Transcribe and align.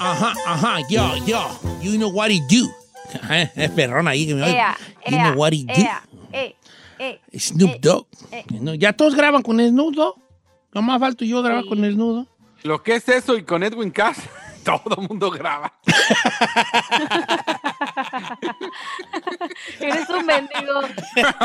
Ajá, 0.00 0.32
ajá, 0.46 0.78
yo, 0.88 1.16
yo. 1.26 1.58
You 1.82 1.96
know 1.96 2.10
what 2.10 2.30
he 2.30 2.40
do. 2.48 2.68
Es 3.54 3.70
perrón 3.70 4.08
ahí 4.08 4.26
que 4.26 4.34
me 4.34 4.42
oye. 4.42 4.52
Ea, 4.56 4.76
You 5.06 5.16
ea, 5.16 5.22
know 5.30 5.38
what 5.40 5.52
he 5.52 5.64
do. 5.64 5.72
ea, 5.74 6.02
eh, 6.32 6.56
eh. 6.98 7.20
Snoop 7.38 7.80
Dogg. 7.80 8.06
No, 8.60 8.74
ya 8.74 8.92
todos 8.92 9.14
graban 9.14 9.42
con 9.42 9.58
Snoop 9.60 9.94
Dogg. 9.94 10.16
No 10.72 10.82
más 10.82 10.98
falta 11.00 11.24
yo 11.24 11.42
grabar 11.42 11.64
con 11.66 11.78
Snoop 11.78 12.16
Dogg. 12.16 12.26
Lo 12.64 12.82
que 12.82 12.96
es 12.96 13.08
eso 13.08 13.36
y 13.36 13.44
con 13.44 13.62
Edwin 13.62 13.90
Cass, 13.90 14.18
todo 14.64 15.00
el 15.00 15.08
mundo 15.08 15.30
graba. 15.30 15.72
Eres 19.80 20.08
un 20.08 20.26
mendigo. 20.26 20.80
Oiga, 20.80 21.36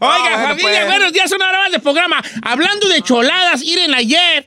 bueno, 0.00 0.48
familia, 0.48 0.70
pues. 0.70 0.86
buenos 0.86 1.12
días, 1.12 1.32
una 1.32 1.48
hora 1.48 1.58
más 1.60 1.72
de 1.72 1.78
programa. 1.78 2.22
Hablando 2.42 2.88
de 2.88 3.02
choladas, 3.02 3.62
Iren, 3.62 3.94
ayer 3.94 4.46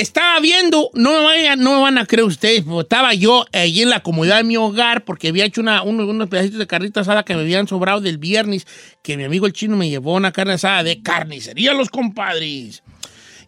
estaba 0.00 0.38
viendo, 0.40 0.90
no 0.94 1.12
me, 1.12 1.24
vayan- 1.24 1.58
no 1.60 1.76
me 1.76 1.82
van 1.82 1.98
a 1.98 2.06
creer 2.06 2.24
ustedes, 2.26 2.62
pero 2.64 2.80
estaba 2.82 3.14
yo 3.14 3.44
allí 3.52 3.82
en 3.82 3.90
la 3.90 4.00
comodidad 4.02 4.38
de 4.38 4.44
mi 4.44 4.56
hogar 4.56 5.04
porque 5.04 5.28
había 5.28 5.44
hecho 5.44 5.60
una, 5.60 5.82
unos, 5.82 6.08
unos 6.08 6.28
pedacitos 6.28 6.58
de 6.58 6.66
carnita 6.66 7.00
asada 7.00 7.24
que 7.24 7.34
me 7.34 7.42
habían 7.42 7.66
sobrado 7.68 8.00
del 8.00 8.18
viernes, 8.18 8.66
que 9.02 9.16
mi 9.16 9.24
amigo 9.24 9.46
el 9.46 9.52
chino 9.52 9.76
me 9.76 9.88
llevó 9.90 10.14
una 10.14 10.32
carne 10.32 10.54
asada 10.54 10.82
de 10.82 11.02
carnicería, 11.02 11.72
los 11.74 11.88
compadres. 11.90 12.82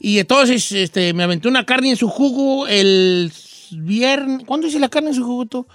Y 0.01 0.19
entonces 0.19 0.71
este, 0.73 1.15
me 1.15 1.23
aventé 1.23 1.49
una 1.49 1.65
carne 1.65 1.91
en 1.91 1.97
su 1.97 2.09
jugo 2.09 2.67
el 2.67 3.33
viernes. 3.71 4.45
¿Cuándo 4.47 4.67
hice 4.67 4.79
la 4.79 4.89
carne 4.89 5.09
en 5.11 5.15
su 5.15 5.25
jugo 5.25 5.47
tú? 5.47 5.67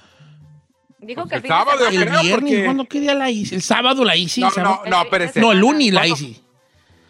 Dijo 0.99 1.25
que 1.27 1.35
El 1.37 1.41
de 1.43 1.47
sábado. 1.47 1.87
El 1.87 1.97
viernes, 1.97 2.31
porque- 2.31 2.63
¿cuándo 2.65 2.85
qué 2.85 2.99
día 2.99 3.15
la 3.15 3.31
hice? 3.31 3.55
El 3.55 3.61
sábado 3.61 4.03
la 4.03 4.15
hice. 4.17 4.41
No, 4.41 4.49
no, 4.57 4.81
no, 4.85 5.01
espérese. 5.01 5.39
No, 5.39 5.51
el 5.53 5.59
lunes 5.59 5.93
la 5.93 6.07
hice. 6.07 6.35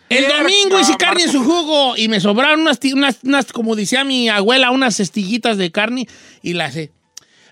El 0.10 0.28
domingo 0.28 0.80
hice 0.80 0.96
carne 0.98 1.24
en 1.24 1.32
su 1.32 1.44
jugo 1.44 1.96
y 1.96 2.08
me 2.08 2.20
sobraron 2.20 2.62
unas, 2.62 2.80
unas, 2.94 3.18
unas, 3.24 3.52
como 3.54 3.76
decía 3.76 4.04
mi 4.04 4.28
abuela, 4.30 4.72
unas 4.72 5.00
estillitas 5.00 5.58
de 5.58 5.72
carne 5.72 6.08
y 6.42 6.54
las... 6.54 6.76
eh, 6.76 6.92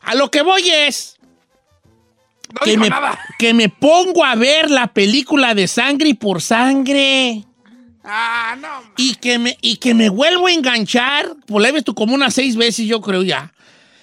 A 0.01 0.15
lo 0.15 0.31
que 0.31 0.41
voy 0.41 0.67
es 0.69 1.17
No 2.53 2.61
que 2.63 2.77
me, 2.77 2.89
nada. 2.89 3.19
que 3.37 3.53
me 3.53 3.69
pongo 3.69 4.25
a 4.25 4.35
ver 4.35 4.71
la 4.71 4.87
película 4.87 5.53
de 5.53 5.67
Sangre 5.67 6.15
por 6.15 6.41
Sangre 6.41 7.43
Ah, 8.03 8.55
no. 8.59 8.67
y 8.97 9.15
que 9.15 9.37
me, 9.37 9.57
y 9.61 9.77
que 9.77 9.93
me 9.93 10.09
vuelvo 10.09 10.47
a 10.47 10.51
enganchar, 10.53 11.35
pues 11.45 11.61
la 11.61 11.69
he 11.69 11.71
visto 11.73 11.93
como 11.93 12.15
unas 12.15 12.33
seis 12.33 12.55
veces 12.55 12.85
yo 12.87 13.01
creo 13.01 13.21
ya, 13.21 13.53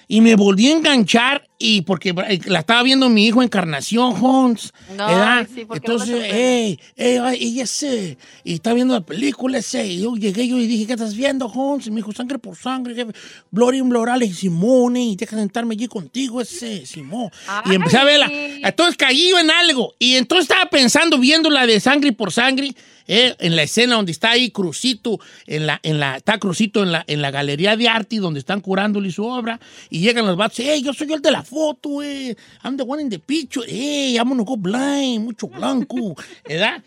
y 0.07 0.21
me 0.21 0.35
volví 0.35 0.67
a 0.67 0.73
enganchar 0.73 1.47
y 1.57 1.81
porque 1.81 2.09
eh, 2.09 2.39
la 2.45 2.59
estaba 2.59 2.83
viendo 2.83 3.07
mi 3.09 3.25
hijo 3.27 3.41
Encarnación 3.41 4.13
Holmes, 4.21 4.73
No, 4.95 5.07
¿verdad? 5.07 5.47
sí, 5.53 5.65
¿por 5.65 5.79
qué 5.79 5.87
no 5.87 5.93
la 5.97 6.03
Entonces, 6.03 6.09
sorprende? 6.09 6.65
ey, 6.65 6.79
ey, 6.97 7.17
ay, 7.17 7.37
y 7.43 7.59
ese, 7.61 8.17
y 8.43 8.53
está 8.55 8.73
viendo 8.73 8.93
la 8.93 9.01
película 9.01 9.57
ese, 9.57 9.87
y 9.87 10.01
yo 10.01 10.15
llegué 10.15 10.47
yo 10.47 10.57
y 10.59 10.67
dije, 10.67 10.85
¿qué 10.85 10.93
estás 10.93 11.15
viendo, 11.15 11.45
Holmes? 11.47 11.87
Y 11.87 11.91
me 11.91 11.97
dijo, 11.97 12.11
sangre 12.11 12.39
por 12.39 12.57
sangre, 12.57 12.93
jefe, 12.93 13.13
Bloral, 13.51 14.21
y 14.23 14.33
Simone, 14.33 15.03
y 15.03 15.15
deja 15.15 15.37
sentarme 15.37 15.73
allí 15.75 15.87
contigo 15.87 16.41
ese, 16.41 16.85
Simón. 16.85 17.29
Y 17.65 17.73
empecé 17.75 17.97
a 17.97 18.03
verla. 18.03 18.29
Entonces 18.31 18.97
caí 18.97 19.29
yo 19.29 19.39
en 19.39 19.49
algo. 19.49 19.93
Y 19.97 20.15
entonces 20.15 20.49
estaba 20.49 20.69
pensando, 20.69 21.17
viendo 21.17 21.49
la 21.49 21.65
de 21.65 21.79
sangre 21.79 22.11
por 22.11 22.31
sangre, 22.31 22.75
eh, 23.07 23.35
en 23.39 23.55
la 23.55 23.63
escena 23.63 23.95
donde 23.95 24.11
está 24.11 24.31
ahí 24.31 24.51
Crucito, 24.51 25.19
en 25.47 25.67
la, 25.67 25.79
en 25.83 25.99
la, 25.99 26.17
está 26.17 26.37
Crucito 26.37 26.83
en 26.83 26.91
la, 26.91 27.03
en 27.07 27.21
la 27.21 27.31
galería 27.31 27.75
de 27.77 27.87
arte 27.87 28.17
donde 28.17 28.39
están 28.39 28.61
curándole 28.61 29.11
su 29.11 29.25
obra, 29.25 29.59
y 29.89 29.99
llegan 29.99 30.25
los 30.25 30.37
vatos, 30.37 30.59
hey, 30.59 30.81
yo 30.83 30.93
soy 30.93 31.11
el 31.13 31.21
de 31.21 31.31
la 31.31 31.43
foto, 31.43 32.01
eh, 32.01 32.35
I'm 32.63 32.77
the 32.77 32.83
one 32.83 33.01
in 33.01 33.09
the 33.09 33.19
picture, 33.19 33.65
hey, 33.67 34.15
I'm 34.17 34.29
gonna 34.29 34.43
go 34.43 34.57
blind, 34.57 35.23
mucho 35.23 35.47
blanco, 35.47 36.15
¿verdad? 36.47 36.83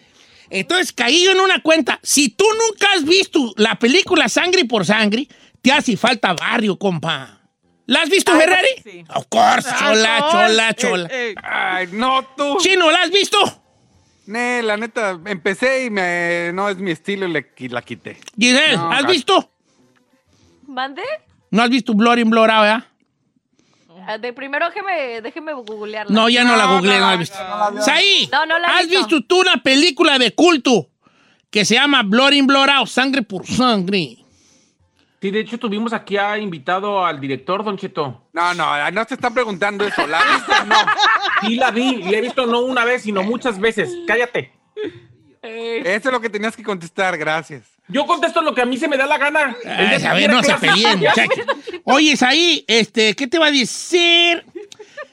Entonces 0.51 0.93
caí 0.93 1.25
yo 1.25 1.33
en 1.33 1.41
una 1.41 1.61
cuenta, 1.63 2.01
si 2.03 2.31
tú 2.31 2.45
nunca 2.69 2.87
has 2.97 3.05
visto 3.05 3.53
la 3.57 3.79
película 3.79 4.29
Sangre 4.29 4.65
por 4.65 4.87
Sangre, 4.87 5.29
te 5.61 5.71
hace 5.73 5.97
falta 5.97 6.33
barrio, 6.33 6.79
compa. 6.79 7.35
¿La 7.87 8.03
has 8.03 8.11
visto, 8.11 8.33
Ferrari? 8.39 8.69
sí. 8.83 9.05
Of 9.15 9.27
course, 9.29 9.69
chola, 9.79 10.27
chola, 10.31 10.71
Eh, 10.71 10.75
chola. 10.75 11.09
eh, 11.11 11.35
Ay, 11.43 11.89
no, 11.93 12.27
tú. 12.37 12.57
Chino, 12.61 12.91
¿la 12.91 13.03
has 13.03 13.11
visto? 13.11 13.39
Ne, 14.29 14.63
la 14.63 14.77
neta, 14.77 15.19
empecé 15.25 15.87
y 15.87 15.91
me, 15.91 16.51
no 16.53 16.69
es 16.69 16.77
mi 16.77 16.91
estilo 16.91 17.27
y, 17.27 17.33
le, 17.33 17.51
y 17.57 17.69
la 17.69 17.81
quité. 17.81 18.19
Giselle, 18.39 18.77
No, 18.77 18.91
¿has 18.91 19.01
gato. 19.01 19.13
visto? 19.13 19.51
¿Mande? 20.67 21.01
¿No 21.51 21.63
has 21.63 21.71
visto 21.71 21.95
Blood 21.95 22.19
in 22.19 22.29
Out, 22.29 22.61
¿verdad? 22.61 22.85
Ah, 24.07 24.19
De 24.19 24.35
primero 24.35 24.67
déjeme, 24.67 25.23
déjeme 25.23 25.55
googlearla. 25.55 26.15
No, 26.15 26.29
ya 26.29 26.45
no, 26.45 26.57
la 26.57 26.67
googleé, 26.67 26.99
no, 26.99 27.01
no, 27.01 27.07
la 27.09 27.15
he 27.15 27.17
visto. 27.17 27.39
Saí, 27.81 28.29
No, 28.31 28.45
no 28.45 28.59
la 28.59 28.69
he 28.69 28.71
¿has 28.73 28.87
visto. 28.87 28.99
visto 29.17 29.21
tú 29.27 29.41
una 29.41 29.63
película 29.63 30.19
de 30.19 30.35
culto 30.35 30.91
que 31.51 31.65
se 31.65 31.77
llama 31.77 32.03
Blood 32.03 32.33
in 32.33 32.47
Blood 32.47 32.69
Out, 32.69 32.89
Sangre 32.89 33.23
por 33.23 33.47
Sangre? 33.47 34.19
Sí, 35.23 35.31
de 35.31 35.41
hecho 35.41 35.59
tuvimos 35.59 35.93
aquí 35.95 36.17
a 36.19 36.37
invitado 36.39 37.05
al 37.05 37.19
director, 37.19 37.65
Don 37.65 37.77
Cheto. 37.79 38.29
No, 38.35 38.55
no, 38.55 38.91
no 38.91 39.05
te 39.07 39.15
están 39.15 39.33
preguntando 39.35 39.85
eso. 39.87 40.07
¿La 40.07 40.23
viste 40.23 40.53
o 40.53 40.65
no? 40.67 40.77
Sí 41.47 41.57
la 41.57 41.71
vi, 41.71 41.89
y 41.89 42.11
la 42.11 42.19
he 42.19 42.21
visto 42.21 42.47
no 42.47 42.61
una 42.61 42.85
vez, 42.85 43.03
sino 43.03 43.23
muchas 43.23 43.59
veces. 43.59 43.91
Cállate. 44.07 44.53
Eso 45.43 46.09
es 46.09 46.13
lo 46.13 46.21
que 46.21 46.31
tenías 46.31 46.57
que 46.57 46.63
contestar, 46.63 47.17
gracias. 47.17 47.63
Yo 47.89 48.07
contesto 48.07 48.43
lo 48.43 48.55
que 48.55 48.61
a 48.61 48.67
mí 48.67 48.77
se 48.77 48.89
me 48.89 48.97
da 48.97 49.07
la 49.07 49.17
gana. 49.17 49.57
Ay, 49.65 50.03
a 50.05 50.15
ver, 50.15 50.31
no 50.31 50.43
se 50.43 50.55
peleen, 50.55 50.99
muchachos. 50.99 51.47
Oye, 51.85 52.15
ahí, 52.21 52.65
este, 52.69 53.15
¿qué 53.15 53.27
te 53.27 53.39
va 53.39 53.47
a 53.47 53.51
decir? 53.51 54.45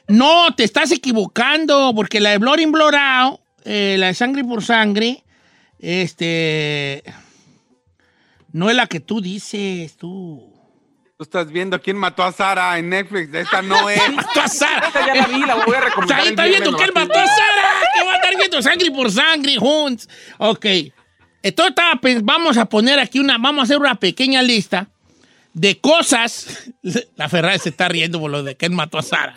No, 0.08 0.54
te 0.54 0.64
estás 0.64 0.92
equivocando, 0.92 1.92
porque 1.94 2.20
la 2.20 2.30
de 2.30 2.38
Blood 2.38 2.58
in 2.58 2.72
Blood 2.72 2.94
Out, 2.94 3.40
eh, 3.64 3.96
la 3.98 4.08
de 4.08 4.14
Sangre 4.14 4.44
por 4.44 4.62
Sangre, 4.62 5.24
este, 5.78 7.02
no 8.52 8.68
es 8.68 8.76
la 8.76 8.86
que 8.86 9.00
tú 9.00 9.20
dices, 9.20 9.96
tú. 9.96 10.52
Tú 11.18 11.22
estás 11.22 11.50
viendo 11.50 11.80
quién 11.80 11.96
mató 11.96 12.22
a 12.24 12.30
Sara 12.30 12.78
en 12.78 12.90
Netflix. 12.90 13.32
Esta 13.32 13.62
no 13.62 13.88
es. 13.88 13.98
Mató 14.12 14.38
a 14.38 14.48
Sara. 14.48 14.88
Esta 14.88 15.06
ya 15.06 15.14
la 15.14 15.26
vi, 15.26 15.40
la 15.40 15.54
voy 15.64 15.74
a 15.74 15.80
recomendar. 15.80 16.20
ahí 16.20 16.28
está 16.28 16.44
viendo 16.44 16.70
nomás. 16.70 16.94
mató 16.94 17.18
a 17.18 17.26
Sara, 17.26 17.62
que 17.94 18.04
va 18.04 18.12
a 18.12 18.16
estar 18.16 18.36
viendo 18.36 18.62
sangre 18.62 18.90
por 18.90 19.10
sangre, 19.10 19.56
Hunts. 19.58 20.08
Ok. 20.36 20.66
Entonces 21.42 21.74
vamos 22.22 22.58
a 22.58 22.66
poner 22.66 22.98
aquí 22.98 23.18
una, 23.18 23.38
vamos 23.38 23.60
a 23.60 23.62
hacer 23.62 23.78
una 23.78 23.94
pequeña 23.94 24.42
lista 24.42 24.90
de 25.54 25.80
cosas. 25.80 26.70
La 27.16 27.30
Ferrari 27.30 27.60
se 27.60 27.70
está 27.70 27.88
riendo 27.88 28.20
por 28.20 28.30
lo 28.30 28.42
de 28.42 28.56
que 28.56 28.66
él 28.66 28.72
mató 28.72 28.98
a 28.98 29.02
Sara. 29.02 29.34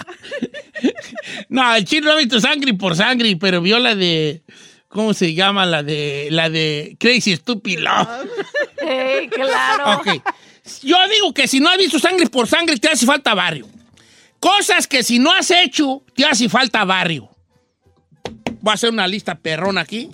no, 1.50 1.76
el 1.76 1.86
chino 1.86 2.08
no 2.08 2.12
ha 2.12 2.18
visto 2.18 2.42
sangre 2.42 2.74
por 2.74 2.98
sangre, 2.98 3.38
pero 3.38 3.62
vio 3.62 3.80
la 3.80 3.96
de. 3.96 4.44
¿Cómo 4.90 5.14
se 5.14 5.34
llama? 5.34 5.66
La 5.66 5.82
de. 5.82 6.28
La 6.30 6.50
de 6.50 6.98
Crazy 7.00 7.38
Stupid 7.38 7.80
Love. 7.80 8.10
Ey, 8.82 9.30
claro. 9.30 10.00
Ok. 10.00 10.22
Yo 10.82 10.98
digo 11.14 11.34
que 11.34 11.48
si 11.48 11.60
no 11.60 11.70
has 11.70 11.78
visto 11.78 12.00
sangre 12.00 12.28
por 12.28 12.48
sangre, 12.48 12.78
te 12.78 12.90
hace 12.90 13.06
falta 13.06 13.34
barrio. 13.34 13.68
Cosas 14.40 14.88
que 14.88 15.04
si 15.04 15.20
no 15.20 15.32
has 15.34 15.52
hecho, 15.52 16.04
te 16.16 16.26
hace 16.26 16.48
falta 16.48 16.86
barrio. 16.86 17.30
Voy 18.62 18.72
a 18.72 18.74
hacer 18.74 18.90
una 18.90 19.08
lista 19.08 19.36
perrona 19.36 19.82
aquí. 19.82 20.10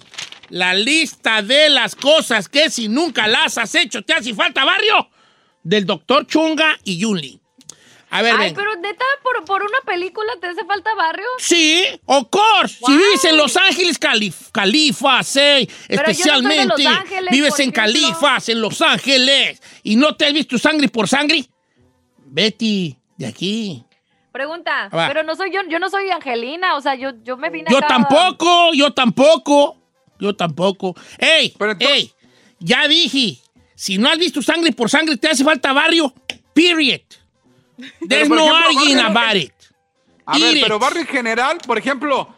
La 0.49 0.73
lista 0.73 1.41
de 1.41 1.69
las 1.69 1.95
cosas 1.95 2.47
que 2.49 2.69
si 2.69 2.87
nunca 2.87 3.27
las 3.27 3.57
has 3.57 3.73
hecho, 3.75 4.03
te 4.03 4.13
hace 4.13 4.33
falta 4.33 4.63
barrio. 4.63 5.09
Del 5.63 5.85
doctor 5.85 6.27
Chunga 6.27 6.77
y 6.83 6.97
Yunli. 6.97 7.41
A 8.17 8.21
ver, 8.21 8.33
Ay, 8.33 8.49
venga. 8.49 8.55
pero 8.61 8.75
neta, 8.81 9.05
por, 9.23 9.43
por 9.45 9.61
una 9.61 9.79
película 9.85 10.31
te 10.39 10.47
hace 10.47 10.63
falta 10.65 10.93
barrio. 10.95 11.25
Sí, 11.37 11.83
of 12.05 12.27
course. 12.29 12.77
Si 12.85 12.91
vives 12.95 13.25
en 13.25 13.37
Los 13.37 13.57
Ángeles, 13.57 13.97
Calif 13.99 14.49
Califa, 14.51 15.21
sí, 15.23 15.39
Pero 15.39 15.63
yo 15.63 15.65
no 15.65 15.67
soy 15.67 16.03
de 16.05 16.11
especialmente. 16.11 16.83
Los 16.83 16.85
Ángeles, 16.85 17.31
vives 17.31 17.59
en 17.59 17.69
ejemplo. 17.69 17.81
Califas, 17.83 18.49
en 18.49 18.61
Los 18.61 18.81
Ángeles, 18.81 19.61
y 19.83 19.95
no 19.95 20.15
te 20.15 20.25
has 20.25 20.33
visto 20.33 20.57
sangre 20.57 20.87
por 20.89 21.07
sangre, 21.07 21.45
Betty, 22.25 22.95
de 23.17 23.25
aquí. 23.27 23.83
Pregunta, 24.31 24.89
pero 24.91 25.23
no 25.23 25.35
soy 25.35 25.51
yo, 25.53 25.61
yo 25.69 25.79
no 25.79 25.89
soy 25.89 26.09
Angelina, 26.09 26.75
o 26.75 26.81
sea, 26.81 26.95
yo, 26.95 27.11
yo 27.23 27.37
me 27.37 27.49
vine 27.49 27.69
Yo 27.71 27.77
acá- 27.77 27.87
tampoco, 27.87 28.73
yo 28.73 28.91
tampoco, 28.93 29.77
yo 30.19 30.35
tampoco. 30.35 30.93
¡Ey! 31.17 31.53
Pero 31.57 31.71
entonces- 31.71 31.97
¡Ey! 31.97 32.11
Ya 32.59 32.87
dije, 32.87 33.37
si 33.75 33.97
no 33.97 34.09
has 34.09 34.17
visto 34.17 34.41
sangre 34.41 34.71
por 34.73 34.89
sangre, 34.89 35.15
te 35.17 35.29
hace 35.29 35.43
falta 35.43 35.71
barrio, 35.71 36.13
period. 36.53 37.01
There's 38.07 38.29
no 38.29 38.45
barrio- 38.51 39.05
about 39.05 39.35
it. 39.35 39.53
A 40.25 40.37
ver, 40.39 40.55
Eat 40.55 40.63
pero 40.63 40.75
it. 40.77 40.81
barrio 40.81 41.01
en 41.01 41.07
general, 41.07 41.57
por 41.65 41.77
ejemplo, 41.77 42.33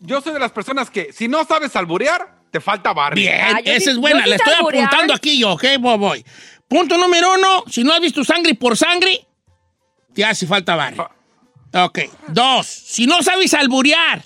yo 0.00 0.20
soy 0.20 0.32
de 0.32 0.38
las 0.38 0.52
personas 0.52 0.90
que 0.90 1.12
si 1.12 1.28
no 1.28 1.44
sabes 1.44 1.74
alburear, 1.76 2.36
te 2.50 2.60
falta 2.60 2.92
barrio. 2.92 3.22
Bien, 3.22 3.40
Ah, 3.56 3.60
esa 3.64 3.84
sí- 3.84 3.90
es 3.90 3.96
buena, 3.98 4.24
sé 4.24 4.34
estoy 4.36 4.52
alburear. 4.54 4.86
apuntando 4.86 5.14
aquí 5.14 5.38
yo, 5.38 5.52
ok, 5.52 5.64
voy, 5.80 5.98
voy. 5.98 6.24
Punto 6.68 6.96
número 6.96 7.34
uno, 7.34 7.64
si 7.68 7.82
no 7.84 7.92
has 7.92 8.00
visto 8.00 8.22
sangre 8.24 8.54
por 8.54 8.76
sangre, 8.76 9.26
te 10.14 10.24
hace 10.24 10.46
falta 10.46 10.74
barrio. 10.76 11.10
Ok. 11.74 11.98
Dos, 12.28 12.66
si 12.66 13.06
no 13.06 13.22
sabes 13.22 13.52
alburear, 13.54 14.22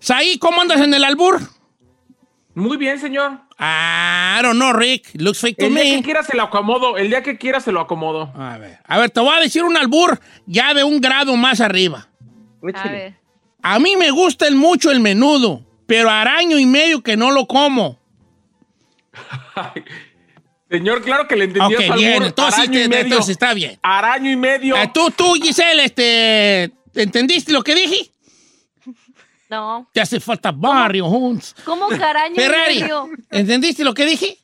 Saí, 0.00 0.38
¿cómo 0.38 0.62
andas 0.62 0.80
en 0.80 0.94
el 0.94 1.04
albur? 1.04 1.38
Muy 2.58 2.76
bien, 2.76 2.98
señor. 2.98 3.38
I 3.60 4.42
don't 4.42 4.56
know, 4.56 4.72
Rick. 4.72 5.10
Looks 5.14 5.38
fake 5.40 5.56
to 5.58 5.66
El 5.66 5.74
día 5.74 5.84
me. 5.84 5.96
que 5.98 6.02
quiera 6.02 6.22
se 6.24 6.36
lo 6.36 6.42
acomodo. 6.42 6.96
El 6.96 7.08
día 7.08 7.22
que 7.22 7.38
quiera 7.38 7.60
se 7.60 7.70
lo 7.70 7.80
acomodo. 7.80 8.32
A 8.36 8.58
ver, 8.58 8.78
a 8.84 8.98
ver, 8.98 9.10
te 9.10 9.20
voy 9.20 9.32
a 9.36 9.40
decir 9.40 9.62
un 9.62 9.76
albur 9.76 10.18
ya 10.46 10.74
de 10.74 10.82
un 10.82 11.00
grado 11.00 11.36
más 11.36 11.60
arriba. 11.60 12.08
A 12.74 12.88
ver. 12.88 13.14
A 13.62 13.78
mí 13.78 13.96
me 13.96 14.10
gusta 14.10 14.48
el 14.48 14.56
mucho 14.56 14.90
el 14.90 14.98
menudo, 14.98 15.64
pero 15.86 16.10
araño 16.10 16.58
y 16.58 16.66
medio 16.66 17.00
que 17.00 17.16
no 17.16 17.30
lo 17.30 17.46
como. 17.46 17.98
Señor, 20.70 21.02
claro 21.02 21.26
que 21.26 21.36
le 21.36 21.44
entendí 21.44 21.74
Ok, 21.76 21.80
su 21.86 21.92
bien, 21.94 22.12
albur. 22.14 22.26
entonces, 22.26 22.58
Araño 22.58 22.80
y 22.80 22.88
medio. 22.88 23.04
entonces 23.04 23.30
está 23.30 23.54
bien. 23.54 23.78
Araño 23.82 24.30
y 24.30 24.36
medio. 24.36 24.76
Eh, 24.76 24.90
tú, 24.92 25.10
tú, 25.10 25.34
Giselle, 25.34 25.84
este, 25.84 26.72
¿entendiste 26.94 27.52
lo 27.52 27.62
que 27.62 27.74
dije? 27.74 28.10
No. 29.48 29.88
Te 29.92 30.00
hace 30.00 30.20
falta 30.20 30.52
barrio, 30.52 31.06
Hunts. 31.06 31.54
¿Cómo 31.64 31.88
caraño 31.88 32.34
y 32.34 32.38
Ferrari? 32.38 32.84
¿entendiste 33.30 33.82
lo 33.82 33.94
que 33.94 34.04
dije? 34.04 34.38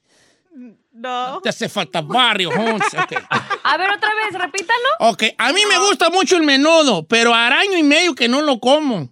No. 0.92 1.40
Te 1.42 1.48
hace 1.48 1.68
falta 1.68 2.00
barrio, 2.00 2.50
Hunts. 2.50 2.94
Ok. 2.94 3.12
A 3.64 3.76
ver, 3.76 3.90
otra 3.90 4.10
vez, 4.14 4.40
repítalo. 4.40 4.88
Ok, 5.00 5.24
a 5.38 5.52
mí 5.52 5.60
me 5.68 5.78
gusta 5.78 6.10
mucho 6.10 6.36
el 6.36 6.42
menudo, 6.42 7.06
pero 7.06 7.34
araño 7.34 7.76
y 7.78 7.82
medio 7.82 8.14
que 8.14 8.28
no 8.28 8.42
lo 8.42 8.60
como. 8.60 9.08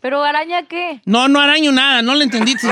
¿Pero 0.00 0.22
araña 0.22 0.64
qué? 0.64 1.00
No, 1.06 1.28
no 1.28 1.40
araño 1.40 1.72
nada, 1.72 2.02
no 2.02 2.14
le 2.14 2.24
entendiste. 2.24 2.68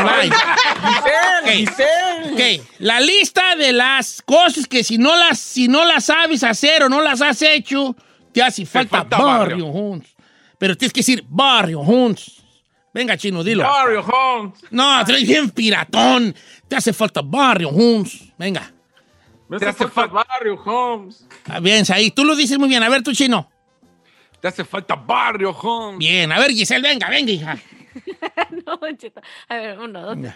Giselle. 1.47 2.61
Ok, 2.61 2.67
la 2.79 3.01
lista 3.01 3.57
de 3.57 3.73
las 3.73 4.21
cosas 4.21 4.67
que 4.67 4.85
si 4.85 4.99
no 4.99 5.17
las, 5.17 5.39
si 5.39 5.67
no 5.67 5.87
las 5.87 6.05
sabes 6.05 6.45
hacer 6.45 6.83
o 6.83 6.91
no 6.91 7.01
las 7.01 7.23
has 7.23 7.41
hecho, 7.41 7.97
te 8.33 8.43
hace 8.43 8.67
falta, 8.67 8.99
falta 8.99 9.17
barrio, 9.17 9.73
barrio. 9.73 10.03
Pero 10.63 10.77
tienes 10.77 10.93
que 10.93 11.01
decir 11.01 11.25
barrio, 11.29 11.81
Hunts. 11.81 12.41
Venga, 12.95 13.17
chino, 13.17 13.43
dilo. 13.43 13.65
Mario 13.65 14.01
Holmes. 14.01 14.61
No, 14.71 15.05
traes 15.05 15.27
bien 15.27 15.51
piratón. 15.51 16.33
Te 16.69 16.77
hace 16.77 16.93
falta 16.93 17.21
barrio, 17.21 17.69
Hunts. 17.71 18.33
Venga. 18.39 18.73
Me 19.49 19.59
Te 19.59 19.67
hace 19.67 19.89
falta 19.89 20.25
Barrio 20.25 20.55
Holmes. 20.55 21.27
Ah, 21.49 21.59
Bien, 21.59 21.85
ahí. 21.93 22.13
Tú 22.13 22.25
lo 22.25 22.37
dices 22.37 22.61
muy 22.61 22.69
bien. 22.69 22.81
A 22.85 22.89
ver, 22.89 23.03
tú, 23.03 23.13
chino. 23.13 23.51
Te 24.41 24.47
hace 24.47 24.65
falta 24.65 24.95
barrio, 24.95 25.51
home. 25.51 25.99
Bien. 25.99 26.31
A 26.31 26.39
ver, 26.39 26.53
Giselle, 26.53 26.89
venga, 26.89 27.11
venga, 27.11 27.33
hija. 27.33 27.59
No, 28.67 28.79
Cheta. 28.97 29.21
A 29.49 29.55
ver, 29.57 29.79
uno, 29.79 30.15
dos. 30.15 30.33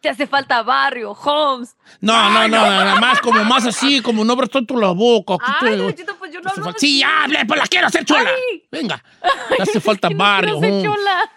Te 0.00 0.08
hace 0.08 0.26
falta 0.26 0.62
barrio, 0.62 1.12
Holmes. 1.12 1.76
No, 2.00 2.30
no, 2.30 2.48
no, 2.48 2.56
nada 2.70 2.96
más, 3.00 3.20
como 3.20 3.42
más 3.44 3.66
así, 3.66 4.00
como 4.00 4.24
no 4.24 4.32
abres 4.34 4.50
tanto 4.50 4.76
la 4.76 4.90
boca. 4.92 5.34
Aquí 5.34 5.66
Ay, 5.66 5.70
te- 5.70 5.76
Don 5.76 5.94
Cheto, 5.94 6.16
pues 6.16 6.32
yo 6.32 6.40
no 6.40 6.50
te 6.50 6.60
hace 6.60 6.60
hablo 6.60 6.78
Sí, 6.78 7.02
hable, 7.02 7.46
pues 7.46 7.60
la 7.60 7.66
quiero 7.66 7.86
hacer 7.86 8.04
chola. 8.04 8.30
Ay. 8.30 8.64
Venga. 8.70 9.02
Te 9.56 9.62
hace 9.62 9.80
falta 9.80 10.08
barrio, 10.14 10.60
chola. 10.60 11.30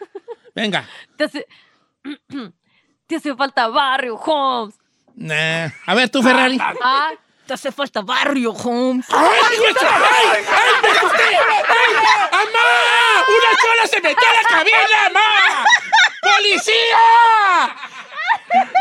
Venga. 0.54 0.88
Te 1.18 1.24
hace... 1.24 1.46
Te 3.08 3.16
hace 3.16 3.36
falta 3.36 3.68
barrio, 3.68 4.16
Holmes. 4.16 4.76
Nah. 5.16 5.70
A 5.86 5.96
ver, 5.96 6.10
tú, 6.10 6.22
Ferrari. 6.22 6.60
Ah, 6.62 7.12
Te 7.50 7.56
hace 7.56 7.72
falta 7.72 8.02
barrio, 8.02 8.52
Holmes. 8.52 9.08
¡Ay! 9.10 9.18
¡Ay, 9.18 9.74
ay! 9.82 10.46
¡Ay, 10.52 11.96
¡Amá! 12.32 13.26
¡Una 13.28 13.58
chola 13.60 13.88
se 13.88 14.00
metió 14.02 14.30
a 14.30 14.34
la 14.34 14.44
cabina, 14.48 15.06
amá! 15.08 15.66
¡Policía! 16.22 17.76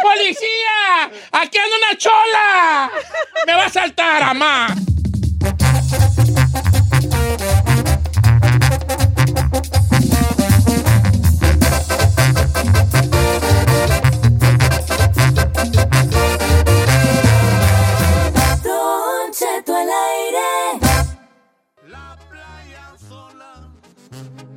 ¡Policía! 0.02 1.10
¡Aquí 1.32 1.56
anda 1.56 1.76
una 1.78 1.96
chola! 1.96 2.90
¡Me 3.46 3.54
va 3.54 3.64
a 3.64 3.70
saltar, 3.70 4.22
amá! 4.22 4.66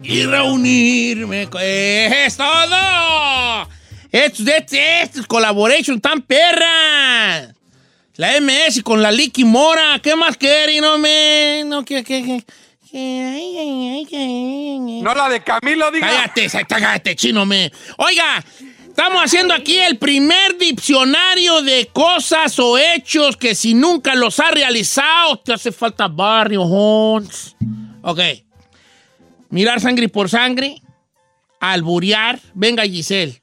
Y 0.03 0.24
reunirme. 0.25 1.48
con- 1.50 1.62
¡Es 1.63 2.38
todo! 2.38 3.69
Estos, 4.12 4.48
estos, 4.48 4.77
estos 5.01 5.27
collaboration 5.27 6.00
tan 6.01 6.21
perra. 6.21 7.53
La 8.15 8.36
MS 8.39 8.81
con 8.83 9.01
la 9.01 9.12
Licky 9.12 9.45
Mora. 9.45 10.00
¿Qué 10.03 10.15
más 10.15 10.36
quiere? 10.38 10.80
No 10.81 10.98
me. 10.98 11.63
No, 11.65 11.83
que. 11.86 12.03
que, 12.03 12.21
que- 12.24 12.44
No 15.01 15.13
la 15.15 15.30
de 15.30 15.42
Camilo, 15.44 15.89
diga. 15.92 16.07
Cállate, 16.33 16.50
cállate, 16.68 17.15
chino 17.15 17.45
me. 17.45 17.71
Oiga, 17.97 18.44
estamos 18.87 19.23
haciendo 19.23 19.54
aquí 19.54 19.78
el 19.78 19.97
primer 19.97 20.57
diccionario 20.57 21.61
de 21.61 21.90
cosas 21.94 22.59
o 22.59 22.78
hechos 22.78 23.37
que 23.37 23.56
si 23.56 23.73
nunca 23.73 24.14
los 24.16 24.40
has 24.42 24.52
realizado, 24.52 25.37
te 25.37 25.54
hace 25.54 25.71
falta 25.71 26.09
barrio, 26.09 26.64
Hons. 26.64 27.56
Ok. 28.02 28.19
Mirar 29.51 29.79
sangre 29.79 30.09
por 30.09 30.29
sangre. 30.29 30.81
Alburear. 31.59 32.39
Venga, 32.53 32.83
Giselle. 32.83 33.41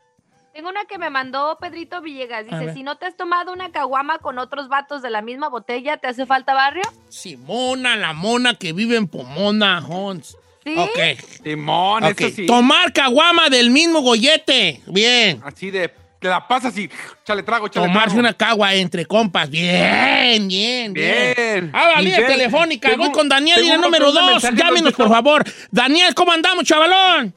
tengo 0.53 0.71
una 0.71 0.87
que 0.87 0.99
me 0.99 1.09
mandó 1.11 1.57
Pedrito 1.61 2.01
Villegas. 2.01 2.45
Dice, 2.47 2.75
si 2.75 2.83
no 2.83 2.97
te 2.97 3.07
has 3.07 3.17
tomado 3.17 3.53
una 3.53 3.71
caguama 3.71 4.19
con 4.19 4.39
otros 4.39 4.69
vatos 4.69 5.03
de 5.03 5.11
la 5.11 5.23
misma 5.23 5.49
botella, 5.49 5.99
¿te 5.99 6.09
hace 6.09 6.27
falta 6.27 6.53
barrio? 6.55 6.83
Simona, 7.11 7.95
la 7.95 8.13
mona 8.13 8.55
que 8.55 8.73
vive 8.73 8.97
en 8.97 9.07
Pomona, 9.07 9.85
Hons. 9.87 10.37
¿Sí? 10.65 10.75
Ok. 10.77 10.99
Simón, 11.45 12.03
ok. 12.05 12.21
eso 12.21 12.35
sí. 12.35 12.47
Tomar 12.47 12.93
caguama 12.93 13.49
del 13.49 13.71
mismo 13.71 14.01
gollete. 14.01 14.83
Bien. 14.89 15.41
Así 15.45 15.71
de, 15.71 15.93
te 16.19 16.29
la 16.29 16.47
pasas 16.49 16.77
y 16.77 16.91
chale 17.25 17.45
trago, 17.45 17.69
chale 17.69 17.87
Tomarse 17.87 18.09
trago. 18.09 18.21
una 18.21 18.33
cagua 18.35 18.75
entre 18.75 19.07
compas. 19.07 19.49
Bien, 19.49 20.49
bien, 20.49 20.93
bien. 20.93 21.35
Bien. 21.37 21.48
Ah, 21.73 21.93
la 21.97 22.01
línea 22.01 22.27
telefónica. 22.27 22.89
tengo- 22.91 23.05
Voy 23.05 23.13
con 23.13 23.29
Daniel, 23.29 23.61
línea 23.61 23.77
número 23.79 24.13
dos. 24.13 24.43
Llámenos, 24.43 24.93
por 24.93 25.09
favor. 25.09 25.45
Daniel, 25.71 26.15
¿cómo 26.15 26.33
andamos, 26.33 26.65
chavalón? 26.65 27.35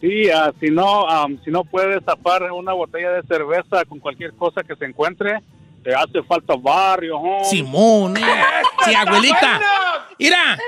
Sí, 0.00 0.30
ah, 0.30 0.52
si 0.60 0.70
no 0.70 1.08
am, 1.08 1.38
si 1.44 1.50
no 1.50 1.64
puedes 1.64 2.04
tapar 2.04 2.50
una 2.52 2.72
botella 2.72 3.10
de 3.12 3.22
cerveza 3.24 3.84
con 3.88 3.98
cualquier 3.98 4.32
cosa 4.34 4.62
que 4.62 4.76
se 4.76 4.84
encuentre, 4.84 5.40
te 5.82 5.94
hace 5.94 6.22
falta 6.26 6.54
barrio, 6.56 7.16
home. 7.18 7.44
Simón, 7.44 8.16
eh. 8.16 8.20
Sí, 8.84 8.94
abuelita. 8.94 9.60
Mira, 10.18 10.58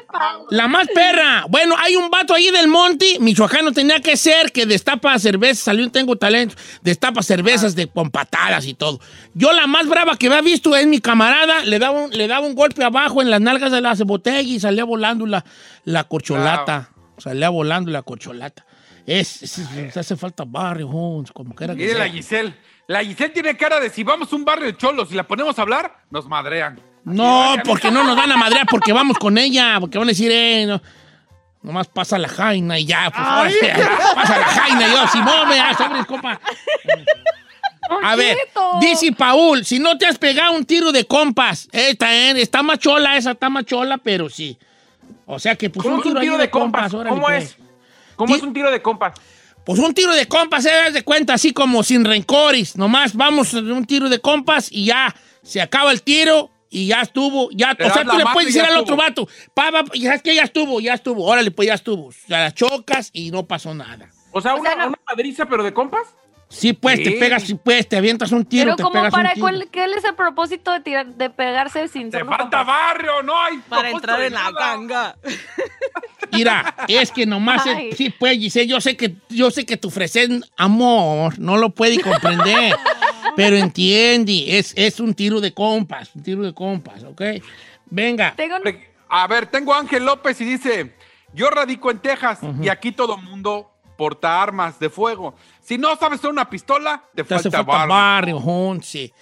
la 0.50 0.68
más 0.68 0.88
perra. 0.88 1.44
Bueno, 1.48 1.74
hay 1.78 1.96
un 1.96 2.10
vato 2.10 2.34
ahí 2.34 2.50
del 2.50 2.68
monte, 2.68 3.18
michoacano 3.20 3.72
tenía 3.72 4.00
que 4.00 4.16
ser, 4.16 4.52
que 4.52 4.66
destapa 4.66 5.18
cervezas, 5.18 5.60
salió 5.64 5.84
un 5.84 5.90
Tengo 5.90 6.16
Talento, 6.16 6.54
destapa 6.82 7.22
cervezas 7.22 7.74
de, 7.74 7.86
con 7.88 8.10
patadas 8.10 8.66
y 8.66 8.74
todo. 8.74 9.00
Yo 9.34 9.52
la 9.52 9.66
más 9.66 9.88
brava 9.88 10.16
que 10.16 10.26
había 10.26 10.40
visto 10.42 10.74
es 10.76 10.86
mi 10.86 11.00
camarada, 11.00 11.64
le 11.64 11.78
daba 11.78 12.00
un, 12.02 12.10
le 12.10 12.26
daba 12.28 12.46
un 12.46 12.54
golpe 12.54 12.82
abajo 12.84 13.22
en 13.22 13.30
las 13.30 13.40
nalgas 13.40 13.72
de 13.72 13.80
la 13.80 13.94
botella 14.04 14.40
y 14.40 14.60
salía 14.60 14.84
volando 14.84 15.24
la, 15.26 15.44
la 15.84 16.04
corcholata. 16.04 16.90
salía 17.18 17.48
volando 17.48 17.90
la 17.90 18.02
cocholata. 18.02 18.66
Es, 19.06 19.42
es- 19.42 19.58
es- 19.58 19.96
hace 19.96 20.14
falta 20.16 20.44
barrio, 20.46 20.88
Jones, 20.88 21.32
como 21.32 21.54
quiera 21.54 21.74
que 21.74 21.80
Mire 21.82 21.94
la 21.98 22.04
sea. 22.04 22.12
Giselle. 22.12 22.54
La 22.90 23.04
Giselle 23.04 23.32
tiene 23.32 23.56
cara 23.56 23.78
de 23.78 23.88
si 23.88 24.02
vamos 24.02 24.32
a 24.32 24.34
un 24.34 24.44
barrio 24.44 24.66
de 24.66 24.76
cholos 24.76 25.12
y 25.12 25.14
la 25.14 25.22
ponemos 25.22 25.56
a 25.56 25.62
hablar, 25.62 25.98
nos 26.10 26.26
madrean. 26.26 26.80
No, 27.04 27.54
porque 27.64 27.88
no 27.88 28.02
nos 28.02 28.16
van 28.16 28.32
a 28.32 28.36
madrear, 28.36 28.66
porque 28.68 28.92
vamos 28.92 29.16
con 29.16 29.38
ella, 29.38 29.76
porque 29.78 29.96
van 29.96 30.08
a 30.08 30.10
decir, 30.10 30.28
eh, 30.32 30.66
no, 30.66 30.82
nomás 31.62 31.86
pasa 31.86 32.18
la 32.18 32.26
jaina 32.26 32.80
y 32.80 32.86
ya, 32.86 33.08
pues 33.14 33.24
ahora 33.24 33.50
pasa 34.16 34.38
la 34.38 34.44
jaina 34.44 34.88
y 34.88 34.90
yo, 34.90 35.06
Simón, 35.06 35.48
vea, 35.48 35.72
sobres, 35.74 36.04
compa. 36.04 36.40
A 38.02 38.16
ver, 38.16 38.36
dice 38.80 39.12
Paul, 39.12 39.64
si 39.64 39.78
no 39.78 39.96
te 39.96 40.06
has 40.06 40.18
pegado 40.18 40.54
un 40.54 40.64
tiro 40.64 40.90
de 40.90 41.04
compas, 41.04 41.68
esta, 41.70 42.12
eh, 42.12 42.42
está 42.42 42.64
más 42.64 42.80
chola, 42.80 43.16
esa 43.16 43.30
está 43.30 43.48
más 43.48 43.66
chola, 43.66 43.98
pero 43.98 44.28
sí. 44.28 44.58
O 45.26 45.38
sea 45.38 45.54
que 45.54 45.70
pues 45.70 45.84
¿Cómo 45.84 45.94
un 45.94 46.00
es 46.00 46.06
un 46.06 46.12
tiro, 46.14 46.20
tiro 46.22 46.36
de 46.38 46.42
de 46.42 46.50
compas? 46.50 46.92
órale, 46.92 47.10
¿Cómo 47.10 47.26
pues. 47.26 47.44
es? 47.44 47.56
¿Cómo 48.16 48.34
es 48.34 48.42
un 48.42 48.52
tiro 48.52 48.68
de 48.68 48.82
compas? 48.82 49.14
Pues 49.64 49.78
un 49.78 49.94
tiro 49.94 50.14
de 50.14 50.26
compas, 50.26 50.62
se 50.64 50.70
das 50.70 50.92
de 50.94 51.02
cuenta, 51.02 51.34
así 51.34 51.52
como 51.52 51.82
sin 51.82 52.04
rencores. 52.04 52.76
Nomás 52.76 53.14
vamos 53.14 53.54
a 53.54 53.58
un 53.58 53.84
tiro 53.84 54.08
de 54.08 54.18
compas 54.20 54.68
y 54.70 54.86
ya 54.86 55.14
se 55.42 55.60
acaba 55.60 55.92
el 55.92 56.02
tiro 56.02 56.50
y 56.70 56.86
ya 56.88 57.02
estuvo. 57.02 57.50
Ya, 57.52 57.76
o 57.78 57.92
sea, 57.92 58.04
tú 58.04 58.16
le 58.16 58.24
puedes 58.32 58.50
y 58.50 58.52
decir 58.54 58.62
ya 58.62 58.68
al 58.68 58.80
otro 58.80 58.94
estuvo. 58.96 59.26
vato, 59.26 59.28
pa, 59.54 59.70
pa, 59.70 59.84
ya 59.94 60.14
es 60.14 60.22
que 60.22 60.34
ya 60.34 60.42
estuvo, 60.42 60.80
ya 60.80 60.94
estuvo. 60.94 61.24
Órale, 61.26 61.50
pues 61.50 61.68
ya 61.68 61.74
estuvo. 61.74 62.06
O 62.06 62.12
sea, 62.12 62.40
la 62.44 62.52
chocas 62.54 63.10
y 63.12 63.30
no 63.30 63.46
pasó 63.46 63.74
nada. 63.74 64.10
O 64.32 64.40
sea, 64.40 64.54
O 64.54 64.60
una, 64.60 64.70
sea, 64.70 64.82
no- 64.82 64.88
una 64.88 64.98
madriza, 65.06 65.46
pero 65.46 65.62
de 65.62 65.72
compas. 65.74 66.06
Sí, 66.52 66.72
pues 66.72 67.00
te 67.00 67.12
pegas, 67.12 67.44
sí, 67.44 67.54
pues 67.54 67.88
te 67.88 67.96
avientas 67.96 68.32
un 68.32 68.44
tiro, 68.44 68.64
Pero 68.64 68.76
te 68.76 68.82
como 68.82 68.94
pegas 68.94 69.12
para 69.12 69.28
un 69.28 69.34
tiro. 69.34 69.44
cuál, 69.46 69.68
¿qué 69.70 69.84
es 69.84 70.04
el 70.04 70.14
propósito 70.16 70.72
de, 70.72 70.80
tirar, 70.80 71.06
de 71.06 71.30
pegarse 71.30 71.86
sin 71.86 72.10
Te 72.10 72.24
falta 72.24 72.64
barrio, 72.64 73.22
no 73.22 73.40
hay 73.40 73.58
Para 73.68 73.90
entrar 73.90 74.20
en 74.20 74.32
la 74.34 74.50
ganga. 74.50 75.16
Mira, 76.32 76.74
es 76.88 77.10
que 77.10 77.26
nomás, 77.26 77.66
es- 77.66 77.96
sí, 77.96 78.10
pues, 78.10 78.36
Giselle, 78.38 78.66
yo 78.68 78.80
sé 78.80 78.96
que, 78.96 79.14
yo 79.28 79.50
sé 79.50 79.64
que 79.66 79.76
tu 79.76 79.88
ofrecen 79.88 80.42
amor, 80.56 81.38
no 81.38 81.56
lo 81.56 81.70
puede 81.70 82.00
comprender, 82.00 82.74
pero 83.36 83.56
entiende, 83.56 84.58
es, 84.58 84.72
es 84.76 85.00
un 85.00 85.14
tiro 85.14 85.40
de 85.40 85.52
compas, 85.52 86.10
un 86.14 86.22
tiro 86.22 86.42
de 86.42 86.52
compas, 86.54 87.02
¿ok? 87.04 87.22
Venga. 87.86 88.34
Tengo 88.36 88.56
un- 88.56 88.78
A 89.08 89.26
ver, 89.26 89.46
tengo 89.46 89.74
a 89.74 89.78
Ángel 89.78 90.04
López 90.04 90.40
y 90.40 90.44
dice, 90.44 90.94
yo 91.32 91.50
radico 91.50 91.90
en 91.90 91.98
Texas 91.98 92.38
y 92.62 92.68
aquí 92.68 92.92
todo 92.92 93.16
mundo 93.16 93.70
porta 93.96 94.40
armas 94.40 94.78
de 94.78 94.88
fuego. 94.88 95.34
Si 95.70 95.78
no 95.78 95.94
sabes 95.94 96.18
usar 96.18 96.32
una 96.32 96.50
pistola, 96.50 97.00
te, 97.14 97.22
Te 97.22 97.28
falta, 97.28 97.48
falta 97.48 97.62
barrio. 97.62 97.94
barrio, 97.94 98.40
Jun, 98.40 98.82
sí. 98.82 99.12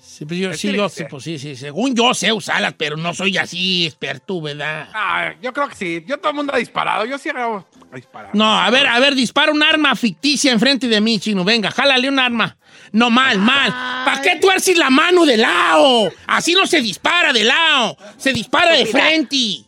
Sí, 0.00 0.24
pues 0.24 0.40
yo, 0.40 0.50
¿Qué 0.50 0.56
sí, 0.56 0.72
yo, 0.72 0.88
sí, 0.88 1.04
pues 1.08 1.22
sí, 1.22 1.38
sí. 1.38 1.54
Según 1.54 1.94
yo 1.94 2.12
sé 2.12 2.32
usarlas, 2.32 2.74
pero 2.76 2.96
no 2.96 3.14
soy 3.14 3.38
así 3.38 3.86
experto, 3.86 4.40
¿verdad? 4.40 4.88
Ah, 4.92 5.34
yo 5.40 5.52
creo 5.52 5.68
que 5.68 5.76
sí. 5.76 6.04
Yo 6.04 6.18
todo 6.18 6.30
el 6.30 6.34
mundo 6.34 6.52
ha 6.52 6.58
disparado. 6.58 7.04
Yo 7.04 7.18
sí 7.18 7.28
hago 7.28 7.64
a 7.92 7.94
disparar. 7.94 8.30
No, 8.34 8.58
a 8.58 8.68
ver, 8.70 8.88
a 8.88 8.98
ver, 8.98 9.14
dispara 9.14 9.52
un 9.52 9.62
arma 9.62 9.94
ficticia 9.94 10.50
enfrente 10.50 10.88
de 10.88 11.00
mí, 11.00 11.20
chino. 11.20 11.44
Venga, 11.44 11.70
jálale 11.70 12.08
un 12.08 12.18
arma. 12.18 12.56
No, 12.90 13.08
mal, 13.08 13.38
mal. 13.38 13.70
¿Para 14.04 14.20
qué 14.22 14.40
tuerces 14.40 14.76
la 14.76 14.90
mano 14.90 15.24
de 15.24 15.36
lado? 15.36 16.10
Así 16.26 16.54
no 16.54 16.66
se 16.66 16.80
dispara 16.80 17.32
de 17.32 17.44
lado. 17.44 17.96
Se 18.16 18.32
dispara 18.32 18.72
de 18.72 18.86
frente. 18.86 19.65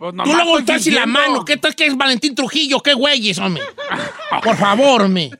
Pues 0.00 0.14
Tú 0.14 0.32
luego 0.34 0.58
estoy 0.58 0.64
tuerces 0.64 0.94
la 0.94 1.04
mano. 1.04 1.44
¿Qué 1.44 1.58
tal 1.58 1.74
que 1.76 1.84
es 1.86 1.94
Valentín 1.94 2.34
Trujillo? 2.34 2.80
¿Qué 2.80 2.94
güeyes, 2.94 3.38
hombre? 3.38 3.62
Por 4.42 4.56
favor, 4.56 5.02
hombre. 5.02 5.30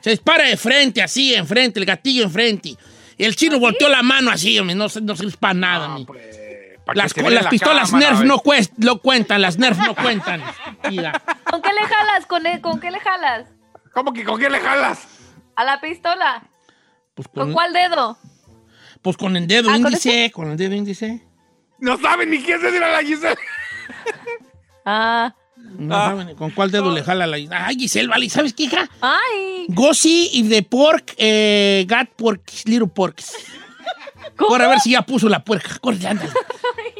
Se 0.00 0.10
dispara 0.10 0.44
de 0.44 0.56
frente, 0.56 1.02
así, 1.02 1.34
enfrente, 1.34 1.78
el 1.78 1.84
gatillo 1.84 2.24
enfrente. 2.24 2.74
Y 3.18 3.24
el 3.24 3.36
chino 3.36 3.58
volteó 3.60 3.86
la 3.90 4.02
mano 4.02 4.30
así, 4.30 4.58
hombre. 4.58 4.74
No, 4.74 4.88
se- 4.88 5.02
no 5.02 5.14
sirve 5.14 5.36
para 5.38 5.52
nada, 5.54 5.94
hombre. 5.94 6.06
pues, 6.06 6.36
para 6.86 6.96
Las, 7.02 7.14
la 7.16 7.50
pistolas 7.50 7.90
cámara, 7.90 8.10
Nerf 8.12 8.22
no, 8.24 8.38
cuest- 8.38 8.72
no 8.78 8.98
cuentan, 8.98 9.42
las 9.42 9.58
Nerf 9.58 9.76
no 9.76 9.94
cuentan. 9.94 10.42
Mira. 10.88 11.12
¿Con 11.50 11.60
qué 11.60 11.70
le 11.74 11.80
jalas? 11.82 12.24
¿Con, 12.26 12.46
e- 12.46 12.62
¿Con 12.62 12.80
qué 12.80 12.90
le 12.90 13.00
jalas? 13.00 13.46
¿Cómo 13.92 14.14
que 14.14 14.24
con 14.24 14.40
qué 14.40 14.48
le 14.48 14.58
jalas? 14.58 15.06
¿A 15.54 15.64
la 15.64 15.80
pistola? 15.82 16.44
Pues 17.14 17.28
¿Con 17.28 17.44
con, 17.44 17.52
cuál 17.52 17.74
dedo? 17.74 18.16
pues 19.02 19.18
con 19.18 19.36
el 19.36 19.46
dedo 19.46 19.68
Ah, 19.68 19.74
¿con 19.74 19.86
índice, 19.88 20.30
con 20.32 20.50
el 20.50 20.56
dedo 20.56 20.74
índice. 20.74 21.22
No 21.78 21.98
saben 21.98 22.30
ni 22.30 22.40
quién 22.42 22.58
se 22.60 22.70
dirá 22.72 22.90
la 22.90 23.00
Giselle. 23.00 23.36
Ah. 24.90 25.34
No 25.56 25.94
Ah. 25.94 26.06
saben 26.10 26.34
con 26.34 26.50
cuál 26.52 26.70
dedo 26.70 26.90
le 26.92 27.02
jala 27.02 27.26
la. 27.26 27.36
Ay, 27.66 27.76
Giselle, 27.78 28.08
vale, 28.08 28.30
¿sabes 28.30 28.54
qué, 28.54 28.64
hija? 28.64 28.88
Ay. 29.02 29.66
Go 29.68 29.92
see 29.92 30.30
if 30.32 30.48
the 30.48 30.62
pork 30.62 31.14
eh, 31.18 31.84
got 31.86 32.08
porks, 32.16 32.66
little 32.66 32.88
porks. 32.88 33.32
Corre 34.36 34.64
a 34.64 34.68
ver 34.68 34.80
si 34.80 34.92
ya 34.92 35.02
puso 35.02 35.28
la 35.28 35.44
puerca. 35.44 35.78
Corre, 35.80 36.06
ándale. 36.06 36.30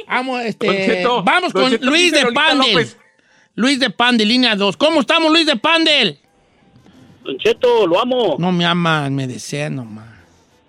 Vamos, 0.09 0.43
este, 0.43 1.05
vamos 1.25 1.53
con 1.53 1.73
Luis 1.81 2.13
de 2.13 2.27
Pandel. 2.33 2.73
López. 2.75 2.97
Luis 3.55 3.79
de 3.81 3.91
Pandel, 3.91 4.29
línea 4.29 4.55
2. 4.57 4.77
¿Cómo 4.77 5.01
estamos, 5.01 5.31
Luis 5.31 5.47
de 5.47 5.57
Pandel? 5.57 6.19
Don 7.25 7.39
Cheto, 7.39 7.87
lo 7.87 8.01
amo. 8.01 8.37
No 8.39 8.53
me 8.53 8.65
aman, 8.67 9.15
me 9.15 9.27
desean 9.27 9.77
nomás. 9.77 10.09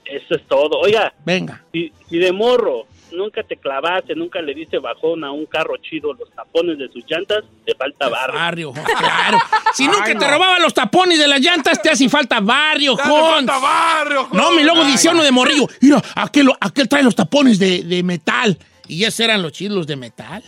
Eso 0.06 0.36
es 0.36 0.48
todo. 0.48 0.80
Oiga, 0.80 1.14
Venga. 1.26 1.64
si, 1.74 1.92
si 2.10 2.18
de 2.18 2.32
morro 2.32 2.86
nunca 3.12 3.44
te 3.44 3.58
clavaste, 3.58 4.16
nunca 4.16 4.42
le 4.42 4.54
diste 4.54 4.78
bajón 4.80 5.24
a 5.24 5.32
un 5.32 5.46
carro 5.46 5.76
chido 5.78 6.14
los 6.14 6.30
tapones 6.32 6.78
de 6.78 6.88
sus 6.90 7.04
llantas, 7.08 7.44
te 7.66 7.76
falta 7.76 8.10
barrio. 8.10 8.40
Barrio, 8.40 8.74
claro. 8.98 9.38
Si 9.74 9.86
nunca 9.88 10.04
Ay, 10.08 10.16
te 10.16 10.28
robaban 10.28 10.62
los 10.62 10.74
tapones 10.74 11.20
de 11.20 11.28
las 11.28 11.40
llantas, 11.40 11.82
te 11.82 11.90
hace 11.90 12.10
falta 12.10 12.40
barrio, 12.40 12.96
¡Te 12.96 13.02
hace 13.04 13.12
Jons. 13.12 13.34
falta 13.46 13.58
barrio, 13.60 14.28
No, 14.32 14.52
mi 14.52 14.64
luego 14.64 14.82
Ay, 14.82 14.92
dice 14.92 15.10
uno 15.10 15.24
de 15.24 15.32
morrillo. 15.32 15.68
Mira, 15.82 16.02
aquel, 16.16 16.50
aquel 16.60 16.90
trae 16.90 17.04
los 17.04 17.16
tapones 17.16 17.60
de, 17.60 17.84
de 17.84 18.02
metal. 18.04 18.58
Y 18.88 19.04
esos 19.04 19.20
eran 19.20 19.42
los 19.44 19.52
chilos 19.52 19.86
de 19.86 19.96
metal. 19.96 20.44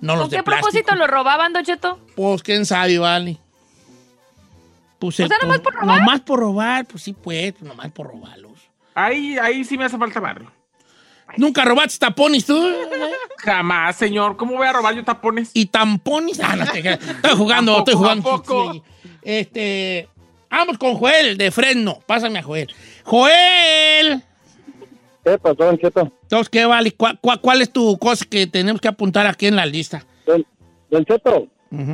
No 0.00 0.14
los 0.14 0.22
¿Con 0.24 0.30
de 0.30 0.36
qué 0.36 0.42
plástico. 0.42 0.68
propósito 0.70 0.94
lo 0.96 1.06
robaban, 1.06 1.52
Don 1.54 1.64
Cheto? 1.64 1.98
Pues 2.14 2.42
quién 2.42 2.66
sabe, 2.66 2.98
vale. 2.98 3.38
Pues 4.98 5.20
O 5.20 5.26
sea, 5.26 5.36
nomás 5.40 5.60
por 5.60 5.74
robar. 5.74 5.98
Nomás 6.00 6.20
por 6.20 6.38
robar, 6.40 6.84
pues 6.86 7.02
sí, 7.04 7.12
pues, 7.14 7.52
pues, 7.52 7.62
nomás 7.62 7.90
por 7.92 8.08
robarlos. 8.08 8.58
Ahí, 8.94 9.38
ahí 9.38 9.64
sí 9.64 9.78
me 9.78 9.84
hace 9.84 9.96
falta 9.96 10.20
barrio. 10.20 10.50
¿Nunca 11.36 11.64
robaste 11.64 11.98
tapones 11.98 12.44
tú? 12.46 12.58
Jamás, 13.38 13.96
señor. 13.96 14.36
¿Cómo 14.36 14.56
voy 14.56 14.66
a 14.66 14.72
robar 14.72 14.94
yo 14.94 15.04
tapones? 15.04 15.50
¿Y 15.54 15.66
tampones? 15.66 16.40
Ah, 16.40 16.56
no. 16.56 16.64
Estoy 16.64 16.82
jugando, 17.36 17.72
Tampoco, 17.74 17.78
estoy 17.78 17.94
jugando. 17.94 18.22
tampoco. 18.30 18.84
Este. 19.22 20.08
Vamos 20.50 20.78
con 20.78 20.94
Joel 20.94 21.36
de 21.36 21.50
Fresno. 21.50 21.98
Pásame 22.06 22.38
a 22.38 22.42
Joel. 22.42 22.72
Joel. 23.04 24.22
¿Qué 25.24 25.38
pasó, 25.38 25.54
Don 25.56 25.78
Cheto? 25.78 26.10
Entonces, 26.22 26.48
¿qué 26.48 26.64
vale? 26.64 26.92
¿Cuál, 26.92 27.18
cuál, 27.20 27.40
cuál 27.40 27.60
es 27.60 27.70
tu 27.70 27.98
cosa 27.98 28.24
que 28.24 28.46
tenemos 28.46 28.80
que 28.80 28.88
apuntar 28.88 29.26
aquí 29.26 29.46
en 29.46 29.56
la 29.56 29.66
lista? 29.66 30.04
Don, 30.26 30.46
Don 30.90 31.04
Cheto, 31.04 31.46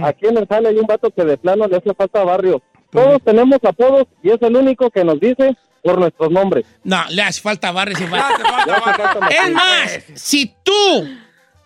aquí 0.04 0.26
en 0.26 0.38
el 0.38 0.46
sale 0.46 0.68
hay 0.68 0.78
un 0.78 0.86
vato 0.86 1.10
que 1.10 1.24
de 1.24 1.36
plano 1.36 1.66
le 1.66 1.76
hace 1.76 1.92
falta 1.94 2.22
barrio. 2.22 2.62
Todos 2.94 3.20
tenemos 3.24 3.58
apodos 3.64 4.06
y 4.22 4.30
es 4.30 4.40
el 4.40 4.54
único 4.54 4.88
que 4.88 5.02
nos 5.04 5.18
dice 5.18 5.56
por 5.82 5.98
nuestros 5.98 6.30
nombres. 6.30 6.64
No, 6.84 7.02
le 7.10 7.22
hace 7.22 7.40
falta 7.40 7.72
vato. 7.72 7.92
te 7.92 8.06
falta 8.06 9.28
Es 9.28 9.52
más, 9.52 9.98
si 10.14 10.54
tú 10.62 11.08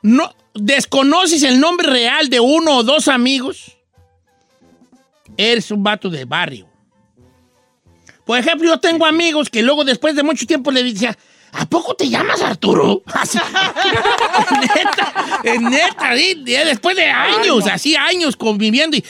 no 0.03 0.35
desconoces 0.55 1.43
el 1.43 1.61
nombre 1.61 1.87
real 1.87 2.31
de 2.31 2.41
uno 2.41 2.79
o 2.79 2.83
dos 2.83 3.09
amigos, 3.09 3.77
eres 5.37 5.71
un 5.71 5.83
vato 5.83 6.09
de 6.09 6.25
barrio. 6.25 6.67
Por 8.25 8.39
ejemplo, 8.39 8.67
yo 8.67 8.81
tengo 8.81 9.05
amigos 9.05 9.51
que 9.51 9.63
luego 9.63 9.85
después 9.85 10.17
de 10.17 10.23
mucho 10.23 10.47
tiempo 10.47 10.71
le 10.71 10.83
decía, 10.83 11.15
¿a 11.53 11.67
poco 11.67 11.95
te 11.95 12.09
llamas 12.09 12.41
Arturo? 12.41 13.03
Así. 13.13 13.39
neta, 14.61 16.15
neta, 16.15 16.65
después 16.65 16.97
de 16.97 17.05
años, 17.05 17.67
así 17.67 17.95
años 17.97 18.35
conviviendo 18.35 18.97
y 18.97 19.05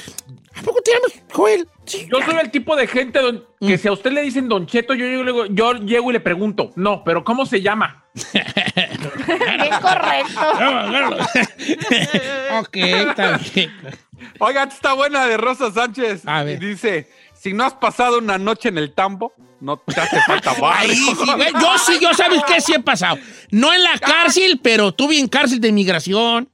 ¿a 0.56 0.62
poco 0.62 0.80
te 0.82 0.90
llamas 0.90 1.12
Joel? 1.32 1.68
Yo 1.88 2.22
soy 2.24 2.36
el 2.40 2.50
tipo 2.50 2.76
de 2.76 2.86
gente 2.86 3.18
don- 3.20 3.44
que 3.60 3.76
Mm. 3.76 3.78
si 3.78 3.88
a 3.88 3.92
usted 3.92 4.12
le 4.12 4.22
dicen 4.22 4.48
Don 4.48 4.66
Cheto, 4.66 4.94
yo 4.94 5.04
llego, 5.06 5.22
y 5.22 5.26
le 5.26 5.32
digo- 5.32 5.46
yo 5.46 5.72
llego 5.74 6.10
y 6.10 6.12
le 6.12 6.20
pregunto, 6.20 6.72
no, 6.76 7.02
pero 7.04 7.24
¿cómo 7.24 7.46
se 7.46 7.60
llama? 7.60 8.04
Bien 8.34 9.72
correcto. 9.80 10.40
ok, 12.60 12.76
está 12.76 13.38
bien. 13.54 13.72
Oiga, 14.38 14.64
está 14.64 14.92
buena 14.94 15.26
de 15.26 15.36
Rosa 15.36 15.70
Sánchez. 15.72 16.22
A 16.26 16.42
ver. 16.42 16.58
Dice, 16.58 17.08
si 17.34 17.52
no 17.52 17.64
has 17.64 17.74
pasado 17.74 18.18
una 18.18 18.38
noche 18.38 18.68
en 18.68 18.78
el 18.78 18.92
tambo, 18.92 19.32
no 19.60 19.76
te 19.76 20.00
hace 20.00 20.20
falta 20.22 20.52
barrio. 20.54 20.92
Ahí 20.92 20.96
sí, 20.96 21.14
güey. 21.34 21.52
Yo 21.52 21.78
sí, 21.78 21.98
yo 22.00 22.12
sabes 22.14 22.42
qué 22.46 22.60
sí 22.60 22.74
he 22.74 22.80
pasado. 22.80 23.18
No 23.50 23.72
en 23.72 23.82
la 23.82 23.98
cárcel, 23.98 24.60
pero 24.62 24.92
tuve 24.92 25.18
en 25.18 25.28
cárcel 25.28 25.60
de 25.60 25.68
inmigración. 25.68 26.48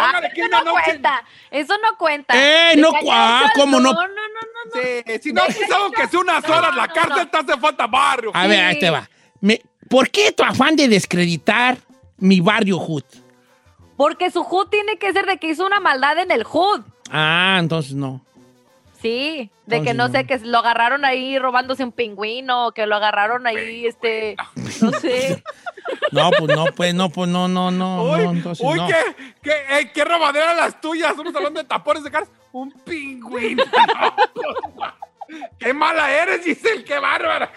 Ah, 0.00 0.06
Póngale 0.06 0.30
que 0.34 0.40
eso 0.40 0.48
una 0.48 0.58
no 0.58 0.64
noche... 0.72 0.84
cuenta. 0.84 1.24
Eso 1.50 1.74
no 1.82 1.96
cuenta. 1.98 2.34
Eh, 2.72 2.76
no, 2.76 2.90
ah, 3.10 3.50
¿cómo 3.54 3.80
no? 3.80 3.92
No, 3.92 4.00
no, 4.02 4.06
no, 4.08 4.74
no. 4.74 4.82
Sí, 4.82 5.20
si 5.22 5.32
no 5.32 5.42
has 5.42 5.56
pisado 5.56 5.90
que 5.92 6.06
sea 6.08 6.20
unas 6.20 6.46
No, 6.48 6.56
horas 6.56 6.74
la 6.76 6.86
no, 6.86 6.92
cárcel, 6.94 7.16
no. 7.16 7.28
te 7.28 7.38
hace 7.52 7.60
falta 7.60 7.86
barrio. 7.86 8.30
A 8.34 8.46
ver, 8.46 8.60
ahí 8.64 8.78
te 8.78 8.90
va. 8.90 9.08
Me- 9.40 9.60
¿Por 9.88 10.10
qué 10.10 10.32
tu 10.32 10.42
afán 10.42 10.76
de 10.76 10.88
descreditar 10.88 11.78
mi 12.18 12.40
barrio 12.40 12.78
hood? 12.78 13.04
Porque 13.96 14.30
su 14.30 14.44
hood 14.44 14.68
tiene 14.68 14.96
que 14.98 15.12
ser 15.12 15.26
de 15.26 15.38
que 15.38 15.48
hizo 15.48 15.64
una 15.66 15.80
maldad 15.80 16.18
en 16.18 16.30
el 16.30 16.44
hood. 16.44 16.82
Ah, 17.10 17.56
entonces 17.58 17.94
no. 17.94 18.20
Sí, 19.00 19.50
de 19.66 19.82
que 19.82 19.94
no 19.94 20.08
no. 20.08 20.12
sé, 20.12 20.26
que 20.26 20.38
lo 20.38 20.58
agarraron 20.58 21.04
ahí 21.04 21.38
robándose 21.38 21.84
un 21.84 21.92
pingüino, 21.92 22.72
que 22.72 22.86
lo 22.86 22.96
agarraron 22.96 23.46
ahí, 23.46 23.86
este, 23.86 24.36
no 24.80 24.90
sé. 24.92 25.42
No, 26.12 26.30
pues 26.30 26.54
no, 26.54 26.66
pues 26.66 26.94
no, 26.94 27.08
pues 27.08 27.30
no, 27.30 27.48
no, 27.48 27.70
no, 27.70 28.04
Uy, 28.04 28.24
no, 28.24 28.30
entonces 28.32 28.66
uy, 28.66 28.76
no. 28.76 28.86
qué, 28.86 28.94
qué, 29.42 29.52
eh, 29.70 29.90
qué 29.92 30.04
robadera 30.04 30.52
las 30.52 30.78
tuyas. 30.82 31.10
Estamos 31.10 31.34
hablando 31.34 31.60
de 31.60 31.66
tapones 31.66 32.04
de 32.04 32.10
caras. 32.10 32.30
Un 32.52 32.70
pingüino. 32.84 33.64
No, 33.64 34.94
qué 35.58 35.72
mala 35.72 36.10
eres, 36.10 36.44
Giselle, 36.44 36.84
qué 36.84 36.98
bárbara. 36.98 37.50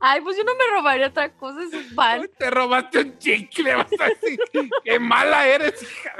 Ay, 0.00 0.20
pues 0.20 0.36
yo 0.36 0.44
no 0.44 0.54
me 0.54 0.66
robaría 0.76 1.08
otra 1.08 1.30
cosa, 1.32 1.62
es 1.62 1.72
un 1.72 1.94
pan. 1.94 2.20
Uy, 2.20 2.30
te 2.38 2.50
robaste 2.50 2.98
un 3.00 3.18
chicle, 3.18 3.74
vas 3.74 3.86
a 3.98 4.04
decir. 4.04 4.38
Qué 4.84 4.98
mala 4.98 5.46
eres, 5.46 5.82
hija. 5.82 6.14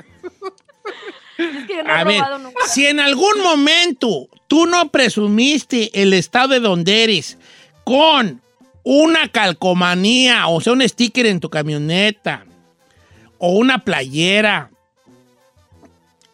Es 1.39 1.67
que 1.67 1.77
yo 1.77 1.85
no 1.85 1.93
A 1.93 2.03
he 2.03 2.05
ver, 2.05 2.23
nunca. 2.41 2.67
si 2.67 2.87
en 2.87 3.01
algún 3.01 3.41
momento 3.43 4.29
tú 4.49 4.67
no 4.67 4.91
presumiste 4.91 5.91
el 6.03 6.13
estado 6.13 6.49
de 6.49 6.61
donde 6.61 7.05
eres 7.05 7.39
con 7.85 8.43
una 8.83 9.29
calcomanía, 9.29 10.49
o 10.49 10.61
sea, 10.61 10.73
un 10.73 10.87
sticker 10.87 11.27
en 11.27 11.41
tu 11.41 11.49
camioneta, 11.51 12.45
o 13.39 13.53
una 13.53 13.85
playera, 13.85 14.71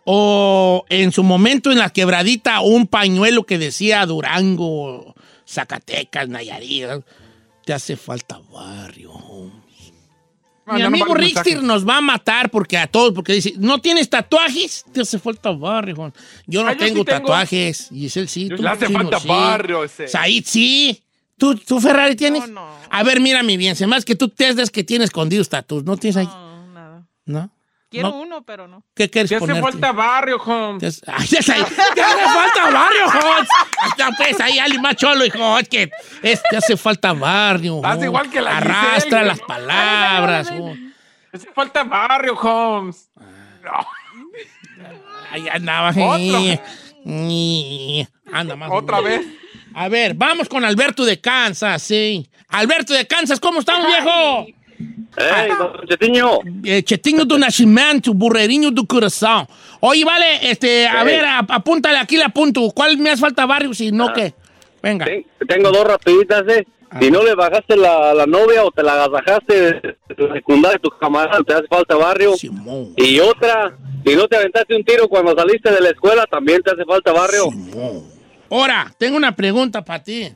o 0.05 0.85
en 0.89 1.13
su 1.13 1.23
momento 1.23 1.71
en 1.73 1.79
la 1.79 1.91
quebradita 1.91 2.61
un 2.61 2.87
pañuelo 2.87 3.45
que 3.45 3.59
decía 3.59 4.05
Durango, 4.07 5.15
Zacatecas, 5.49 6.29
Nayarit, 6.29 6.87
te 7.65 7.73
hace 7.73 7.97
falta 7.97 8.41
barrio. 8.53 9.13
Mi 10.67 10.79
ya 10.79 10.85
no 10.85 10.87
amigo 10.89 11.07
vale 11.09 11.21
Richter 11.27 11.63
nos 11.63 11.87
va 11.87 11.99
a 11.99 12.01
matar 12.01 12.51
porque 12.51 12.79
a 12.79 12.87
todos, 12.87 13.13
porque 13.13 13.35
dice, 13.35 13.53
¿no 13.59 13.81
tienes 13.81 14.09
tatuajes? 14.09 14.85
Te 14.93 15.03
hace 15.03 15.19
falta 15.19 15.51
barrio, 15.51 15.95
Juan. 15.97 16.13
Yo 16.47 16.63
no 16.63 16.71
Ah, 16.71 16.73
yo 16.73 16.79
sí 16.79 16.85
tengo 16.87 17.05
tengo. 17.05 17.19
tatuajes. 17.21 17.89
Y 17.93 18.07
es 18.07 18.17
el 18.17 18.29
sí. 18.29 18.49
Le 18.49 18.57
tú, 18.57 18.67
hace 18.67 18.87
Chino, 18.87 18.99
falta 19.01 19.21
sí. 19.21 19.29
barrio 19.29 19.85
ese. 19.85 20.09
Said, 20.09 20.45
sí. 20.47 21.03
¿Tú, 21.37 21.55
tú 21.57 21.81
Ferrari 21.81 22.17
tienes? 22.17 22.49
No, 22.49 22.63
no. 22.67 22.69
A 22.89 23.03
ver, 23.03 23.21
mira 23.21 23.43
mi 23.43 23.57
bien. 23.57 23.77
Se 23.77 23.87
más 23.87 24.05
que 24.05 24.15
tú 24.15 24.29
te 24.29 24.55
das 24.55 24.71
que 24.71 24.85
tienes 24.85 25.07
escondidos 25.07 25.49
tatuajes. 25.49 25.85
¿No 25.85 25.97
tienes 25.97 26.17
ahí? 26.17 26.27
No, 26.27 26.67
nada. 26.73 27.07
¿No? 27.27 27.51
Quiero 27.95 28.09
No. 28.11 28.17
uno, 28.23 28.43
pero 28.45 28.67
no. 28.67 28.83
¿Qué 28.95 29.09
quieres 29.09 29.29
Te 29.29 29.37
hace 29.37 29.47
ponerte? 29.47 29.63
falta 29.71 29.93
barrio, 29.93 30.37
Holmes. 30.43 30.81
Te 30.81 30.87
hace- 30.89 31.03
Ay, 31.13 31.27
ya 31.29 31.39
está 31.39 31.55
ahí. 31.55 31.65
Te 31.95 32.03
hace 32.03 32.25
falta 32.25 32.71
barrio, 32.73 33.07
Jones. 33.13 33.49
Hasta 33.83 34.11
pues 34.17 34.41
ahí 34.41 34.59
alguien 34.59 34.83
más 34.83 34.97
cholo, 34.97 35.25
hijo. 35.25 35.59
Es 35.61 35.69
que 35.69 35.91
es- 36.23 36.43
te 36.51 36.57
hace 36.57 36.77
falta 36.77 37.13
barrio. 37.13 37.81
Jones. 37.85 38.03
igual 38.05 38.31
que 38.31 38.41
la 38.41 38.57
Arrastra 38.57 38.95
Giselle, 39.21 39.25
las 39.27 39.41
palabras. 39.41 40.51
Ay, 40.51 40.57
ay, 40.59 40.65
ay, 40.65 40.75
Jones. 40.75 40.95
Te 41.31 41.37
hace 41.37 41.53
falta 41.53 41.85
barrio, 41.85 42.35
Holmes. 42.37 43.11
Ahí 45.31 45.49
andaba. 45.49 45.91
Anda 48.33 48.57
más. 48.57 48.71
Otra 48.73 49.01
vez. 49.01 49.25
A 49.75 49.89
ver, 49.89 50.15
vamos 50.15 50.49
con 50.49 50.65
Alberto 50.65 51.05
de 51.05 51.21
Kansas, 51.21 51.83
sí. 51.83 52.29
Alberto 52.49 52.93
de 52.95 53.07
Kansas, 53.07 53.41
¿cómo 53.41 53.61
estamos, 53.61 53.87
viejo? 53.89 54.47
¡Ey, 55.17 55.49
don 55.59 55.87
Chetiño! 55.89 56.39
Eh, 56.65 56.83
chetinho 56.83 57.25
do 57.25 57.39
nacimiento, 57.39 58.13
burrerinho 58.15 58.71
do 58.71 58.85
corazón. 58.87 59.47
Oye, 59.81 60.05
vale, 60.05 60.51
este, 60.51 60.87
a 60.89 61.01
Ey. 61.03 61.07
ver, 61.07 61.25
ap- 61.25 61.51
apúntale, 61.51 61.99
aquí 61.99 62.17
le 62.17 62.25
apunto. 62.25 62.71
¿Cuál 62.75 62.99
me 62.99 63.11
hace 63.11 63.21
falta 63.21 63.47
barrio? 63.47 63.73
Si 63.75 63.93
no, 63.93 64.13
¿qué? 64.13 64.35
Venga. 64.83 65.05
Ten- 65.05 65.25
Tengo 65.47 65.71
dos 65.71 65.85
rapiditas, 65.87 66.43
¿eh? 66.49 66.67
Si 67.01 67.11
no 67.11 67.23
le 67.25 67.35
bajaste 67.35 67.77
la, 67.77 68.15
la 68.15 68.25
novia 68.27 68.65
o 68.65 68.71
te 68.71 68.83
la 68.83 69.03
agasajaste 69.05 69.55
de 69.55 69.97
tu 70.17 70.33
secundaria, 70.33 70.79
tu 70.79 70.91
camarada, 70.91 71.43
te 71.45 71.53
hace 71.55 71.67
falta 71.67 71.97
barrio. 71.97 72.37
Simón. 72.37 72.93
Y 72.97 73.19
otra, 73.19 73.77
si 74.07 74.15
no 74.15 74.29
te 74.29 74.37
aventaste 74.37 74.77
un 74.77 74.85
tiro 74.85 75.09
cuando 75.09 75.35
saliste 75.35 75.73
de 75.73 75.81
la 75.81 75.89
escuela, 75.91 76.25
también 76.31 76.63
te 76.63 76.71
hace 76.71 76.85
falta 76.85 77.11
barrio. 77.13 77.51
Ahora, 78.51 78.95
tengo 78.99 79.17
una 79.17 79.35
pregunta 79.35 79.85
para 79.85 80.03
ti. 80.05 80.33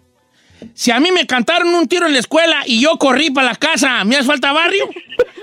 Si 0.75 0.91
a 0.91 0.99
mí 1.01 1.11
me 1.13 1.27
cantaron 1.27 1.69
un 1.75 1.87
tiro 1.87 2.07
en 2.07 2.13
la 2.13 2.19
escuela 2.19 2.63
y 2.67 2.81
yo 2.81 2.97
corrí 2.99 3.31
para 3.31 3.49
la 3.49 3.55
casa, 3.57 4.03
¿me 4.05 4.17
hace 4.17 4.27
falta 4.27 4.53
barrio? 4.53 4.89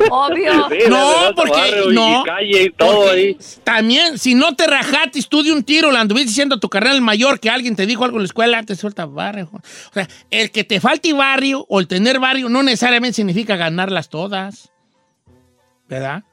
Obvio. 0.10 0.70
Sí, 0.70 0.78
No, 0.90 1.14
porque- 1.36 1.84
no, 1.92 2.22
y 2.22 2.26
calle 2.26 2.64
y 2.64 2.70
todo 2.72 2.96
Porque 3.06 3.10
ahí. 3.12 3.38
También, 3.64 4.18
si 4.20 4.36
no 4.36 4.56
te 4.56 4.68
rajaste 4.68 5.22
tú 5.30 5.44
de 5.44 5.52
un 5.52 5.64
tiro, 5.64 5.92
le 5.92 5.98
anduviste 6.00 6.28
diciendo 6.30 6.56
a 6.56 6.60
tu 6.60 6.70
carnal 6.70 7.02
mayor 7.02 7.40
que 7.40 7.50
alguien 7.50 7.76
te 7.76 7.86
dijo 7.86 8.04
algo 8.04 8.18
en 8.18 8.24
la 8.24 8.28
escuela, 8.28 8.64
te 8.64 8.76
suelta 8.76 9.06
barrio. 9.06 9.50
O 9.54 9.94
sea, 9.94 10.08
el 10.32 10.52
que 10.52 10.64
te 10.64 10.80
falte 10.80 11.14
barrio 11.14 11.66
o 11.70 11.80
el 11.80 11.88
tener 11.88 12.20
barrio 12.20 12.50
no 12.50 12.62
necesariamente 12.64 13.16
significa 13.16 13.56
ganarlas 13.56 14.10
todas. 14.10 14.72
¿Verdad? 15.88 16.24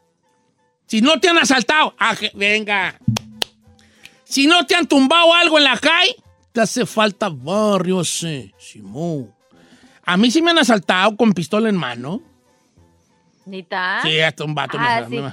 Si 0.86 1.00
no 1.00 1.20
te 1.20 1.28
han 1.28 1.38
asaltado, 1.38 1.94
ah, 1.98 2.14
venga. 2.34 2.98
Si 4.24 4.46
no 4.46 4.64
te 4.66 4.74
han 4.74 4.86
tumbado 4.86 5.32
algo 5.34 5.58
en 5.58 5.64
la 5.64 5.78
calle, 5.78 6.16
te 6.52 6.61
hace 6.61 6.85
falta 6.87 7.28
barrio, 7.30 8.04
sí, 8.04 8.52
Simón. 8.59 9.32
A 10.04 10.17
mí 10.17 10.30
sí 10.30 10.43
me 10.43 10.50
han 10.50 10.58
asaltado 10.58 11.17
con 11.17 11.32
pistola 11.32 11.69
en 11.69 11.76
mano. 11.76 12.21
¿Nita? 13.47 14.00
Sí, 14.02 14.21
hasta 14.21 14.45
un 14.45 14.54
vato. 14.54 14.78
me- 14.78 14.84
Ah, 14.86 15.00
me- 15.08 15.17
sí. 15.17 15.23
me- 15.23 15.28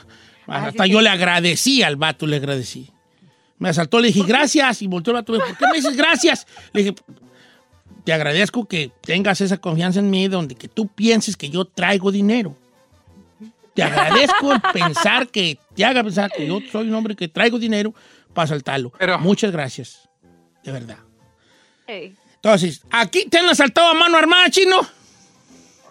Ah, 0.48 0.66
hasta 0.68 0.84
sí, 0.86 0.90
yo 0.92 0.98
sí. 1.00 1.04
le 1.04 1.10
agradecí 1.10 1.84
al 1.84 1.96
vato, 1.96 2.26
le 2.26 2.38
agradecí. 2.38 2.90
Me 3.60 3.70
asaltó, 3.70 4.00
le 4.00 4.08
dije 4.08 4.24
gracias 4.26 4.82
y 4.82 4.88
volteó 4.88 5.12
el 5.12 5.16
vato. 5.22 5.34
¿Por 5.34 5.46
qué 5.58 5.66
me 5.68 5.74
dices 5.78 5.96
gracias? 5.96 6.48
Le 6.74 6.84
dije, 6.84 6.96
te 8.04 8.14
agradezco 8.14 8.66
que 8.66 8.92
tengas 9.02 9.42
esa 9.42 9.58
confianza 9.58 10.00
en 10.00 10.10
mí 10.10 10.28
donde 10.28 10.56
que 10.56 10.68
tú 10.68 10.88
pienses 10.88 11.36
que 11.36 11.50
yo 11.50 11.66
traigo 11.66 12.12
dinero. 12.12 12.56
Te 13.76 13.84
agradezco 13.84 14.54
el 14.54 14.62
pensar 14.74 15.28
que 15.28 15.60
te 15.76 15.86
haga 15.86 16.04
pensar 16.04 16.32
que 16.32 16.48
yo 16.48 16.60
soy 16.72 16.88
un 16.88 16.96
hombre 16.96 17.16
que 17.16 17.28
traigo 17.28 17.60
dinero 17.60 17.94
para 18.34 18.46
asaltarlo. 18.46 18.92
Pero- 18.98 19.20
Muchas 19.20 19.52
gracias. 19.52 20.10
De 20.64 20.72
verdad. 20.72 20.98
Ey. 21.90 22.16
Entonces, 22.36 22.84
¿aquí 22.92 23.26
te 23.26 23.40
han 23.40 23.50
asaltado 23.50 23.90
a 23.90 23.94
mano 23.96 24.16
armada, 24.16 24.48
chino? 24.52 24.80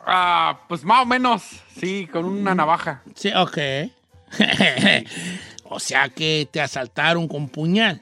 Ah, 0.06 0.60
pues 0.68 0.84
más 0.84 1.02
o 1.02 1.06
menos, 1.06 1.42
sí, 1.76 2.06
con 2.06 2.24
una 2.24 2.54
navaja. 2.54 3.02
Sí, 3.16 3.32
ok. 3.34 3.58
o 5.64 5.80
sea 5.80 6.08
que 6.08 6.48
te 6.52 6.60
asaltaron 6.60 7.26
con 7.26 7.48
puñal. 7.48 8.00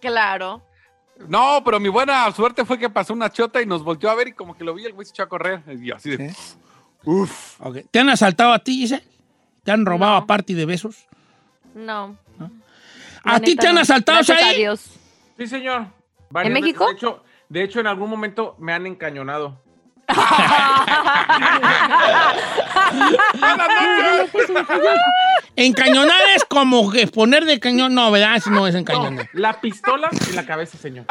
Claro. 0.00 0.62
No, 1.26 1.60
pero 1.64 1.80
mi 1.80 1.88
buena 1.88 2.30
suerte 2.30 2.64
fue 2.64 2.78
que 2.78 2.88
pasó 2.88 3.12
una 3.14 3.32
chota 3.32 3.60
y 3.60 3.66
nos 3.66 3.82
volteó 3.82 4.10
a 4.10 4.14
ver 4.14 4.28
y 4.28 4.32
como 4.32 4.56
que 4.56 4.62
lo 4.62 4.72
vi, 4.72 4.84
el 4.84 4.92
güey 4.92 5.04
se 5.04 5.10
echó 5.10 5.24
a 5.24 5.28
correr. 5.28 5.60
Y 5.66 5.90
así 5.90 6.16
de... 6.16 6.32
Uf. 7.04 7.60
Ok. 7.60 7.78
¿Te 7.90 7.98
han 7.98 8.10
asaltado 8.10 8.52
a 8.52 8.60
ti, 8.60 8.76
Giselle? 8.76 9.04
¿Te 9.64 9.72
han 9.72 9.84
robado 9.84 10.14
aparte 10.14 10.54
de 10.54 10.64
besos? 10.64 11.08
No. 11.74 12.16
¿A 13.24 13.40
ti 13.40 13.56
te 13.56 13.66
han 13.66 13.74
no. 13.74 13.80
asaltado? 13.80 14.22
Dios. 14.54 14.92
Sí, 15.36 15.48
señor. 15.48 15.97
Varias 16.30 16.48
¿En 16.48 16.54
veces. 16.54 16.66
México? 16.66 16.86
De 16.86 16.92
hecho, 16.92 17.24
de 17.48 17.62
hecho, 17.62 17.80
en 17.80 17.86
algún 17.86 18.10
momento 18.10 18.56
me 18.58 18.72
han 18.72 18.86
encañonado. 18.86 19.60
Encañonar 25.56 26.20
es 26.36 26.44
como 26.44 26.90
que 26.90 27.06
poner 27.06 27.44
de 27.44 27.58
cañón. 27.60 27.94
No, 27.94 28.10
¿verdad? 28.10 28.36
Eso 28.36 28.50
no 28.50 28.66
es 28.66 28.74
encañonar. 28.74 29.28
La 29.32 29.60
pistola 29.60 30.08
en 30.28 30.36
la 30.36 30.46
cabeza, 30.46 30.78
señor. 30.78 31.04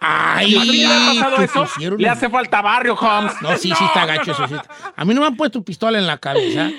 Ay, 0.00 0.56
¿A 0.56 0.62
ti 0.62 0.72
le 0.82 0.86
ha 0.86 1.22
pasado 1.24 1.36
eso? 1.42 1.62
pusieron 1.64 2.00
Le 2.00 2.08
hace 2.08 2.28
falta 2.28 2.60
barrio, 2.62 2.94
Holmes. 2.94 3.34
No, 3.40 3.56
sí, 3.56 3.72
sí 3.76 3.84
está 3.84 4.06
gacho 4.06 4.32
eso. 4.32 4.46
Sí. 4.46 4.54
A 4.94 5.04
mí 5.04 5.14
no 5.14 5.20
me 5.22 5.26
han 5.26 5.36
puesto 5.36 5.62
pistola 5.62 5.98
en 5.98 6.06
la 6.06 6.18
cabeza. 6.18 6.70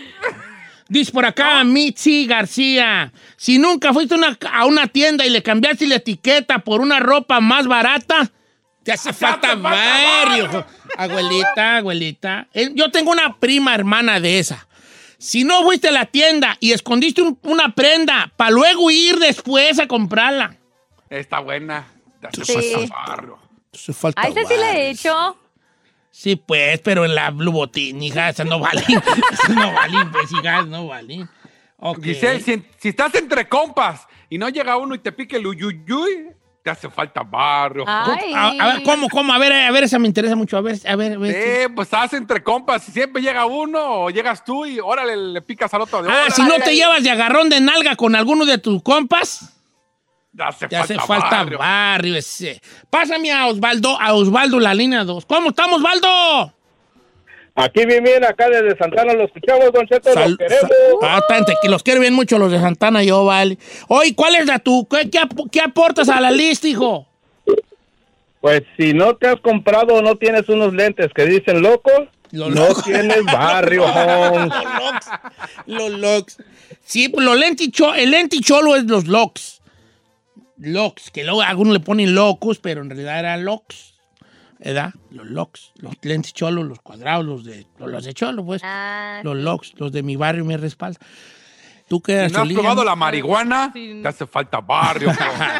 Dice 0.87 1.11
por 1.11 1.25
acá 1.25 1.63
Mitzi 1.63 2.27
García, 2.27 3.11
si 3.37 3.57
nunca 3.57 3.91
fuiste 3.91 4.13
una- 4.13 4.37
a 4.51 4.65
una 4.65 4.87
tienda 4.87 5.25
y 5.25 5.29
le 5.31 5.41
cambiaste 5.41 5.87
la 5.87 5.95
etiqueta 5.95 6.59
por 6.59 6.79
una 6.81 6.99
ropa 6.99 7.39
más 7.39 7.65
barata, 7.67 8.29
te 8.83 8.91
hace 8.91 9.11
falta 9.13 9.55
barrio. 9.55 10.63
Abuelita, 10.97 11.77
abuelita. 11.77 12.47
Eh, 12.53 12.69
Yo 12.75 12.91
tengo 12.91 13.11
una 13.11 13.35
prima 13.39 13.73
hermana 13.73 14.19
de 14.19 14.37
esa. 14.37 14.67
Si 15.17 15.43
no 15.43 15.63
fuiste 15.63 15.87
a 15.87 15.91
la 15.91 16.05
tienda 16.05 16.55
y 16.59 16.71
escondiste 16.73 17.21
un- 17.23 17.39
una 17.43 17.73
prenda 17.73 18.31
para 18.37 18.51
luego 18.51 18.91
ir 18.91 19.17
después 19.17 19.79
a 19.79 19.87
comprarla, 19.87 20.55
Está 21.09 21.39
buena. 21.39 21.87
Te 22.19 22.41
hace 22.41 22.45
Sí. 22.61 22.73
falta 22.87 22.95
barrio. 23.07 23.39
te 23.71 23.77
hace 23.79 23.93
falta 23.93 24.21
A 24.21 24.27
ese 24.27 24.45
sí 24.45 24.53
le 24.55 24.71
he 24.71 24.89
hecho. 24.91 25.37
Sí, 26.17 26.37
pues, 26.37 26.79
pero 26.79 27.03
en 27.03 27.13
la 27.13 27.29
Blue 27.29 27.51
Botín, 27.51 28.01
hija, 28.01 28.29
esa 28.29 28.45
no 28.45 28.57
vale. 28.57 28.81
Esa 29.31 29.49
no 29.49 29.73
vale, 29.73 30.05
pues, 30.13 30.31
hija, 30.31 30.61
no 30.61 30.87
vale. 30.87 31.27
Ok. 31.77 32.01
Giselle, 32.01 32.39
si, 32.39 32.63
si 32.77 32.89
estás 32.89 33.13
entre 33.15 33.49
compas 33.49 34.07
y 34.29 34.37
no 34.37 34.47
llega 34.47 34.77
uno 34.77 34.95
y 34.95 34.99
te 34.99 35.11
pique 35.11 35.35
el 35.35 35.45
uyuyuy, 35.45 36.29
te 36.63 36.69
hace 36.69 36.89
falta 36.89 37.21
barrio. 37.21 37.83
Ay. 37.85 38.33
A, 38.33 38.47
a 38.47 38.73
ver, 38.73 38.83
¿cómo, 38.83 39.09
cómo? 39.09 39.33
A 39.33 39.37
ver, 39.37 39.51
a 39.51 39.69
ver, 39.71 39.83
esa 39.83 39.99
me 39.99 40.07
interesa 40.07 40.37
mucho. 40.37 40.55
A 40.55 40.61
ver, 40.61 40.79
a 40.87 40.95
ver, 40.95 41.13
a 41.13 41.17
ver. 41.17 41.35
Eh, 41.35 41.69
pues 41.75 41.87
estás 41.87 42.13
entre 42.13 42.41
compas 42.41 42.87
y 42.87 42.93
siempre 42.93 43.21
llega 43.21 43.45
uno 43.45 44.05
o 44.05 44.09
llegas 44.09 44.43
tú 44.45 44.65
y 44.65 44.79
órale, 44.79 45.17
le 45.17 45.41
picas 45.41 45.73
al 45.73 45.81
otro 45.81 46.01
de 46.01 46.09
Ah, 46.09 46.27
si 46.33 46.43
no 46.43 46.55
te 46.59 46.73
llevas 46.73 47.03
de 47.03 47.11
agarrón 47.11 47.49
de 47.49 47.59
nalga 47.59 47.97
con 47.97 48.15
alguno 48.15 48.45
de 48.45 48.57
tus 48.57 48.81
compas, 48.81 49.54
te 50.35 50.43
hace 50.43 50.67
te 50.67 50.75
hace 50.75 50.95
falta, 50.95 51.07
falta 51.07 51.37
barrio. 51.37 51.57
barrio 51.59 52.15
ese. 52.15 52.61
Pásame 52.89 53.31
a 53.31 53.47
Osvaldo, 53.47 53.99
a 53.99 54.13
Osvaldo 54.13 54.59
la 54.59 54.73
línea 54.73 55.03
2. 55.03 55.25
¿Cómo 55.25 55.49
estamos, 55.49 55.77
Osvaldo? 55.77 56.53
Aquí 57.57 57.85
bien, 57.85 58.03
bien, 58.03 58.21
acá 58.25 58.49
desde 58.49 58.77
Santana 58.77 59.13
lo 59.13 59.23
escuchamos, 59.23 59.71
Don 59.71 59.87
Cheto, 59.87 60.11
Sal- 60.13 60.31
lo 60.31 60.37
queremos. 60.37 60.69
ah, 61.03 61.21
que 61.61 61.69
los 61.69 61.83
quiero 61.83 62.01
bien 62.01 62.13
mucho 62.13 62.37
los 62.37 62.51
de 62.51 62.59
Santana, 62.59 63.01
yo, 63.01 63.23
vale. 63.23 63.57
Oye, 63.87 64.13
¿cuál 64.13 64.35
es 64.35 64.45
la 64.45 64.59
tu? 64.59 64.85
¿Qué, 64.89 65.09
qué 65.09 65.19
ap- 65.19 65.49
qué 65.49 65.61
aportas 65.61 66.09
a 66.09 66.19
la 66.19 66.31
lista, 66.31 66.67
hijo? 66.67 67.07
Pues 68.41 68.61
si 68.77 68.93
no 68.93 69.15
te 69.15 69.27
has 69.29 69.39
comprado 69.39 69.95
o 69.95 70.01
no 70.01 70.17
tienes 70.17 70.47
unos 70.49 70.73
lentes 70.73 71.07
que 71.15 71.25
dicen 71.25 71.61
locos, 71.61 72.09
Los 72.31 72.49
No 72.49 72.67
locos. 72.67 72.83
tienes 72.83 73.23
barrio, 73.23 73.85
los 73.87 74.47
locks. 74.51 75.07
Los 75.65 75.91
locks. 75.91 76.37
Sí, 76.83 77.07
pues 77.07 77.25
los 77.25 77.37
lenticho, 77.37 77.93
el 77.95 78.11
lenticholo 78.11 78.75
es 78.75 78.83
los 78.83 79.07
locks. 79.07 79.54
Locks, 80.57 81.11
que 81.11 81.23
luego 81.23 81.41
algunos 81.41 81.73
le 81.73 81.79
ponen 81.79 82.15
locos, 82.15 82.59
pero 82.59 82.81
en 82.81 82.89
realidad 82.89 83.19
eran 83.19 83.45
locks. 83.45 83.93
¿Verdad? 84.57 84.93
Los 85.11 85.27
locks, 85.27 85.73
los 85.75 85.93
lenticholos, 86.01 86.65
los 86.65 86.79
cuadrados, 86.79 87.25
los 87.25 87.43
de, 87.43 87.67
los 87.77 88.05
de 88.05 88.13
cholo, 88.13 88.45
pues. 88.45 88.61
Ah, 88.63 89.19
los 89.23 89.35
locks, 89.35 89.73
los 89.77 89.91
de 89.91 90.01
mi 90.01 90.15
barrio 90.15 90.45
me 90.45 90.55
respalda. 90.57 90.99
¿Tú 91.87 92.01
qué 92.01 92.29
Si 92.29 92.33
no 92.33 92.41
has 92.41 92.49
probado 92.49 92.83
la 92.83 92.95
marihuana, 92.95 93.71
te 93.73 94.07
hace 94.07 94.25
falta 94.25 94.61
barrio. 94.61 95.11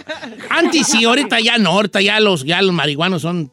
Antes 0.50 0.88
sí, 0.88 1.06
ahorita 1.06 1.40
ya 1.40 1.58
no, 1.58 1.72
ahorita 1.72 2.02
ya 2.02 2.20
los, 2.20 2.44
ya 2.44 2.62
los 2.62 2.74
marihuanos 2.74 3.22
son... 3.22 3.52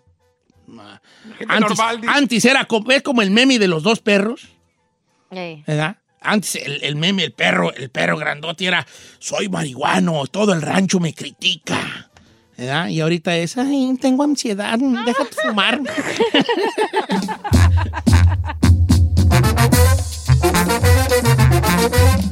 Gente 1.39 1.55
Antes, 1.55 1.79
normal, 1.79 2.01
antes 2.07 2.45
era 2.45 2.65
como, 2.65 2.91
es 2.91 3.03
como 3.03 3.23
el 3.23 3.31
meme 3.31 3.59
de 3.59 3.69
los 3.69 3.83
dos 3.83 4.01
perros. 4.01 4.49
¿verdad? 5.31 5.97
Antes 6.23 6.57
el, 6.57 6.83
el 6.83 6.97
meme, 6.97 7.25
el 7.25 7.33
perro, 7.33 7.73
el 7.75 7.91
perro 7.91 8.17
grandote 8.17 8.67
era, 8.67 8.87
soy 9.19 9.49
marihuano, 9.49 10.27
todo 10.27 10.53
el 10.53 10.63
rancho 10.63 11.01
me 11.01 11.15
critica. 11.15 12.11
¿verdad? 12.57 12.89
Y 12.89 13.01
ahorita 13.01 13.37
es, 13.37 13.57
ay, 13.57 13.97
tengo 14.01 14.23
ansiedad, 14.23 14.79
déjate 14.79 15.37
fumar. 15.43 15.81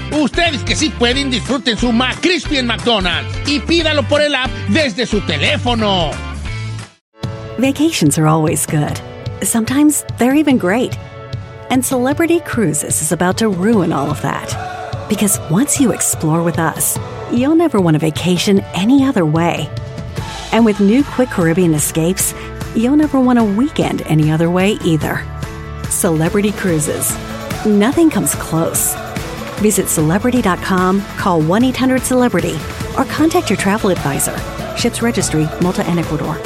Ustedes 0.11 0.63
que 0.63 0.75
sí 0.75 0.89
pueden, 0.89 1.31
disfruten 1.31 1.77
su 1.77 1.91
McCrispy 1.91 2.57
en 2.57 2.67
McDonald's 2.67 3.33
y 3.47 3.59
pídalo 3.59 4.03
por 4.03 4.21
el 4.21 4.35
app 4.35 4.51
desde 4.69 5.05
su 5.05 5.21
teléfono. 5.21 6.11
Vacations 7.57 8.17
are 8.17 8.27
always 8.27 8.65
good. 8.65 8.99
Sometimes 9.41 10.03
they're 10.17 10.35
even 10.35 10.57
great. 10.57 10.97
And 11.69 11.85
Celebrity 11.85 12.41
Cruises 12.41 13.01
is 13.01 13.11
about 13.11 13.37
to 13.37 13.47
ruin 13.47 13.93
all 13.93 14.11
of 14.11 14.21
that. 14.23 14.53
Because 15.07 15.39
once 15.49 15.79
you 15.79 15.91
explore 15.91 16.43
with 16.43 16.59
us, 16.59 16.97
you'll 17.31 17.55
never 17.55 17.79
want 17.79 17.95
a 17.95 17.99
vacation 17.99 18.59
any 18.73 19.05
other 19.05 19.25
way. 19.25 19.69
And 20.51 20.65
with 20.65 20.79
new 20.81 21.03
Quick 21.03 21.29
Caribbean 21.29 21.73
escapes, 21.73 22.33
you'll 22.75 22.97
never 22.97 23.19
want 23.19 23.39
a 23.39 23.43
weekend 23.43 24.01
any 24.07 24.31
other 24.31 24.49
way 24.49 24.71
either. 24.83 25.25
Celebrity 25.89 26.51
Cruises. 26.51 27.15
Nothing 27.65 28.09
comes 28.09 28.35
close. 28.35 28.93
Visit 29.61 29.87
celebrity.com, 29.87 31.01
call 31.17 31.41
1 31.41 31.63
800 31.63 32.01
Celebrity, 32.01 32.55
or 32.97 33.05
contact 33.05 33.49
your 33.49 33.57
travel 33.57 33.91
advisor. 33.91 34.35
Ships 34.75 35.01
Registry, 35.01 35.47
Malta 35.61 35.85
and 35.85 35.99
Ecuador. 35.99 36.37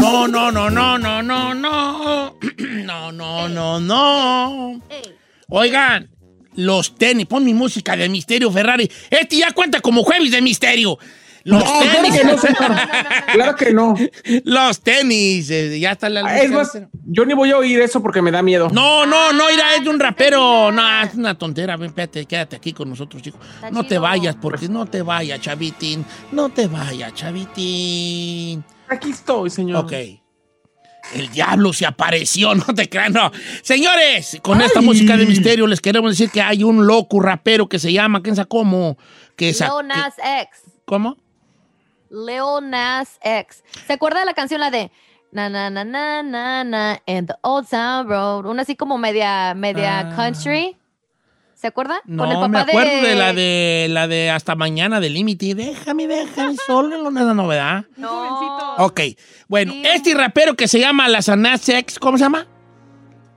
No, 0.00 0.26
no, 0.26 0.50
no, 0.50 0.68
no, 0.68 0.98
no, 0.98 1.22
no, 1.22 1.52
no. 1.52 2.34
No, 2.84 3.10
no, 3.10 3.48
no, 3.48 3.78
no. 3.80 4.80
Oigan, 5.48 6.10
los 6.54 6.94
tenis, 6.96 7.26
pon 7.26 7.44
mi 7.44 7.54
música 7.54 7.96
de 7.96 8.08
Misterio 8.08 8.50
Ferrari. 8.50 8.90
Este 9.10 9.36
ya 9.36 9.52
cuenta 9.52 9.80
como 9.80 10.02
jueves 10.02 10.30
de 10.30 10.42
misterio. 10.42 10.98
Los 11.44 11.62
No, 11.62 11.70
claro 11.80 12.02
tenis. 12.02 12.18
que 12.18 12.24
no, 12.24 12.38
señor. 12.38 12.72
Claro 13.34 13.56
que 13.56 13.72
no. 13.72 13.94
Los 14.44 14.80
tenis. 14.80 15.50
eh, 15.50 15.78
ya 15.78 15.92
está 15.92 16.08
la 16.08 16.24
Ah, 16.26 16.38
Es 16.38 16.50
más, 16.50 16.78
yo 17.04 17.24
ni 17.26 17.34
voy 17.34 17.50
a 17.50 17.58
oír 17.58 17.80
eso 17.80 18.02
porque 18.02 18.22
me 18.22 18.30
da 18.30 18.42
miedo. 18.42 18.70
No, 18.72 19.04
no, 19.04 19.32
no, 19.32 19.50
irá, 19.50 19.74
es 19.76 19.84
de 19.84 19.90
un 19.90 20.00
rapero. 20.00 20.72
No, 20.72 21.02
es 21.02 21.14
una 21.14 21.36
tontera. 21.36 21.76
Ven, 21.76 21.88
espérate, 21.88 22.24
quédate 22.24 22.56
aquí 22.56 22.72
con 22.72 22.88
nosotros, 22.88 23.22
chicos. 23.22 23.40
No 23.70 23.84
te 23.84 23.98
vayas, 23.98 24.36
porque 24.40 24.68
no 24.68 24.86
te 24.86 25.02
vayas, 25.02 25.40
chavitín. 25.40 26.04
No 26.32 26.48
te 26.48 26.66
vayas, 26.66 27.12
chavitín. 27.14 28.64
Aquí 28.88 29.10
estoy, 29.10 29.50
señor. 29.50 29.84
Ok. 29.84 29.92
El 31.14 31.28
diablo 31.30 31.74
se 31.74 31.84
apareció, 31.84 32.54
no 32.54 32.64
te 32.74 32.88
creas, 32.88 33.10
no. 33.10 33.30
Señores, 33.62 34.38
con 34.42 34.62
esta 34.62 34.80
Ay. 34.80 34.86
música 34.86 35.16
de 35.18 35.26
misterio 35.26 35.66
les 35.66 35.82
queremos 35.82 36.10
decir 36.12 36.30
que 36.30 36.40
hay 36.40 36.64
un 36.64 36.86
loco 36.86 37.20
rapero 37.20 37.68
que 37.68 37.78
se 37.78 37.92
llama, 37.92 38.22
¿quién 38.22 38.34
sabe 38.34 38.48
cómo? 38.48 38.96
Que 39.36 39.50
X. 39.50 39.62
¿Cómo? 40.86 41.18
Leo 42.10 42.60
Nas 42.60 43.18
X. 43.22 43.64
¿Se 43.86 43.94
acuerda 43.94 44.20
de 44.20 44.26
la 44.26 44.34
canción 44.34 44.60
la 44.60 44.70
de 44.70 44.90
na 45.32 45.48
na 45.48 45.68
na 45.70 45.84
na 45.84 46.22
na 46.22 46.64
na 46.64 47.00
and 47.06 47.28
the 47.28 47.34
old 47.42 47.68
town 47.68 48.08
road? 48.08 48.46
Una 48.46 48.62
así 48.62 48.76
como 48.76 48.98
media 48.98 49.54
media 49.54 50.00
Ah. 50.00 50.16
country. 50.16 50.76
¿Se 51.54 51.68
acuerda? 51.68 52.00
No, 52.04 52.26
me 52.48 52.58
acuerdo 52.58 52.90
de... 53.02 53.14
la 53.14 53.32
de 53.32 53.86
la 53.88 54.06
de 54.06 54.30
Hasta 54.30 54.54
Mañana 54.54 55.00
de 55.00 55.08
Límite. 55.08 55.54
Déjame, 55.54 56.06
déjame 56.06 56.56
solo 56.66 57.08
en 57.08 57.14
la 57.14 57.32
novedad. 57.32 57.84
No. 57.96 58.74
Ok, 58.76 59.00
bueno, 59.48 59.72
este 59.82 60.12
rapero 60.14 60.56
que 60.56 60.68
se 60.68 60.78
llama 60.78 61.08
Las 61.08 61.28
Nas 61.28 61.66
X, 61.68 61.98
¿cómo 61.98 62.18
se 62.18 62.24
llama? 62.24 62.46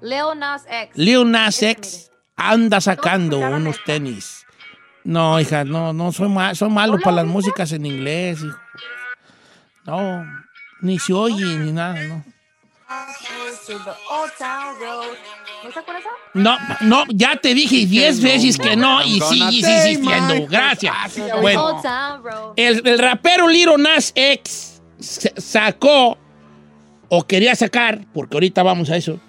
Leo 0.01 0.35
Nas 0.35 0.65
X. 0.69 0.97
Lil 0.97 1.31
Nas 1.31 1.63
X 1.63 2.11
anda 2.35 2.81
sacando 2.81 3.39
unos 3.39 3.81
tenis. 3.85 4.36
No, 5.07 5.39
hija, 5.39 5.63
no, 5.63 5.93
no, 5.93 6.11
soy, 6.11 6.27
ma- 6.27 6.53
soy 6.53 6.69
malo 6.69 6.99
para 6.99 7.17
las 7.17 7.25
músicas 7.25 7.71
en 7.71 7.85
inglés, 7.85 8.39
hijo. 8.43 8.57
No, 9.85 10.25
ni 10.81 10.99
se 10.99 11.13
oye 11.13 11.45
ni 11.45 11.71
nada, 11.71 11.95
no. 12.03 12.25
¿No 15.63 15.71
se 15.71 15.79
acuerda 15.79 15.99
esa? 15.99 16.09
No, 16.33 16.57
no, 16.81 17.03
ya 17.09 17.35
te 17.37 17.53
dije 17.53 17.85
diez 17.85 18.21
veces 18.21 18.57
que 18.57 18.75
no 18.75 19.01
y 19.03 19.19
sigues 19.21 19.53
insistiendo. 19.87 20.45
Gracias. 20.49 20.93
Bueno, 21.41 21.81
el, 22.55 22.85
el 22.87 22.99
rapero 22.99 23.47
Lil 23.47 23.69
Nas 23.77 24.11
X 24.15 24.81
sa- 24.99 25.29
sacó 25.37 26.17
o 27.09 27.23
quería 27.25 27.55
sacar, 27.55 28.05
porque 28.13 28.35
ahorita 28.35 28.61
vamos 28.63 28.89
a 28.89 28.97
eso, 28.97 29.19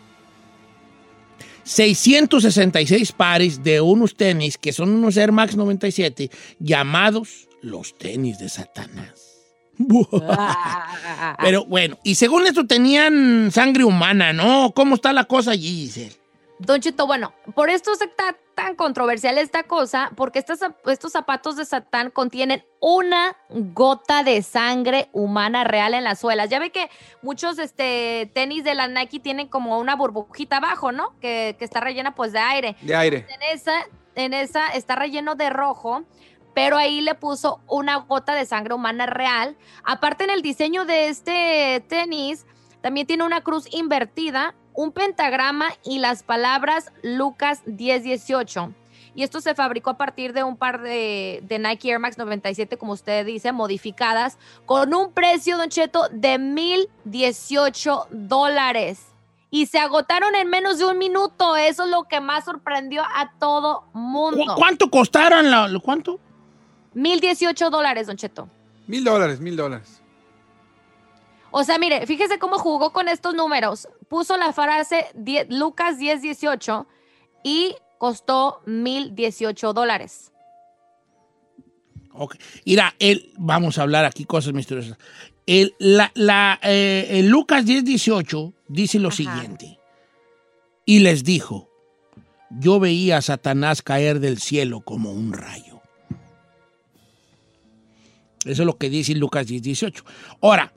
666 1.69 3.13
pares 3.13 3.63
de 3.63 3.83
unos 3.83 4.17
tenis 4.17 4.57
que 4.57 4.73
son 4.73 4.89
unos 4.89 5.19
Air 5.19 5.33
Max 5.33 5.55
97 5.55 6.31
llamados 6.59 7.47
los 7.61 7.97
tenis 7.97 8.39
de 8.39 8.49
Satanás. 8.49 9.45
Pero 11.43 11.67
bueno, 11.67 11.99
y 12.03 12.15
según 12.15 12.47
esto 12.47 12.67
tenían 12.67 13.51
sangre 13.53 13.85
humana, 13.85 14.33
¿no? 14.33 14.73
¿Cómo 14.75 14.95
está 14.95 15.13
la 15.13 15.25
cosa 15.25 15.51
allí, 15.51 15.87
Giselle? 15.87 16.17
Don 16.59 16.81
Chito, 16.81 17.07
bueno, 17.07 17.33
por 17.55 17.71
esto 17.71 17.93
está 17.93 18.37
tan 18.55 18.75
controversial 18.75 19.39
esta 19.39 19.63
cosa, 19.63 20.11
porque 20.17 20.41
estos, 20.41 20.59
estos 20.87 21.13
zapatos 21.13 21.57
de 21.57 21.65
Satán 21.65 22.11
contienen 22.11 22.65
una 22.81 23.37
gota 23.49 24.25
de 24.25 24.43
sangre 24.43 25.09
humana 25.13 25.63
real 25.63 25.95
en 25.95 26.03
las 26.03 26.19
suelas. 26.19 26.51
Ya 26.51 26.59
ve 26.59 26.71
que 26.71 26.91
muchos 27.23 27.59
este, 27.61 28.31
tenis 28.35 28.65
de 28.65 28.75
la 28.75 28.89
Nike 28.89 29.21
tienen 29.21 29.47
como 29.47 29.79
una 29.79 29.95
burbujita 29.95 30.57
abajo, 30.57 30.91
¿no? 30.91 31.19
Que, 31.21 31.55
que 31.59 31.65
está 31.65 31.81
rellena 31.81 32.17
pues 32.17 32.33
de 32.33 32.41
aire. 32.41 32.77
De 32.83 32.97
aire. 32.97 33.27
En 33.29 33.57
esa, 33.57 33.87
en 34.17 34.35
esa 34.35 34.67
está 34.71 34.97
relleno 34.97 35.37
de 35.37 35.51
rojo, 35.51 36.03
pero 36.55 36.77
ahí 36.77 37.01
le 37.01 37.15
puso 37.15 37.61
una 37.69 37.99
gota 37.99 38.35
de 38.35 38.45
sangre 38.45 38.75
humana 38.75 39.07
real. 39.07 39.57
Aparte 39.85 40.25
en 40.25 40.31
el 40.31 40.43
diseño 40.43 40.85
de 40.85 41.09
este 41.09 41.85
tenis, 41.89 42.45
también 42.81 43.07
tiene 43.07 43.23
una 43.23 43.43
cruz 43.43 43.73
invertida, 43.73 44.55
un 44.79 44.93
pentagrama 44.93 45.71
y 45.85 45.99
las 45.99 46.23
palabras 46.23 46.93
Lucas 47.03 47.63
1018. 47.67 48.73
Y 49.17 49.25
esto 49.25 49.41
se 49.41 49.57
fabricó 49.57 49.91
a 49.91 49.97
partir 49.99 50.33
de 50.33 50.45
un 50.45 50.57
par 50.57 50.81
de, 50.83 51.41
de 51.43 51.59
Nike 51.59 51.91
Air 51.91 51.99
Max 51.99 52.17
97, 52.17 52.77
como 52.77 52.93
usted 52.93 53.27
dice, 53.27 53.51
modificadas, 53.51 54.39
con 54.67 54.95
un 54.95 55.11
precio, 55.13 55.57
Don 55.57 55.69
Cheto, 55.69 56.09
de 56.13 56.39
1018 56.39 58.07
dólares. 58.13 59.01
Y 59.51 59.67
se 59.67 59.79
agotaron 59.81 60.37
en 60.37 60.49
menos 60.49 60.79
de 60.79 60.85
un 60.85 60.97
minuto. 60.99 61.57
Eso 61.57 61.85
es 61.85 61.91
lo 61.91 62.05
que 62.05 62.21
más 62.21 62.45
sorprendió 62.45 63.03
a 63.03 63.33
todo 63.41 63.83
mundo. 63.93 64.45
¿Cu- 64.47 64.55
¿Cuánto 64.61 64.89
costaron? 64.91 65.51
La, 65.51 65.67
lo- 65.67 65.81
¿Cuánto? 65.81 66.21
1018 66.95 67.71
dólares, 67.71 68.07
Don 68.07 68.17
Cheto. 68.17 68.49
Mil 68.87 69.03
dólares, 69.03 69.41
mil 69.41 69.57
dólares. 69.57 70.01
O 71.51 71.65
sea, 71.65 71.79
mire, 71.79 72.07
fíjese 72.07 72.39
cómo 72.39 72.59
jugó 72.59 72.93
con 72.93 73.09
estos 73.09 73.35
números. 73.35 73.89
Puso 74.09 74.37
la 74.37 74.53
frase 74.53 75.07
10 75.15 75.49
Lucas 75.51 75.97
1018 75.97 76.87
y 77.43 77.75
costó 77.99 78.61
1018 78.67 79.73
dólares. 79.73 80.33
Ok. 82.13 82.37
Mira, 82.67 82.95
el, 82.99 83.33
vamos 83.39 83.79
a 83.79 83.83
hablar 83.83 84.05
aquí 84.05 84.25
cosas 84.25 84.53
misteriosas. 84.53 84.99
El, 85.47 85.75
la, 85.79 86.11
la, 86.15 86.59
eh, 86.63 87.07
el 87.11 87.29
Lucas 87.29 87.65
10:18 87.65 88.53
dice 88.69 88.99
lo 88.99 89.11
siguiente. 89.11 89.79
Y 90.85 91.01
les 91.01 91.25
dijo, 91.25 91.71
yo 92.51 92.81
veía 92.81 93.19
a 93.19 93.23
Satanás 93.23 93.83
caer 93.83 94.21
del 94.21 94.39
cielo 94.39 94.81
como 94.81 95.13
un 95.13 95.33
rayo. 95.33 95.81
Eso 98.45 98.63
es 98.63 98.67
lo 98.67 98.79
que 98.79 98.91
dice 98.91 99.15
Lucas 99.15 99.47
10:18. 99.47 100.05
Ahora, 100.43 100.73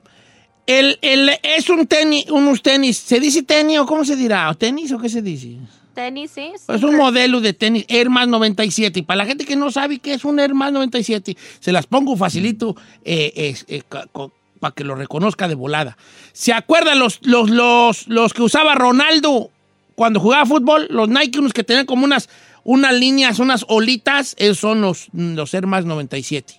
el, 0.66 0.98
el- 1.02 1.30
es 1.42 1.68
un 1.68 1.86
tenis, 1.86 2.30
unos 2.30 2.62
tenis, 2.62 2.96
¿se 2.98 3.20
dice 3.20 3.42
tenis 3.42 3.78
o 3.78 3.86
cómo 3.86 4.04
se 4.04 4.16
dirá? 4.16 4.48
¿O 4.50 4.54
tenis 4.54 4.92
o 4.92 4.98
qué 4.98 5.08
se 5.08 5.22
dice? 5.22 5.56
Tenis, 5.94 6.30
sí. 6.30 6.50
Es 6.68 6.82
un 6.82 6.96
modelo 6.96 7.40
de 7.42 7.52
tenis 7.52 7.84
Air 7.88 8.08
Max 8.08 8.26
97. 8.28 9.00
Y 9.00 9.02
para 9.02 9.18
la 9.18 9.26
gente 9.26 9.44
que 9.44 9.56
no 9.56 9.70
sabe 9.70 9.98
qué 9.98 10.14
es 10.14 10.24
un 10.24 10.40
Air 10.40 10.54
Max 10.54 10.72
97, 10.72 11.36
se 11.60 11.70
las 11.72 11.86
pongo 11.86 12.16
facilito 12.16 12.74
eh, 13.04 13.54
para 14.58 14.74
que 14.74 14.84
lo 14.84 14.94
reconozca 14.94 15.48
de 15.48 15.54
volada. 15.54 15.98
¿Se 16.32 16.52
acuerdan 16.54 16.98
los, 16.98 17.18
los, 17.22 17.50
los, 17.50 18.08
los 18.08 18.32
que 18.32 18.42
usaba 18.42 18.74
Ronaldo 18.74 19.50
cuando 19.94 20.18
jugaba 20.20 20.46
fútbol? 20.46 20.86
Los 20.88 21.08
Nike, 21.10 21.38
unos 21.40 21.52
que 21.52 21.62
tenían 21.64 21.84
como 21.84 22.04
unas, 22.04 22.30
unas 22.64 22.94
líneas, 22.94 23.38
unas 23.38 23.66
olitas, 23.68 24.34
esos 24.38 24.58
son 24.58 24.80
los, 24.80 25.08
los 25.12 25.52
Air 25.52 25.66
Max 25.66 25.84
97. 25.84 26.54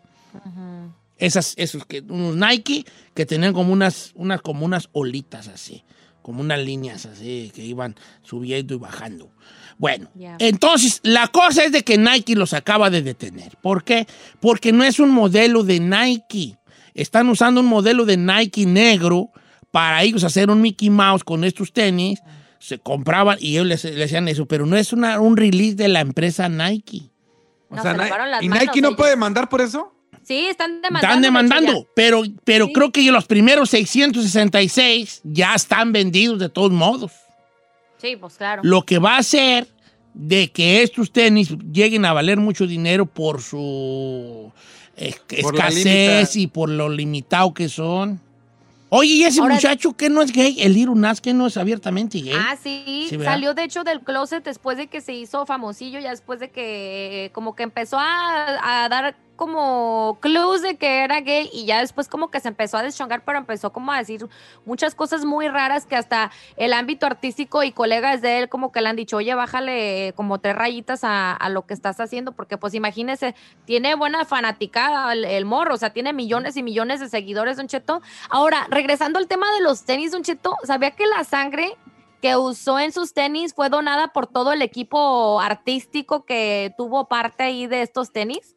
Esas, 1.26 1.54
esos 1.58 1.86
que, 1.86 2.02
unos 2.02 2.36
Nike 2.36 2.86
que 3.14 3.26
tenían 3.26 3.54
como 3.54 3.72
unas, 3.74 4.12
unas, 4.16 4.42
como 4.42 4.66
unas 4.66 4.90
olitas 4.92 5.48
así, 5.48 5.84
como 6.22 6.42
unas 6.42 6.60
líneas 6.60 7.06
así 7.06 7.52
que 7.56 7.64
iban 7.64 7.96
subiendo 8.24 8.74
y 8.74 8.78
bajando. 8.78 9.30
Bueno, 9.78 10.10
entonces 10.40 11.00
la 11.04 11.28
cosa 11.28 11.64
es 11.66 11.72
de 11.72 11.84
que 11.84 11.98
Nike 11.98 12.36
los 12.36 12.54
acaba 12.54 12.90
de 12.90 13.02
detener. 13.02 13.58
¿Por 13.62 13.84
qué? 13.84 14.06
Porque 14.40 14.72
no 14.72 14.84
es 14.84 15.00
un 15.00 15.10
modelo 15.12 15.64
de 15.64 15.80
Nike. 15.80 16.58
Están 16.94 17.28
usando 17.30 17.62
un 17.62 17.68
modelo 17.68 18.06
de 18.06 18.18
Nike 18.18 18.66
negro 18.66 19.32
para 19.72 20.04
ellos 20.04 20.24
hacer 20.24 20.50
un 20.50 20.62
Mickey 20.62 20.90
Mouse 20.90 21.24
con 21.24 21.44
estos 21.44 21.74
tenis. 21.74 22.22
Se 22.60 22.78
compraban 22.80 23.38
y 23.42 23.54
ellos 23.56 23.66
les, 23.66 23.84
les 23.84 24.06
hacían 24.06 24.28
eso, 24.28 24.46
pero 24.46 24.66
no 24.66 24.78
es 24.78 24.94
una- 24.94 25.20
un 25.20 25.36
release 25.36 25.76
de 25.76 25.88
la 25.88 26.02
empresa 26.02 26.48
Nike. 26.50 27.10
O 27.70 27.76
No, 27.76 27.82
sea, 27.82 27.92
se 27.94 27.98
las 27.98 28.44
¿Y 28.44 28.48
manos 28.50 28.66
Nike 28.68 28.82
no 28.82 28.90
ellos. 28.90 28.98
puede 28.98 29.16
mandar 29.16 29.50
por 29.50 29.62
eso? 29.62 29.92
Sí, 30.24 30.46
están 30.48 30.82
demandando. 30.82 31.08
Están 31.08 31.22
demandando, 31.22 31.88
pero, 31.96 32.24
pero 32.44 32.70
creo 32.70 32.92
que 32.92 33.12
los 33.12 33.26
primeros 33.26 33.70
666 33.70 35.22
ya 35.24 35.54
están 35.56 35.92
vendidos 35.92 36.40
de 36.40 36.50
todos 36.50 36.72
modos. 36.72 37.12
Sí, 37.98 38.16
pues 38.16 38.36
claro. 38.36 38.62
Lo 38.64 38.84
que 38.84 39.00
va 39.00 39.16
a 39.16 39.20
hacer 39.20 39.68
de 40.14 40.52
que 40.52 40.84
estos 40.84 41.12
tenis 41.12 41.56
lleguen 41.72 42.06
a 42.06 42.14
valer 42.14 42.38
mucho 42.38 42.68
dinero 42.68 43.06
por 43.06 43.42
su 43.42 44.52
Por 45.42 45.56
escasez 45.56 46.36
y 46.36 46.48
por 46.48 46.70
lo 46.70 46.90
limitado 46.90 47.54
que 47.54 47.70
son. 47.70 48.20
Oye, 48.90 49.10
¿y 49.10 49.24
ese 49.24 49.42
Ahora- 49.42 49.56
muchacho 49.56 49.94
que 49.94 50.08
no 50.08 50.22
es 50.22 50.32
gay? 50.32 50.58
El 50.60 50.78
Nas 51.02 51.20
que 51.20 51.34
no 51.34 51.48
es 51.48 51.58
abiertamente 51.58 52.20
gay. 52.20 52.36
Ah, 52.38 52.56
sí, 52.62 53.10
salió 53.24 53.56
de 53.56 53.64
hecho 53.64 53.84
del 53.84 54.02
closet 54.02 54.44
después 54.44 54.78
de 54.78 54.86
que 54.86 55.02
se 55.02 55.14
hizo 55.14 55.48
famosillo, 55.48 56.00
ya 56.00 56.12
después 56.12 56.40
de 56.40 56.52
que 56.52 57.26
eh, 57.26 57.32
como 57.32 57.56
que 57.56 57.64
empezó 57.64 57.98
a, 57.98 58.84
a 58.84 58.90
dar 58.90 59.16
como 59.36 60.18
clues 60.22 60.62
de 60.62 60.78
que 60.78 61.04
era 61.04 61.22
gay 61.22 61.50
y 61.52 61.66
ya 61.66 61.80
después 61.80 62.08
como 62.08 62.30
que 62.30 62.40
se 62.40 62.48
empezó 62.48 62.78
a 62.78 62.84
deschongar, 62.84 63.24
pero 63.26 63.38
empezó 63.38 63.74
como 63.74 63.92
a 63.92 63.98
decir 63.98 64.28
muchas 64.66 64.96
cosas 64.96 65.26
muy 65.26 65.48
raras 65.48 65.86
que 65.86 65.96
hasta 65.96 66.32
el 66.56 66.74
ámbito 66.74 67.06
artístico 67.06 67.64
y 67.64 67.72
colegas 67.72 68.22
de 68.22 68.40
él 68.40 68.50
como 68.50 68.72
que 68.72 68.82
le 68.82 68.90
han 68.90 68.96
dicho, 68.96 69.18
oye, 69.18 69.34
bájale 69.36 70.14
como 70.16 70.40
tres 70.40 70.56
rayitas 70.56 71.02
a, 71.04 71.38
lo 71.50 71.66
que 71.66 71.74
estás 71.74 72.00
haciendo, 72.00 72.32
porque 72.32 72.58
pues 72.58 72.74
imagínese, 72.74 73.36
tiene 73.66 73.96
buena 73.96 74.26
fanaticada 74.26 75.14
el, 75.14 75.26
el 75.26 75.46
morro, 75.46 75.76
o 75.76 75.78
sea, 75.78 75.92
tiene 75.92 76.14
millones 76.14 76.58
y 76.58 76.64
millones 76.64 77.00
de 77.00 77.10
seguidores, 77.10 77.58
Don 77.58 77.68
Cheto. 77.68 78.02
Ahora, 78.30 78.68
regresando 78.70 79.20
al 79.20 79.28
tema 79.28 79.52
de 79.54 79.62
los 79.62 79.84
tenis, 79.84 80.12
Don 80.12 80.24
Cheto, 80.24 80.56
¿sabía 80.64 80.92
que 80.92 81.06
la 81.06 81.24
sangre 81.24 81.78
que 82.22 82.38
usó 82.38 82.80
en 82.80 82.94
sus 82.94 83.14
tenis 83.14 83.54
fue 83.54 83.70
donada 83.70 84.14
por 84.14 84.28
todo 84.28 84.54
el 84.54 84.62
equipo 84.62 85.42
artístico 85.42 86.24
que 86.24 86.74
tuvo 86.78 87.10
parte 87.10 87.44
ahí 87.44 87.68
de 87.68 87.82
estos 87.82 88.14
tenis? 88.14 88.56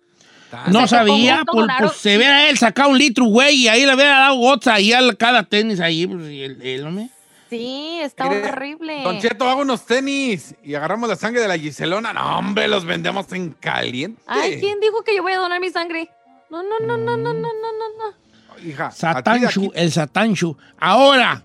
Ah, 0.53 0.67
no 0.71 0.87
sabía, 0.87 1.45
por, 1.45 1.67
pues, 1.79 1.93
se 1.93 2.17
hubiera 2.17 2.49
él 2.49 2.57
sacado 2.57 2.91
un 2.91 2.99
litro, 2.99 3.25
güey, 3.25 3.57
y 3.57 3.69
ahí 3.69 3.85
le 3.85 3.93
había 3.93 4.07
dado 4.07 4.37
gotas 4.37 4.75
ahí 4.75 4.93
a 4.93 5.01
cada 5.15 5.43
tenis 5.43 5.81
ahí, 5.81 6.07
pues, 6.07 6.31
y 6.31 6.43
el, 6.43 6.87
hombre. 6.87 7.09
Sí, 7.51 7.99
está 8.03 8.29
Mire, 8.29 8.49
horrible. 8.49 9.03
Don 9.03 9.21
Cheto, 9.21 9.49
hago 9.49 9.63
unos 9.63 9.87
tenis 9.87 10.55
y 10.65 10.75
agarramos 10.75 11.09
la 11.09 11.17
sangre 11.17 11.41
de 11.41 11.49
la 11.49 11.57
Giselona. 11.57 12.13
No, 12.13 12.39
hombre, 12.39 12.67
los 12.67 12.85
vendemos 12.85 13.31
en 13.33 13.51
caliente. 13.51 14.21
Ay, 14.27 14.59
¿quién 14.61 14.81
dijo 14.81 15.03
que 15.03 15.15
yo 15.15 15.23
voy 15.23 15.33
a 15.33 15.39
donar 15.39 15.61
mi 15.61 15.71
sangre? 15.71 16.11
No, 16.51 16.63
no, 16.63 16.81
no, 16.81 16.97
no, 16.97 17.17
no, 17.17 17.33
no, 17.33 17.33
no, 17.35 17.53
no. 17.53 17.99
no 17.99 18.27
Hija, 18.69 18.91
Satanchu, 18.91 19.71
el 19.75 19.93
Satanchu. 19.93 20.57
Ahora, 20.79 21.43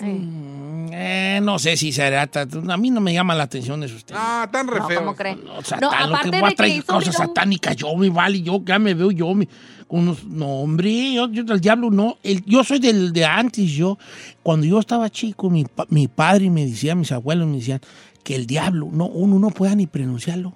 eh, 0.00 1.40
no 1.42 1.58
sé 1.58 1.76
si 1.76 1.92
será, 1.92 2.28
a 2.68 2.76
mí 2.76 2.90
no 2.90 3.00
me 3.00 3.12
llama 3.12 3.34
la 3.34 3.44
atención 3.44 3.82
esos 3.82 4.04
tenis. 4.04 4.20
Ah, 4.24 4.48
tan 4.50 4.66
re 4.68 4.78
No. 4.80 4.88
¿cómo 4.88 5.14
cree? 5.14 5.36
No, 5.36 5.54
No, 5.56 5.62
Satán, 5.62 6.10
lo 6.10 6.18
que 6.30 6.40
voy 6.40 6.52
a 6.52 6.54
traer 6.56 6.84
cosas 6.84 7.18
un- 7.18 7.26
satánicas, 7.26 7.76
yo 7.76 7.94
me 7.96 8.08
vale, 8.10 8.42
yo 8.42 8.60
ya 8.64 8.78
me 8.78 8.94
veo 8.94 9.10
yo 9.10 9.32
me- 9.34 9.48
con 9.86 10.00
unos, 10.00 10.24
no 10.24 10.46
hombre, 10.62 11.12
yo, 11.14 11.28
yo 11.30 11.44
del 11.44 11.60
diablo 11.60 11.90
no, 11.90 12.18
el- 12.22 12.44
yo 12.44 12.64
soy 12.64 12.78
del 12.80 13.12
de 13.12 13.24
antes, 13.24 13.70
yo, 13.70 13.98
cuando 14.42 14.66
yo 14.66 14.78
estaba 14.80 15.08
chico, 15.10 15.48
mi, 15.50 15.64
mi 15.90 16.08
padre 16.08 16.50
me 16.50 16.66
decía, 16.66 16.94
mis 16.94 17.12
abuelos 17.12 17.46
me 17.46 17.56
decían 17.58 17.80
que 18.24 18.34
el 18.34 18.46
diablo, 18.46 18.88
no, 18.92 19.06
uno 19.06 19.38
no 19.38 19.50
pueda 19.50 19.74
ni 19.76 19.86
pronunciarlo, 19.86 20.54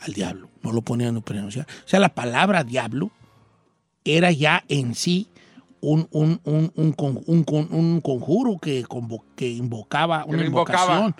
al 0.00 0.12
diablo, 0.14 0.48
no 0.62 0.72
lo 0.72 0.80
ponían 0.82 1.14
ni 1.14 1.20
pronunciar, 1.20 1.66
o 1.84 1.88
sea, 1.88 2.00
la 2.00 2.08
palabra 2.08 2.64
diablo 2.64 3.10
era 4.04 4.32
ya 4.32 4.64
en 4.68 4.94
sí 4.94 5.28
un, 5.82 6.08
un, 6.12 6.40
un, 6.44 6.72
un, 6.76 6.92
con- 6.92 7.20
un 7.26 7.44
con- 7.44 7.68
un 7.70 8.00
conjuro 8.00 8.58
que, 8.58 8.84
convo- 8.84 9.24
que 9.36 9.50
invocaba 9.50 10.24
una 10.24 10.38
invocación. 10.46 11.14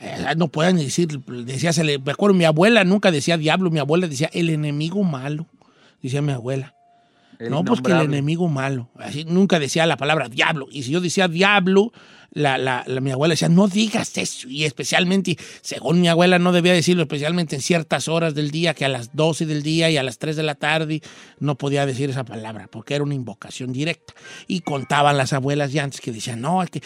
Eh, 0.00 0.34
no 0.36 0.48
pueden 0.48 0.76
decir, 0.76 1.20
decía, 1.44 1.72
se 1.72 1.82
le, 1.82 1.98
me 1.98 2.12
acuerdo, 2.12 2.34
mi 2.34 2.44
abuela 2.44 2.84
nunca 2.84 3.10
decía 3.10 3.36
diablo, 3.36 3.70
mi 3.70 3.78
abuela 3.78 4.06
decía 4.06 4.28
el 4.32 4.50
enemigo 4.50 5.02
malo, 5.02 5.46
decía 6.02 6.22
mi 6.22 6.32
abuela. 6.32 6.74
El 7.38 7.50
no, 7.50 7.64
pues 7.64 7.80
que 7.80 7.90
el 7.90 7.96
enemigo 8.14 8.48
malo. 8.48 8.88
Así, 8.98 9.24
nunca 9.24 9.58
decía 9.58 9.86
la 9.86 9.96
palabra 9.96 10.28
diablo. 10.28 10.66
Y 10.70 10.82
si 10.84 10.92
yo 10.92 11.00
decía 11.00 11.26
diablo, 11.26 11.92
la, 12.34 12.58
la- 12.58 12.82
la- 12.86 13.00
mi 13.00 13.10
abuela 13.10 13.32
decía, 13.32 13.48
no 13.48 13.68
digas 13.68 14.16
eso. 14.18 14.48
Y 14.48 14.64
especialmente, 14.64 15.36
según 15.60 16.00
mi 16.00 16.08
abuela, 16.08 16.38
no 16.38 16.52
debía 16.52 16.72
decirlo, 16.72 17.02
especialmente 17.02 17.56
en 17.56 17.62
ciertas 17.62 18.08
horas 18.08 18.34
del 18.34 18.50
día, 18.50 18.74
que 18.74 18.84
a 18.84 18.88
las 18.88 19.14
12 19.14 19.46
del 19.46 19.62
día 19.62 19.90
y 19.90 19.96
a 19.98 20.02
las 20.02 20.18
3 20.18 20.36
de 20.36 20.42
la 20.42 20.54
tarde 20.54 21.02
no 21.40 21.56
podía 21.58 21.84
decir 21.86 22.10
esa 22.10 22.24
palabra, 22.24 22.68
porque 22.70 22.94
era 22.94 23.04
una 23.04 23.14
invocación 23.14 23.72
directa. 23.72 24.14
Y 24.46 24.60
contaban 24.60 25.16
las 25.16 25.32
abuelas 25.32 25.72
ya 25.72 25.84
antes 25.84 26.00
que 26.00 26.10
decían, 26.12 26.40
no, 26.40 26.62
que 26.70 26.82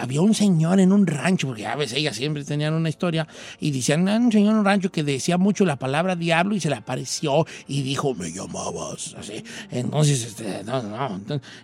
había 0.00 0.20
un 0.20 0.34
señor 0.34 0.80
en 0.80 0.92
un 0.92 1.06
rancho, 1.06 1.48
porque 1.48 1.66
a 1.66 1.74
veces 1.76 1.98
ellas 1.98 2.16
siempre 2.16 2.44
tenían 2.44 2.74
una 2.74 2.88
historia, 2.88 3.26
y 3.60 3.70
decían, 3.70 4.08
"Ah, 4.08 4.16
un 4.16 4.30
señor 4.32 4.52
en 4.52 4.58
un 4.58 4.64
rancho 4.64 4.90
que 4.92 5.02
decía 5.02 5.38
mucho 5.38 5.64
la 5.64 5.76
palabra 5.76 6.14
diablo 6.16 6.54
y 6.54 6.60
se 6.60 6.68
le 6.70 6.76
apareció 6.76 7.46
y 7.66 7.82
dijo, 7.82 8.14
me 8.14 8.30
llamabas. 8.32 9.14
Así. 9.18 9.42
Entonces, 9.70 10.24
este, 10.24 10.62
no, 10.64 10.82
no, 10.82 11.20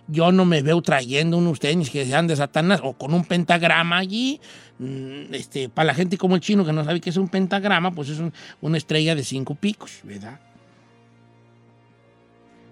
yo 0.07 0.31
no 0.31 0.45
me 0.45 0.61
veo 0.61 0.81
trayendo 0.81 1.37
unos 1.37 1.59
tenis 1.59 1.89
que 1.89 2.05
sean 2.05 2.27
de 2.27 2.35
Satanás 2.35 2.81
o 2.89 2.93
con 2.93 3.13
un 3.13 3.23
pentagrama 3.25 3.97
allí. 3.97 4.39
Mm, 4.79 5.33
Este, 5.33 5.69
para 5.69 5.87
la 5.87 5.93
gente 5.93 6.17
como 6.17 6.35
el 6.35 6.41
chino 6.41 6.65
que 6.65 6.73
no 6.73 6.83
sabe 6.83 6.99
qué 7.01 7.09
es 7.09 7.17
un 7.17 7.27
pentagrama, 7.29 7.91
pues 7.91 8.09
es 8.09 8.19
un- 8.19 8.33
una 8.61 8.77
estrella 8.77 9.15
de 9.15 9.23
cinco 9.23 9.55
picos, 9.55 9.99
¿verdad? 10.03 10.39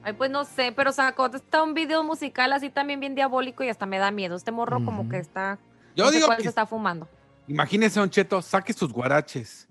Ay, 0.04 0.14
pues 0.14 0.32
no 0.32 0.46
sé, 0.46 0.72
pero 0.74 0.92
sacó 0.94 1.26
está 1.28 1.64
un 1.64 1.74
video 1.74 2.04
musical 2.04 2.54
así 2.54 2.70
también 2.70 3.00
bien 3.00 3.14
diabólico 3.16 3.64
y 3.64 3.70
hasta 3.70 3.86
me 3.86 3.98
da 3.98 4.10
miedo. 4.12 4.36
Este 4.38 4.52
morro 4.52 4.84
como 4.86 5.10
que 5.10 5.18
está. 5.18 5.60
Yo 5.96 6.06
no 6.06 6.10
sé 6.12 6.16
digo 6.16 6.28
cuál 6.28 6.38
que- 6.38 6.44
se 6.44 6.50
está 6.50 6.66
fumando. 6.66 7.10
Imagínese, 7.48 8.00
Don 8.00 8.10
Cheto, 8.10 8.42
saque 8.42 8.72
sus 8.74 8.92
guaraches. 8.92 9.68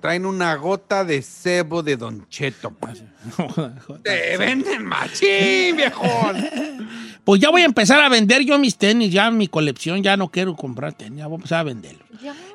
Traen 0.00 0.24
una 0.24 0.54
gota 0.54 1.04
de 1.04 1.20
cebo 1.20 1.82
de 1.82 1.96
Don 1.98 2.26
Cheto. 2.28 2.72
Te 4.02 4.36
venden 4.38 4.84
machín, 4.86 5.76
viejón. 5.76 6.36
Pues 7.30 7.40
ya 7.40 7.48
voy 7.50 7.62
a 7.62 7.66
empezar 7.66 8.00
a 8.00 8.08
vender 8.08 8.44
yo 8.44 8.58
mis 8.58 8.76
tenis, 8.76 9.12
ya 9.12 9.30
mi 9.30 9.46
colección, 9.46 10.02
ya 10.02 10.16
no 10.16 10.30
quiero 10.30 10.56
comprar 10.56 10.94
tenis, 10.94 11.20
ya 11.20 11.28
voy 11.28 11.34
a 11.34 11.36
empezar 11.36 11.60
a 11.60 11.62
venderlos. 11.62 12.02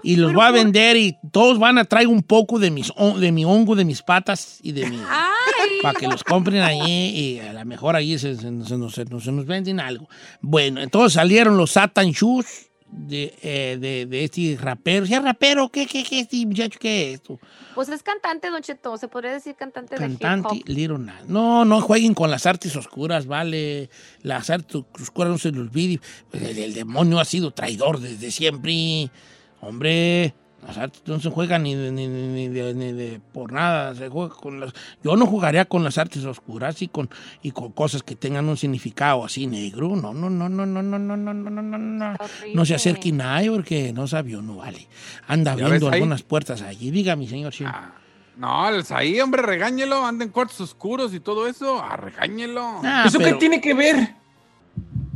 Y 0.03 0.17
los 0.17 0.33
voy 0.33 0.43
a 0.43 0.51
vender 0.51 0.97
y 0.97 1.15
todos 1.31 1.57
van 1.59 1.77
a 1.77 1.85
traer 1.85 2.09
un 2.09 2.21
poco 2.21 2.59
de, 2.59 2.71
mis, 2.71 2.91
de 3.19 3.31
mi 3.31 3.45
hongo, 3.45 3.77
de 3.77 3.85
mis 3.85 4.01
patas 4.01 4.59
y 4.61 4.73
de 4.73 4.89
mi... 4.89 4.97
Para 5.81 5.97
que 5.97 6.07
los 6.09 6.25
compren 6.25 6.61
allí 6.61 7.07
y 7.07 7.39
a 7.39 7.53
lo 7.53 7.63
mejor 7.63 7.95
ahí 7.95 8.19
se, 8.19 8.35
se- 8.35 8.41
se 8.41 8.77
nos, 8.77 8.93
se 8.93 9.05
nos- 9.05 9.23
se 9.23 9.31
nos 9.31 9.45
venden 9.45 9.79
algo. 9.79 10.09
Bueno, 10.41 10.81
entonces 10.81 11.13
salieron 11.13 11.55
los 11.55 11.71
Satan 11.71 12.11
Shoes 12.11 12.67
de, 12.95 13.33
eh, 13.41 13.77
de, 13.79 14.05
de 14.05 14.23
este 14.23 14.57
rapero. 14.59 15.05
¿Sí 15.05 15.13
es 15.13 15.23
rapero? 15.23 15.69
¿Qué, 15.69 15.85
qué, 15.85 16.03
qué, 16.03 16.21
este 16.21 16.45
muchacho? 16.45 16.79
¿Qué 16.79 17.09
es 17.09 17.15
esto? 17.15 17.39
Pues 17.73 17.89
es 17.89 18.01
cantante, 18.01 18.49
Don 18.49 18.61
Cheto. 18.61 18.97
Se 18.97 19.07
podría 19.07 19.33
decir 19.33 19.55
cantante, 19.55 19.97
de 19.97 20.05
hip 20.05 20.19
Cantante 20.19 20.61
hop. 20.61 20.69
Little 20.69 20.99
Nas. 20.99 21.27
No, 21.27 21.65
no 21.65 21.81
jueguen 21.81 22.13
con 22.13 22.31
las 22.31 22.45
artes 22.45 22.75
oscuras, 22.75 23.27
vale. 23.27 23.89
Las 24.21 24.49
artes 24.49 24.83
oscuras 24.99 25.31
no 25.31 25.37
se 25.37 25.51
les 25.51 25.59
olvide. 25.59 25.99
El, 26.31 26.57
el 26.57 26.73
demonio 26.73 27.19
ha 27.19 27.25
sido 27.25 27.51
traidor 27.51 27.99
desde 27.99 28.31
siempre. 28.31 29.09
Hombre, 29.61 30.33
las 30.65 30.77
artes 30.77 31.01
no 31.05 31.19
se 31.19 31.29
juegan 31.29 31.63
ni, 31.63 31.75
de- 31.75 31.91
ni, 31.91 32.07
ni- 32.07 32.27
ni 32.27 32.47
de, 32.47 32.73
ni 32.73 32.91
de 32.91 33.19
por 33.33 33.51
nada. 33.51 33.93
Se 33.95 34.09
juega 34.09 34.33
con 34.35 34.59
las, 34.59 34.73
yo 35.03 35.15
no 35.15 35.25
jugaría 35.27 35.65
con 35.65 35.83
las 35.83 35.97
artes 35.97 36.25
oscuras 36.25 36.81
y 36.81 36.87
con, 36.87 37.09
y 37.43 37.51
con 37.51 37.71
cosas 37.71 38.01
que 38.03 38.15
tengan 38.15 38.49
un 38.49 38.57
significado 38.57 39.23
así 39.23 39.45
negro. 39.47 39.95
No, 39.95 40.13
no, 40.13 40.29
no, 40.29 40.49
no, 40.49 40.65
no, 40.65 40.81
no, 40.81 40.97
no, 40.99 41.17
no, 41.17 41.33
no, 41.33 41.33
no, 41.33 41.61
no, 41.61 41.77
no. 41.77 42.15
No 42.53 42.65
se 42.65 42.75
acerquen 42.75 43.21
a 43.21 43.25
nadie 43.35 43.51
porque 43.51 43.93
no 43.93 44.07
sabio, 44.07 44.41
no 44.41 44.55
vale. 44.57 44.87
Anda 45.27 45.51
¿Ya 45.51 45.67
viendo 45.67 45.85
ves 45.87 45.93
ahí? 45.93 45.99
algunas 46.01 46.23
puertas 46.23 46.61
allí. 46.61 46.89
Diga, 46.91 47.15
mi 47.15 47.27
señor. 47.27 47.53
sí. 47.53 47.63
No, 48.37 48.65
ahí, 48.89 49.21
hombre, 49.21 49.41
regáñelo. 49.43 50.05
Anda 50.05 50.25
en 50.25 50.31
cuartos 50.31 50.59
oscuros 50.59 51.13
y 51.13 51.19
todo 51.21 51.47
eso. 51.47 51.81
Ah, 51.81 51.95
regáñelo. 51.95 52.81
Ah, 52.83 53.05
¿Eso 53.07 53.17
pero- 53.17 53.31
qué 53.31 53.39
tiene 53.39 53.61
que 53.61 53.73
ver? 53.73 54.15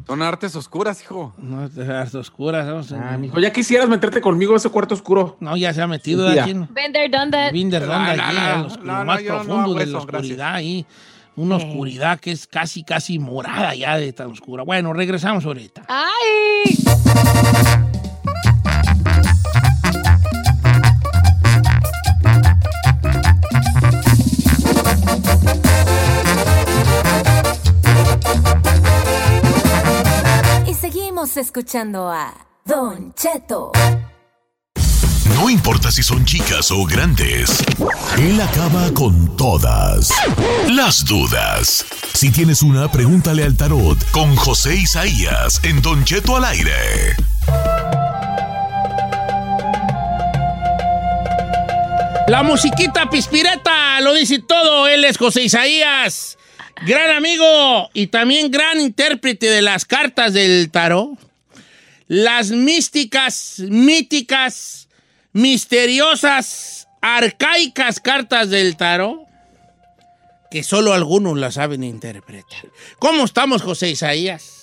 Son 0.10 0.24
artes 0.24 0.56
oscuras, 0.56 1.00
hijo. 1.04 1.34
No, 1.38 1.62
artes 1.62 2.15
oscuras. 2.15 2.65
Vamos 2.65 2.91
Ah, 2.93 3.15
mijo, 3.15 3.39
ya 3.39 3.54
quisieras 3.54 3.88
meterte 3.88 4.19
conmigo 4.22 4.56
a 4.56 4.58
ese 4.58 4.67
cuarto 4.69 4.95
oscuro. 4.95 5.38
No, 5.39 5.56
ya 5.56 5.72
se 5.72 5.84
ha 5.84 5.88
metido 5.88 6.24
Mentira. 6.26 6.43
aquí. 6.45 6.54
there, 7.69 7.86
done 7.86 8.17
that. 8.17 8.19
Allí, 8.19 8.36
no, 8.36 8.41
a 8.41 8.58
los- 8.63 8.78
no, 8.80 8.86
lo 8.86 8.93
no, 9.00 9.06
más 9.06 9.22
profundo 9.22 9.74
de 9.76 9.84
eso, 9.84 9.91
la 10.00 10.00
gracias. 10.06 10.15
oscuridad 10.15 10.54
ahí. 10.56 10.86
Una 11.36 11.58
oscuridad 11.58 12.19
que 12.19 12.32
es 12.32 12.48
casi, 12.48 12.84
casi 12.84 13.19
morada 13.19 13.76
ya 13.76 13.98
de 13.98 14.12
tan 14.12 14.32
oscura. 14.32 14.63
Bueno, 14.63 14.93
regresamos 14.93 15.45
ahorita. 15.45 15.84
¡Ay! 15.88 16.76
Escuchando 31.19 32.10
a 32.10 32.34
Don 32.63 33.13
Cheto. 33.13 33.73
No 35.36 35.49
importa 35.49 35.91
si 35.91 36.01
son 36.01 36.23
chicas 36.23 36.71
o 36.71 36.86
grandes, 36.86 37.62
él 38.17 38.39
acaba 38.39 38.89
con 38.93 39.36
todas 39.36 40.13
las 40.69 41.03
dudas. 41.03 41.86
Si 42.13 42.32
tienes 42.32 42.62
una, 42.62 42.89
pregúntale 42.89 43.43
al 43.43 43.58
tarot 43.58 43.97
con 44.12 44.34
José 44.38 44.77
Isaías 44.77 45.60
en 45.63 45.82
Don 45.82 46.05
Cheto 46.05 46.38
al 46.38 46.45
aire. 46.45 47.17
La 52.29 52.43
musiquita 52.43 53.10
pispireta 53.10 53.99
lo 53.99 54.13
dice 54.13 54.39
todo. 54.39 54.88
Él 54.88 55.03
es 55.03 55.17
José 55.17 55.43
Isaías, 55.43 56.38
gran 56.85 57.15
amigo 57.15 57.89
y 57.93 58.07
también 58.07 58.51
gran 58.51 58.79
intérprete 58.79 59.49
de 59.49 59.61
las 59.61 59.85
cartas 59.85 60.33
del 60.33 60.69
tarot. 60.71 61.17
Las 62.07 62.51
místicas, 62.51 63.59
míticas, 63.67 64.89
misteriosas, 65.31 66.87
arcaicas 67.01 67.99
cartas 67.99 68.49
del 68.49 68.75
tarot 68.77 69.29
que 70.49 70.63
solo 70.63 70.93
algunos 70.93 71.37
las 71.37 71.55
saben 71.55 71.83
interpretar. 71.83 72.65
¿Cómo 72.97 73.23
estamos, 73.23 73.61
José 73.61 73.89
Isaías? 73.89 74.59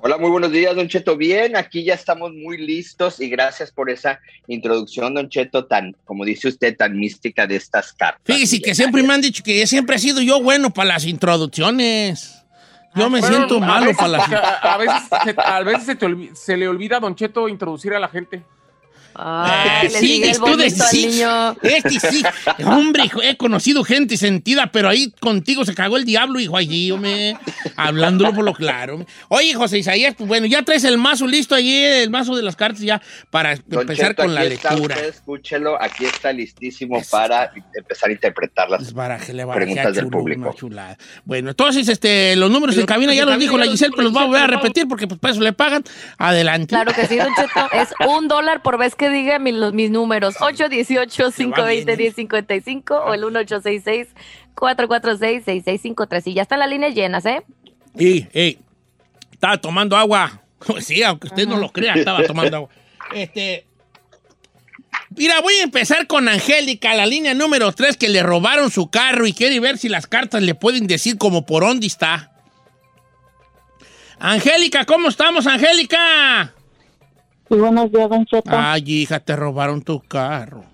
Hola, 0.00 0.16
muy 0.16 0.30
buenos 0.30 0.52
días, 0.52 0.76
Don 0.76 0.86
Cheto. 0.88 1.16
Bien, 1.16 1.56
aquí 1.56 1.82
ya 1.82 1.94
estamos 1.94 2.32
muy 2.32 2.56
listos 2.56 3.20
y 3.20 3.28
gracias 3.28 3.72
por 3.72 3.90
esa 3.90 4.20
introducción, 4.46 5.12
Don 5.12 5.28
Cheto, 5.28 5.66
tan, 5.66 5.94
como 6.04 6.24
dice 6.24 6.48
usted, 6.48 6.76
tan 6.76 6.96
mística 6.96 7.46
de 7.46 7.56
estas 7.56 7.92
cartas. 7.92 8.22
Fíjese 8.24 8.60
que 8.60 8.74
siempre 8.74 9.02
me 9.02 9.12
han 9.14 9.20
dicho 9.20 9.42
que 9.42 9.66
siempre 9.66 9.96
he 9.96 9.98
sido 9.98 10.22
yo 10.22 10.40
bueno 10.40 10.70
para 10.72 10.90
las 10.90 11.04
introducciones. 11.04 12.34
Yo 12.94 13.10
me 13.10 13.20
Bueno, 13.20 13.36
siento 13.36 13.60
malo 13.60 13.86
veces- 13.86 13.96
para 13.98 14.08
las 14.08 14.20
porque 14.22 14.36
a, 14.36 14.74
a 14.74 14.76
veces, 14.78 15.02
se, 15.24 15.34
a 15.36 15.62
veces 15.62 15.84
se, 15.84 15.94
te 15.96 16.06
se 16.34 16.56
le 16.56 16.68
olvida 16.68 16.96
a 16.96 17.00
Don 17.00 17.14
Cheto 17.14 17.48
introducir 17.48 17.92
a 17.92 17.98
la 18.00 18.08
gente. 18.08 18.42
Ah, 19.20 19.80
le 19.82 19.90
sí, 19.90 20.22
tú 20.38 20.56
de- 20.56 20.70
sí. 20.70 21.22
Este 21.62 22.00
sí. 22.00 22.22
Hombre, 22.64 23.04
hijo, 23.06 23.20
he 23.22 23.36
conocido 23.36 23.82
gente 23.84 24.16
sentida, 24.16 24.70
pero 24.72 24.88
ahí 24.88 25.12
contigo 25.20 25.64
se 25.64 25.74
cagó 25.74 25.96
el 25.96 26.04
diablo, 26.04 26.38
hijo, 26.40 26.56
allí, 26.56 26.90
hombre. 26.92 27.36
Hablándolo 27.76 28.32
por 28.34 28.44
lo 28.44 28.52
claro. 28.54 29.04
Oye, 29.28 29.54
José 29.54 29.78
Isaías, 29.78 30.14
pues 30.16 30.28
bueno, 30.28 30.46
ya 30.46 30.62
traes 30.62 30.84
el 30.84 30.98
mazo 30.98 31.26
listo 31.26 31.54
allí, 31.54 31.74
el 31.84 32.10
mazo 32.10 32.36
de 32.36 32.42
las 32.42 32.56
cartas 32.56 32.80
ya 32.82 33.02
para 33.30 33.56
Don 33.66 33.82
empezar 33.82 34.10
Cheto, 34.10 34.22
con 34.22 34.34
la 34.34 34.44
está 34.44 34.70
lectura. 34.70 34.94
usted, 34.96 35.08
escúchelo, 35.08 35.82
aquí 35.82 36.04
está 36.04 36.32
listísimo 36.32 37.02
para 37.10 37.50
empezar 37.74 38.10
a 38.10 38.12
interpretar 38.12 38.70
las 38.70 38.92
Baraje, 38.92 39.32
le 39.34 39.44
barajé 39.44 39.64
preguntas 39.66 39.86
a 39.86 39.90
del 39.92 40.08
público. 40.08 40.54
chulada. 40.56 40.96
Bueno, 41.24 41.50
entonces, 41.50 41.88
este, 41.88 42.36
los 42.36 42.50
números 42.50 42.76
en 42.78 42.86
cabina 42.86 43.14
ya 43.14 43.24
los 43.24 43.38
dijo 43.38 43.58
la 43.58 43.66
Giselle, 43.66 43.90
pero 43.92 44.04
los 44.04 44.12
voy 44.12 44.22
a 44.22 44.26
volver 44.26 44.42
a 44.42 44.46
repetir 44.46 44.86
porque 44.88 45.06
pues 45.06 45.18
para 45.20 45.32
eso 45.32 45.42
le 45.42 45.52
pagan. 45.52 45.82
Adelante. 46.18 46.68
Claro 46.68 46.92
que 46.92 47.06
sí, 47.06 47.16
Don 47.16 47.34
Cheto. 47.34 47.68
Es 47.72 47.88
un 48.08 48.28
dólar 48.28 48.62
por 48.62 48.78
vez 48.78 48.94
que 48.94 49.07
diga 49.10 49.38
mi- 49.38 49.52
los, 49.52 49.72
mis 49.72 49.90
números. 49.90 50.34
818-520-1055 50.36 52.90
o 53.06 53.14
el 53.14 53.22
1866-446-6653. 54.56 56.22
Y 56.26 56.34
ya 56.34 56.42
están 56.42 56.58
las 56.60 56.70
líneas 56.70 56.94
llenas, 56.94 57.24
¿eh? 57.26 57.42
Y, 57.98 58.26
estaba 59.32 59.58
tomando 59.58 59.96
agua. 59.96 60.42
Sí, 60.80 61.02
aunque 61.04 61.28
usted 61.28 61.46
no 61.46 61.56
lo 61.56 61.70
crea, 61.70 61.94
estaba 61.94 62.24
tomando 62.24 62.56
agua. 62.56 62.68
Este. 63.14 63.64
Mira, 65.10 65.40
voy 65.40 65.54
a 65.54 65.62
empezar 65.62 66.06
con 66.06 66.28
Angélica, 66.28 66.94
la 66.94 67.06
línea 67.06 67.32
número 67.32 67.72
3, 67.72 67.96
que 67.96 68.08
le 68.08 68.22
robaron 68.22 68.70
su 68.70 68.90
carro 68.90 69.26
y 69.26 69.32
quiere 69.32 69.58
ver 69.60 69.78
si 69.78 69.88
las 69.88 70.06
cartas 70.06 70.42
le 70.42 70.54
pueden 70.54 70.86
decir 70.86 71.16
como 71.16 71.46
por 71.46 71.62
dónde 71.62 71.86
está. 71.86 72.32
Angélica, 74.18 74.84
¿cómo 74.84 75.08
estamos, 75.08 75.46
Angélica? 75.46 76.52
Sí, 77.48 77.54
buenos 77.56 77.90
días, 77.90 78.08
Don 78.10 78.26
Cheto. 78.26 78.50
Ay, 78.52 78.82
hija, 78.86 79.20
te 79.20 79.34
robaron 79.36 79.82
tu 79.82 80.00
carro. 80.00 80.64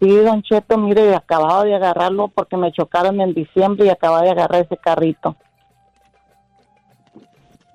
Sí, 0.00 0.08
Don 0.08 0.42
Cheto, 0.42 0.78
mire, 0.78 1.14
acababa 1.14 1.64
de 1.64 1.74
agarrarlo 1.74 2.28
porque 2.28 2.56
me 2.56 2.72
chocaron 2.72 3.20
en 3.20 3.34
diciembre 3.34 3.86
y 3.86 3.88
acababa 3.88 4.22
de 4.22 4.30
agarrar 4.30 4.64
ese 4.64 4.76
carrito. 4.76 5.36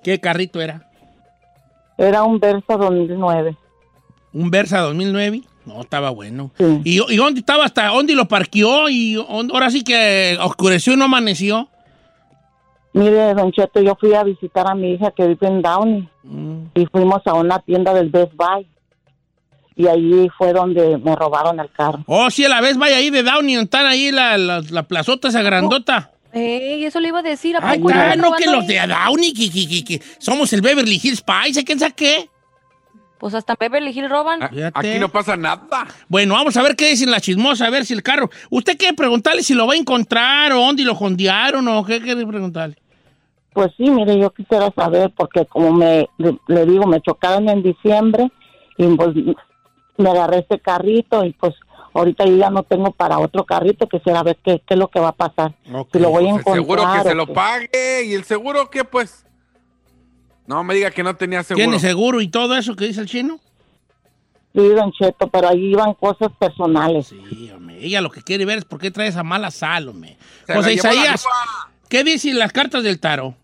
¿Qué 0.03 0.19
carrito 0.19 0.61
era? 0.61 0.89
Era 1.97 2.23
un 2.23 2.39
Versa 2.39 2.77
2009. 2.77 3.57
¿Un 4.33 4.51
Versa 4.51 4.79
2009? 4.81 5.41
No, 5.65 5.81
estaba 5.81 6.11
bueno. 6.11 6.51
¿Y, 6.85 7.01
y 7.11 7.17
dónde 7.17 7.41
estaba 7.41 7.65
hasta 7.65 7.87
dónde 7.87 8.13
lo 8.15 8.27
parqueó? 8.27 8.87
Y 8.89 9.17
on- 9.17 9.49
ahora 9.51 9.69
sí 9.69 9.83
que 9.83 10.37
oscureció 10.41 10.93
y 10.93 10.97
no 10.97 11.05
amaneció. 11.05 11.67
Mire, 12.97 13.33
Don 13.35 13.51
Cheto, 13.51 13.79
yo 13.79 13.95
fui 13.95 14.13
a 14.15 14.23
visitar 14.23 14.69
a 14.69 14.73
mi 14.73 14.93
hija 14.93 15.11
que 15.11 15.27
vive 15.27 15.47
en 15.47 15.61
Downey 15.61 16.09
y 16.73 16.85
fuimos 16.87 17.21
a 17.25 17.33
una 17.33 17.59
tienda 17.59 17.93
del 17.93 18.09
Best 18.09 18.33
Buy. 18.33 18.67
Y 19.75 19.87
allí 19.87 20.27
fue 20.35 20.53
donde 20.53 20.97
me 20.97 21.15
robaron 21.15 21.59
el 21.59 21.71
carro. 21.71 22.03
Oh, 22.07 22.31
sí, 22.31 22.43
a 22.43 22.49
la 22.49 22.61
vez 22.61 22.77
vaya 22.77 22.97
ahí 22.97 23.11
de 23.11 23.21
Downey, 23.21 23.57
están 23.57 23.85
ahí 23.85 24.11
la, 24.11 24.35
la, 24.39 24.63
la 24.71 24.83
plazota 24.83 25.27
esa 25.27 25.43
grandota. 25.43 26.09
Ey, 26.33 26.83
eso 26.83 26.99
le 26.99 27.09
iba 27.09 27.19
a 27.19 27.23
decir. 27.23 27.55
¿a 27.55 27.59
Ay, 27.61 27.79
ah, 27.93 28.15
no, 28.15 28.33
que 28.33 28.47
los 28.47 28.65
de 28.65 28.79
ahí? 28.79 28.89
Downey, 28.89 29.33
que, 29.33 29.51
que, 29.51 29.67
que, 29.67 29.83
que 29.83 30.01
somos 30.17 30.51
el 30.53 30.61
Beverly 30.61 30.99
Hills 31.01 31.19
Spice, 31.19 31.63
¿quién 31.63 31.77
sabe 31.79 31.93
qué? 31.93 32.29
Pues 33.19 33.33
hasta 33.33 33.55
Beverly 33.55 33.91
Hills 33.91 34.09
roban. 34.09 34.41
Aquí 34.73 34.99
no 34.99 35.09
pasa 35.09 35.35
nada. 35.35 35.87
Bueno, 36.07 36.35
vamos 36.35 36.55
a 36.57 36.61
ver 36.63 36.75
qué 36.75 36.89
dicen 36.89 37.11
la 37.11 37.19
chismosa, 37.19 37.65
a 37.65 37.69
ver 37.69 37.85
si 37.85 37.93
el 37.93 38.03
carro... 38.03 38.29
¿Usted 38.49 38.77
quiere 38.77 38.93
preguntarle 38.95 39.41
si 39.43 39.53
lo 39.53 39.65
va 39.65 39.73
a 39.73 39.77
encontrar 39.77 40.51
o 40.53 40.59
dónde 40.59 40.83
lo 40.83 40.93
jondearon 40.93 41.67
o 41.67 41.83
qué 41.83 41.99
quiere 42.01 42.25
preguntarle? 42.25 42.77
Pues 43.53 43.71
sí, 43.77 43.89
mire, 43.89 44.19
yo 44.19 44.31
quisiera 44.31 44.71
saber, 44.75 45.11
porque 45.15 45.45
como 45.45 45.71
me 45.73 46.09
le, 46.17 46.65
digo, 46.65 46.85
me 46.85 47.01
chocaron 47.01 47.49
en 47.49 47.63
diciembre 47.63 48.31
y 48.77 48.87
pues 48.95 49.15
me 49.97 50.09
agarré 50.09 50.39
este 50.39 50.59
carrito 50.59 51.25
y 51.25 51.33
pues 51.33 51.55
ahorita 51.93 52.25
yo 52.25 52.37
ya 52.37 52.51
no 52.51 52.61
tengo 52.63 52.91
para 52.91 53.17
otro 53.17 53.45
carrito, 53.45 53.87
quisiera 53.89 54.21
ver 54.21 54.37
qué, 54.43 54.61
qué 54.67 54.75
es 54.75 54.79
lo 54.79 54.87
que 54.89 54.99
va 54.99 55.07
a 55.09 55.15
pasar. 55.15 55.55
Si 55.91 55.97
lo 55.99 56.11
voy 56.11 56.27
a 56.27 56.33
Pues 56.33 56.45
el 56.45 56.53
encontrar. 56.53 56.55
seguro 56.55 56.83
que 56.93 57.09
se 57.09 57.15
lo 57.15 57.33
pague. 57.33 58.03
¿Y 58.05 58.13
el 58.13 58.23
seguro 58.23 58.69
qué, 58.69 58.83
pues? 58.83 59.25
No 60.45 60.63
me 60.63 60.75
diga 60.75 60.91
que 60.91 61.01
no 61.03 61.15
tenía 61.15 61.41
seguro. 61.43 61.63
¿Tiene 61.63 61.79
seguro 61.79 62.21
y 62.21 62.27
todo 62.27 62.55
eso 62.55 62.75
que 62.75 62.85
dice 62.85 63.01
el 63.01 63.07
chino? 63.07 63.39
Sí, 64.53 64.69
Don 64.69 64.91
Cheto, 64.91 65.27
pero 65.27 65.49
ahí 65.49 65.71
iban 65.71 65.93
cosas 65.95 66.31
personales. 66.39 67.07
Sí, 67.07 67.51
hombre, 67.51 67.77
ella 67.83 68.01
lo 68.01 68.09
que 68.09 68.21
quiere 68.21 68.45
ver 68.45 68.59
es 68.59 68.65
por 68.65 68.79
qué 68.79 68.89
trae 68.91 69.07
esa 69.07 69.23
mala 69.23 69.51
sal, 69.51 69.89
hombre. 69.89 70.17
José 70.47 70.73
Isaías, 70.73 71.25
¿qué 71.89 72.03
dicen 72.03 72.37
las 72.37 72.51
cartas 72.51 72.83
del 72.83 72.99
tarot? 72.99 73.35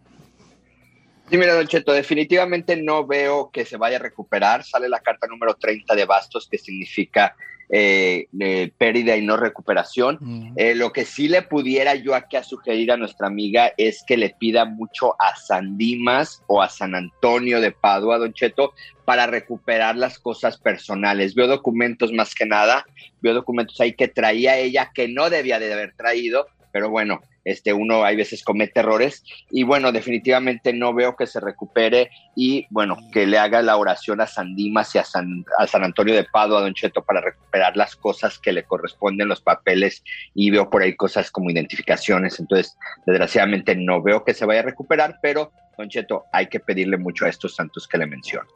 Sí, 1.30 1.38
mira, 1.38 1.56
Don 1.56 1.68
Cheto, 1.68 1.94
definitivamente 1.94 2.76
no 2.76 3.08
veo 3.08 3.50
que 3.52 3.66
se 3.66 3.78
vaya 3.78 3.98
a 3.98 4.00
recuperar. 4.00 4.64
Sale 4.64 4.90
la 4.90 5.00
carta 5.00 5.26
número 5.28 5.56
30 5.56 5.96
de 5.96 6.06
bastos, 6.06 6.48
que 6.48 6.58
significa 6.58 7.36
eh, 7.70 8.28
eh, 8.40 8.72
pérdida 8.78 9.16
y 9.18 9.26
no 9.26 9.38
recuperación. 9.38 10.54
Eh, 10.58 10.76
lo 10.76 10.92
que 10.92 11.06
sí 11.06 11.28
le 11.28 11.42
pudiera 11.42 11.96
yo 11.96 12.14
aquí 12.14 12.36
a 12.36 12.44
sugerir 12.44 12.92
a 12.92 12.98
nuestra 12.98 13.26
amiga 13.26 13.72
es 13.78 14.04
que 14.06 14.18
le 14.18 14.30
pida 14.30 14.66
mucho 14.66 15.16
a 15.20 15.36
San 15.36 15.76
Dimas 15.78 16.44
o 16.46 16.62
a 16.62 16.70
San 16.70 16.94
Antonio 16.94 17.62
de 17.62 17.72
Padua, 17.72 18.20
Don 18.20 18.34
Cheto, 18.34 18.74
para 19.06 19.26
recuperar 19.26 19.96
las 19.96 20.20
cosas 20.20 20.58
personales. 20.58 21.34
Veo 21.34 21.48
documentos 21.48 22.12
más 22.12 22.36
que 22.36 22.46
nada, 22.46 22.86
veo 23.22 23.34
documentos 23.34 23.82
ahí 23.82 23.94
que 23.94 24.08
traía 24.08 24.58
ella 24.58 24.92
que 24.94 25.08
no 25.08 25.32
debía 25.32 25.58
de 25.58 25.74
haber 25.74 25.96
traído, 25.96 26.46
pero 26.72 26.92
bueno, 26.92 27.22
este 27.46 27.74
uno 27.74 28.04
hay 28.04 28.16
veces 28.16 28.44
comete 28.44 28.80
errores 28.80 29.24
y 29.52 29.64
bueno, 29.64 29.92
definitivamente 29.92 30.74
no 30.74 30.94
veo 30.94 31.16
que 31.16 31.28
se 31.28 31.40
recupere 31.40 32.10
y 32.36 32.66
bueno, 32.70 32.98
que 33.12 33.28
le 33.28 33.38
haga 33.38 33.62
la 33.62 33.78
oración 33.78 34.22
a 34.22 34.28
San 34.28 34.56
Dimas 34.56 34.94
y 34.96 35.00
a 35.00 35.04
San, 35.04 35.46
a 35.58 35.68
San 35.68 35.84
Antonio 35.84 36.16
de 36.16 36.26
Padua, 36.26 36.62
Don 36.62 36.74
Cheto, 36.74 37.04
para 37.04 37.22
recuperar 37.22 37.76
las 37.76 37.96
cosas 37.96 38.40
que 38.40 38.54
le 38.54 38.64
corresponden, 38.64 39.28
los 39.28 39.42
papeles 39.42 40.04
y 40.34 40.50
veo 40.50 40.70
por 40.70 40.82
ahí 40.82 40.96
cosas 40.96 41.32
como 41.32 41.50
identificaciones, 41.50 42.40
entonces 42.40 42.78
desgraciadamente 43.06 43.76
no 43.76 44.02
veo 44.02 44.24
que 44.24 44.34
se 44.34 44.46
vaya 44.46 44.62
a 44.62 44.64
recuperar, 44.64 45.20
pero 45.22 45.52
Don 45.78 45.90
Cheto, 45.90 46.26
hay 46.32 46.48
que 46.48 46.60
pedirle 46.60 46.98
mucho 46.98 47.26
a 47.26 47.30
estos 47.30 47.56
santos 47.56 47.88
que 47.88 47.98
le 47.98 48.06
menciono. 48.06 48.48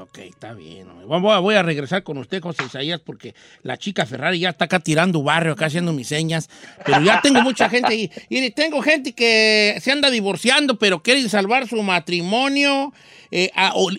Ok, 0.00 0.18
está 0.18 0.54
bien. 0.54 0.88
Voy 1.06 1.32
a, 1.32 1.38
voy 1.38 1.54
a 1.54 1.62
regresar 1.62 2.02
con 2.02 2.18
usted, 2.18 2.40
José 2.40 2.64
Isaías, 2.64 3.00
porque 3.00 3.34
la 3.62 3.76
chica 3.76 4.06
Ferrari 4.06 4.38
ya 4.38 4.50
está 4.50 4.66
acá 4.66 4.80
tirando 4.80 5.22
barrio, 5.22 5.52
acá 5.52 5.66
haciendo 5.66 5.92
mis 5.92 6.08
señas. 6.08 6.48
Pero 6.84 7.00
ya 7.02 7.20
tengo 7.20 7.42
mucha 7.42 7.68
gente 7.68 7.92
ahí. 7.92 8.10
Y 8.28 8.50
tengo 8.50 8.82
gente 8.82 9.12
que 9.12 9.76
se 9.80 9.90
anda 9.92 10.10
divorciando, 10.10 10.78
pero 10.78 11.02
quieren 11.02 11.28
salvar 11.28 11.66
su 11.68 11.82
matrimonio. 11.82 12.92
eh, 13.30 13.50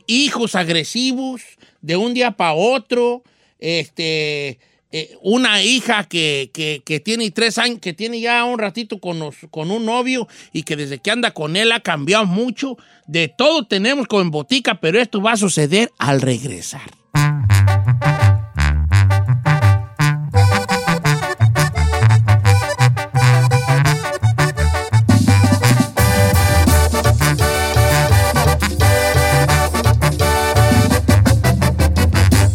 hijos 0.08 0.56
agresivos 0.56 1.41
de 1.82 1.97
un 1.97 2.14
día 2.14 2.32
para 2.32 2.53
otro. 2.53 3.24
Este. 3.60 4.60
Eh, 4.98 5.18
una 5.22 5.62
hija 5.62 6.06
que, 6.06 6.52
que- 6.54 7.00
tiene 7.02 7.30
tres 7.32 7.58
años, 7.58 7.80
que 7.82 7.91
tiene 7.91 8.22
ya 8.22 8.46
un 8.46 8.58
ratito 8.58 8.98
con, 9.00 9.20
con 9.52 9.70
un 9.70 9.86
novio 9.86 10.26
y 10.54 10.64
que 10.64 10.78
desde 10.78 11.00
que 11.00 11.12
anda 11.12 11.32
con 11.32 11.58
él 11.58 11.74
ha 11.74 11.82
cambiado 11.82 12.26
mucho. 12.26 12.78
De 13.06 13.28
todo 13.28 13.68
tenemos 13.68 14.08
como 14.08 14.22
en 14.22 14.32
botica, 14.32 14.80
pero 14.80 14.98
esto 15.02 15.22
va 15.22 15.34
a 15.34 15.38
suceder 15.38 15.91
al 15.98 16.22
regresar. 16.22 16.89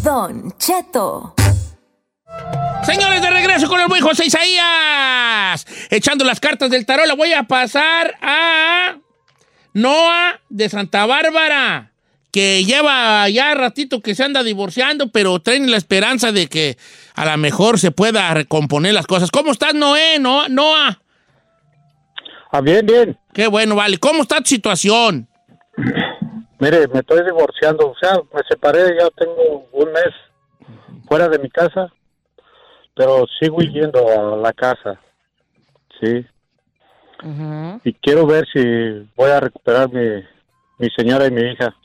Don 0.03 0.51
Cheto. 0.57 1.33
Señores, 2.91 3.21
de 3.21 3.29
regreso 3.29 3.69
con 3.69 3.79
el 3.79 3.87
buen 3.87 4.01
José 4.01 4.25
Isaías. 4.25 5.65
Echando 5.89 6.25
las 6.25 6.41
cartas 6.41 6.69
del 6.69 6.85
tarot, 6.85 7.07
le 7.07 7.15
voy 7.15 7.31
a 7.31 7.43
pasar 7.43 8.17
a 8.21 8.97
Noah 9.73 10.41
de 10.49 10.67
Santa 10.67 11.05
Bárbara, 11.05 11.93
que 12.33 12.65
lleva 12.65 13.29
ya 13.29 13.53
ratito 13.53 14.01
que 14.01 14.13
se 14.13 14.25
anda 14.25 14.43
divorciando, 14.43 15.07
pero 15.07 15.39
traen 15.39 15.71
la 15.71 15.77
esperanza 15.77 16.33
de 16.33 16.47
que 16.47 16.77
a 17.15 17.23
lo 17.23 17.37
mejor 17.37 17.79
se 17.79 17.91
pueda 17.91 18.33
recomponer 18.33 18.93
las 18.93 19.07
cosas. 19.07 19.31
¿Cómo 19.31 19.53
estás, 19.53 19.73
Noé? 19.73 20.19
Noah. 20.19 20.49
Noah? 20.49 20.99
Ah, 22.51 22.59
bien, 22.59 22.85
bien. 22.85 23.17
Qué 23.33 23.47
bueno, 23.47 23.75
vale. 23.75 23.99
¿Cómo 23.99 24.23
está 24.23 24.39
tu 24.39 24.49
situación? 24.49 25.29
Mire, 26.59 26.89
me 26.89 26.99
estoy 26.99 27.23
divorciando, 27.23 27.91
o 27.91 27.95
sea, 28.01 28.15
me 28.33 28.41
separé, 28.49 28.97
ya 28.99 29.07
tengo 29.15 29.69
un 29.71 29.93
mes 29.93 30.13
fuera 31.07 31.29
de 31.29 31.39
mi 31.39 31.49
casa, 31.49 31.89
pero 32.95 33.25
sigo 33.39 33.59
yendo 33.61 33.99
a 34.07 34.37
la 34.37 34.53
casa, 34.53 34.99
sí. 35.99 36.25
Y 37.83 37.93
quiero 37.93 38.25
ver 38.25 38.47
si 38.51 38.59
voy 39.15 39.29
a 39.29 39.39
recuperar 39.39 39.89
mi, 39.91 40.23
mi 40.79 40.89
señora 40.95 41.27
y 41.27 41.31
mi 41.31 41.41
hija. 41.51 41.75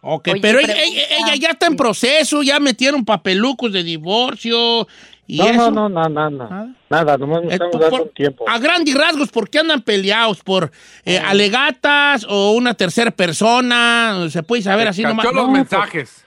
Ok, 0.00 0.28
Oye, 0.32 0.40
pero 0.40 0.58
ella, 0.60 0.72
ella- 0.74 1.02
ella 1.18 1.34
ya 1.36 1.48
está 1.50 1.66
en 1.66 1.76
proceso, 1.76 2.42
ya 2.42 2.60
metieron 2.60 3.04
papelucos 3.04 3.72
de 3.72 3.82
divorcio 3.82 4.86
y 5.26 5.38
No, 5.38 5.44
eso. 5.48 5.70
no, 5.72 5.88
no, 5.88 6.08
no, 6.08 6.30
nada, 6.30 6.74
nada, 6.88 7.16
nomás 7.18 7.42
me 7.42 7.48
Eh, 7.48 7.52
estamos 7.54 7.80
dando 7.80 8.02
un 8.04 8.08
tiempo. 8.10 8.44
A 8.48 8.58
grandes 8.58 8.94
rasgos, 8.94 9.30
¿por 9.30 9.50
qué 9.50 9.58
andan 9.58 9.82
peleados? 9.82 10.42
¿Por 10.42 10.70
eh, 11.04 11.18
alegatas 11.18 12.24
o 12.28 12.52
una 12.52 12.74
tercera 12.74 13.10
persona? 13.10 14.28
¿Se 14.30 14.42
puede 14.44 14.62
saber 14.62 14.86
así 14.88 15.02
nomás? 15.02 15.24
Los 15.26 15.34
No, 15.34 15.48
mensajes. 15.50 16.24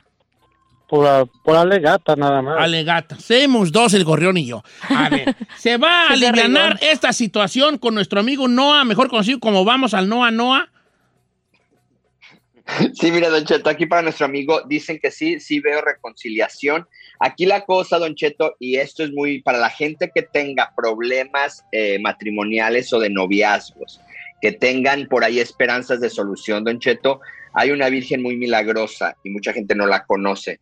Por, 0.89 1.29
por 1.43 1.55
alegata 1.55 2.15
nada 2.15 2.41
más. 2.41 2.59
Alegata. 2.59 3.15
Somos 3.19 3.71
dos, 3.71 3.93
el 3.93 4.03
gorrión 4.03 4.37
y 4.37 4.47
yo. 4.47 4.63
A 4.89 5.09
ver, 5.09 5.35
¿se 5.57 5.77
va 5.77 6.07
a 6.07 6.13
aliviar 6.13 6.79
esta 6.81 7.13
situación 7.13 7.77
con 7.77 7.93
nuestro 7.93 8.19
amigo 8.19 8.47
Noah, 8.47 8.85
mejor 8.85 9.07
conocido 9.07 9.39
como 9.39 9.63
Vamos 9.63 9.93
al 9.93 10.09
Noah 10.09 10.31
Noah? 10.31 10.69
Sí, 12.93 13.11
mira, 13.11 13.29
Don 13.29 13.45
Cheto, 13.45 13.69
aquí 13.69 13.85
para 13.85 14.01
nuestro 14.01 14.25
amigo 14.25 14.61
dicen 14.67 14.99
que 14.99 15.11
sí, 15.11 15.39
sí 15.39 15.59
veo 15.59 15.81
reconciliación. 15.81 16.87
Aquí 17.19 17.45
la 17.45 17.65
cosa, 17.65 17.99
Don 17.99 18.15
Cheto, 18.15 18.55
y 18.59 18.77
esto 18.77 19.03
es 19.03 19.11
muy 19.11 19.41
para 19.41 19.57
la 19.57 19.69
gente 19.69 20.11
que 20.13 20.21
tenga 20.21 20.73
problemas 20.75 21.65
eh, 21.71 21.99
matrimoniales 21.99 22.93
o 22.93 22.99
de 22.99 23.09
noviazgos, 23.09 23.99
que 24.41 24.51
tengan 24.51 25.07
por 25.07 25.23
ahí 25.23 25.39
esperanzas 25.39 25.99
de 25.99 26.09
solución, 26.09 26.63
Don 26.63 26.79
Cheto, 26.79 27.21
hay 27.53 27.71
una 27.71 27.89
virgen 27.89 28.21
muy 28.21 28.37
milagrosa 28.37 29.15
y 29.23 29.29
mucha 29.29 29.53
gente 29.53 29.75
no 29.75 29.85
la 29.85 30.05
conoce. 30.05 30.59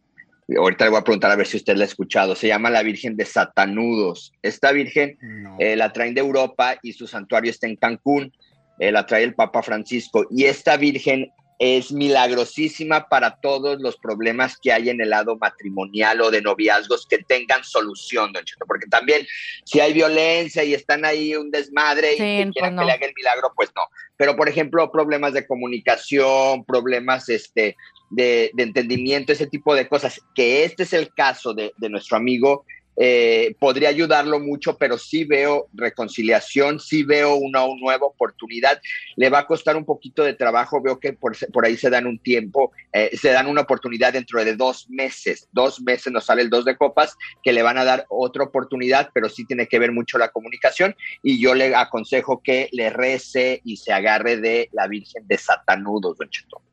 Ahorita 0.56 0.86
le 0.86 0.92
voy 0.92 1.00
a 1.00 1.04
preguntar 1.04 1.30
a 1.32 1.36
ver 1.36 1.46
si 1.46 1.58
usted 1.58 1.76
la 1.76 1.84
ha 1.84 1.88
escuchado. 1.88 2.36
Se 2.36 2.48
llama 2.48 2.70
la 2.70 2.84
Virgen 2.84 3.18
de 3.18 3.26
Satanudos. 3.26 4.32
Esta 4.42 4.72
Virgen 4.72 5.18
eh, 5.60 5.76
la 5.76 5.92
traen 5.92 6.14
de 6.14 6.22
Europa 6.22 6.78
y 6.82 6.94
su 6.94 7.06
santuario 7.08 7.52
está 7.52 7.68
en 7.68 7.76
Cancún. 7.76 8.32
Eh, 8.80 8.92
la 8.92 9.06
trae 9.06 9.24
el 9.24 9.36
Papa 9.36 9.62
Francisco. 9.62 10.26
Y 10.30 10.46
esta 10.46 10.78
Virgen 10.78 11.32
es 11.60 11.92
milagrosísima 11.92 13.10
para 13.10 13.38
todos 13.42 13.82
los 13.82 13.98
problemas 13.98 14.58
que 14.62 14.72
hay 14.72 14.90
en 14.90 15.02
el 15.02 15.10
lado 15.10 15.38
matrimonial 15.38 16.22
o 16.22 16.30
de 16.30 16.42
noviazgos 16.42 17.08
que 17.08 17.18
tengan 17.18 17.64
solución, 17.64 18.32
Don 18.32 18.46
Cheto. 18.46 18.66
Porque 18.68 18.86
también 18.86 19.26
si 19.66 19.80
hay 19.80 19.92
violencia 19.92 20.64
y 20.64 20.74
están 20.74 21.04
ahí 21.04 21.36
un 21.36 21.50
desmadre 21.52 22.14
y 22.14 22.18
Sí, 22.18 22.40
pues 22.44 22.54
quieran 22.54 22.76
no. 22.76 22.82
que 22.82 22.86
le 22.86 22.92
haga 22.94 23.08
el 23.08 23.14
milagro, 23.16 23.52
pues 23.56 23.72
no. 23.76 23.82
Pero, 24.16 24.36
por 24.36 24.48
ejemplo, 24.48 24.92
problemas 24.92 25.34
de 25.34 25.46
comunicación, 25.46 26.64
problemas 26.64 27.28
este, 27.30 27.76
de, 28.10 28.52
entendimiento, 28.58 29.32
ese 29.32 29.48
tipo 29.48 29.76
de 29.76 29.88
cosas, 29.88 30.22
que 30.36 30.64
este 30.64 30.84
es 30.84 30.94
el 30.94 31.14
caso 31.14 31.54
de, 31.54 31.74
de 31.78 31.90
nuestro 31.90 32.18
amigo, 32.18 32.66
eh, 33.00 33.56
podría 33.60 33.90
ayudarlo 33.90 34.40
mucho, 34.40 34.76
pero 34.76 34.98
sí 34.98 35.24
veo 35.24 35.68
reconciliación, 35.74 36.80
sí 36.80 37.04
veo 37.04 37.36
una, 37.36 37.60
nueva 37.80 38.08
oportunidad. 38.08 38.82
Le 39.16 39.30
va 39.30 39.40
a 39.40 39.48
costar 39.48 39.78
un 39.78 39.86
poquito 39.86 40.24
de 40.24 40.34
trabajo, 40.34 40.82
veo 40.82 41.00
que 41.00 41.14
por, 41.14 41.36
ahí 41.64 41.78
se 41.78 41.92
dan 41.92 42.08
un 42.08 42.18
tiempo, 42.18 42.72
eh, 42.92 43.16
se 43.16 43.30
dan 43.30 43.46
una 43.46 43.62
oportunidad 43.62 44.14
dentro 44.14 44.44
de 44.44 44.56
dos 44.56 44.90
meses, 44.90 45.48
dos 45.52 45.80
meses 45.80 46.12
nos 46.12 46.26
sale 46.26 46.42
el 46.42 46.50
dos 46.50 46.66
de 46.66 46.76
copas, 46.76 47.16
que 47.44 47.54
le 47.54 47.62
van 47.62 47.78
a 47.78 47.86
dar 47.86 48.06
otra 48.10 48.46
oportunidad, 48.46 49.12
pero 49.14 49.30
sí 49.30 49.46
tiene 49.46 49.68
que 49.68 49.78
ver 49.78 49.92
mucho 49.92 50.18
la 50.18 50.30
comunicación 50.30 50.96
y 51.22 51.40
yo 51.40 51.54
le 51.54 51.76
aconsejo 51.76 52.42
que 52.42 52.68
le 52.72 52.90
rece 52.90 53.62
y 53.64 53.78
se 53.78 53.94
agarre 53.94 54.38
de 54.38 54.70
la 54.72 54.88
Virgen 54.88 55.28
de 55.28 55.38
Satanudos, 55.38 56.18
don 56.18 56.30
Cheto. 56.30 56.64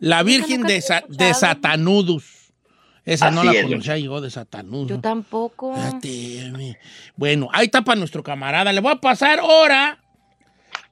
La 0.00 0.22
Virgen 0.22 0.62
de, 0.62 0.80
Sa- 0.80 1.04
de 1.08 1.32
Satanudos. 1.34 2.24
Esa 3.04 3.30
no 3.30 3.42
la 3.44 3.52
es, 3.52 3.62
conocía 3.64 3.96
yo 3.98 4.20
de 4.20 4.30
Satanudos. 4.30 4.88
Yo 4.88 5.00
tampoco. 5.00 5.74
Bueno, 7.16 7.48
ahí 7.52 7.66
está 7.66 7.82
para 7.82 7.98
nuestro 7.98 8.22
camarada. 8.22 8.72
Le 8.72 8.80
voy 8.80 8.92
a 8.92 8.96
pasar 8.96 9.40
ahora 9.40 9.98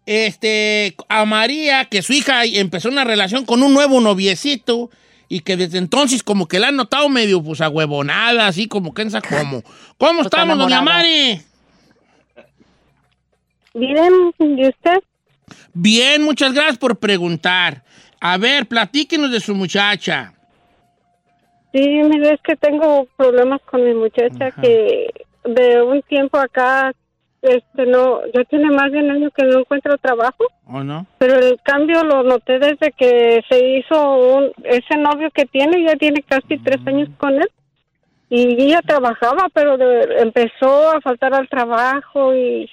este, 0.07 0.97
a 1.09 1.25
María, 1.27 1.85
que 1.85 2.03
su 2.03 2.13
hija 2.13 2.45
empezó 2.45 2.89
una 2.89 3.05
relación 3.05 3.45
con 3.45 3.63
un 3.63 3.75
nuevo 3.75 4.01
noviecito 4.01 4.91
y 5.29 5.41
que 5.41 5.57
desde 5.57 5.79
entonces 5.79 6.23
como 6.23 6.49
que 6.49 6.59
la 6.59 6.69
han 6.69 6.77
notado 6.77 7.09
medio 7.11 7.43
pues 7.43 7.61
ahuevonada, 7.61 8.47
así 8.47 8.69
como 8.69 8.95
que 8.95 9.03
ensa 9.03 9.21
como. 9.21 9.63
¿Cómo 9.99 10.23
Está 10.23 10.39
estamos, 10.39 10.59
doña. 10.59 10.81
Mari? 10.81 11.43
Bien, 13.75 14.13
¿y 14.39 14.67
usted? 14.69 14.99
Bien, 15.73 16.23
muchas 16.23 16.53
gracias 16.53 16.79
por 16.79 16.99
preguntar. 16.99 17.85
A 18.21 18.37
ver, 18.39 18.67
platíquenos 18.67 19.31
de 19.31 19.41
su 19.41 19.55
muchacha. 19.55 20.33
Sí, 21.73 21.81
mire, 21.81 22.35
es 22.35 22.41
que 22.43 22.57
tengo 22.57 23.07
problemas 23.17 23.61
con 23.63 23.85
mi 23.85 23.95
muchacha 23.95 24.51
que 24.63 25.09
de 25.45 25.83
un 25.83 26.03
tiempo 26.03 26.39
acá, 26.39 26.93
este, 27.43 27.87
no, 27.87 28.21
ya 28.35 28.43
tiene 28.45 28.71
más 28.71 28.91
de 28.91 28.99
un 28.99 29.11
año 29.11 29.31
que 29.31 29.45
no 29.45 29.61
encuentro 29.61 29.97
trabajo, 29.99 30.45
¿O 30.67 30.83
no? 30.83 31.07
pero 31.19 31.35
el 31.37 31.61
cambio 31.63 32.03
lo 32.05 32.23
noté 32.23 32.59
desde 32.59 32.91
que 32.93 33.43
se 33.49 33.65
hizo 33.79 34.17
un, 34.37 34.51
ese 34.65 34.97
novio 34.99 35.31
que 35.31 35.45
tiene, 35.47 35.85
ya 35.85 35.95
tiene 35.97 36.23
casi 36.23 36.59
tres 36.59 36.79
años 36.87 37.09
con 37.19 37.35
él. 37.35 37.49
Y 38.31 38.63
ella 38.63 38.81
trabajaba, 38.85 39.49
pero 39.55 39.79
de- 39.79 40.19
empezó 40.21 40.91
a 40.91 41.01
faltar 41.01 41.33
al 41.35 41.49
trabajo 41.49 42.35
y, 42.35 42.69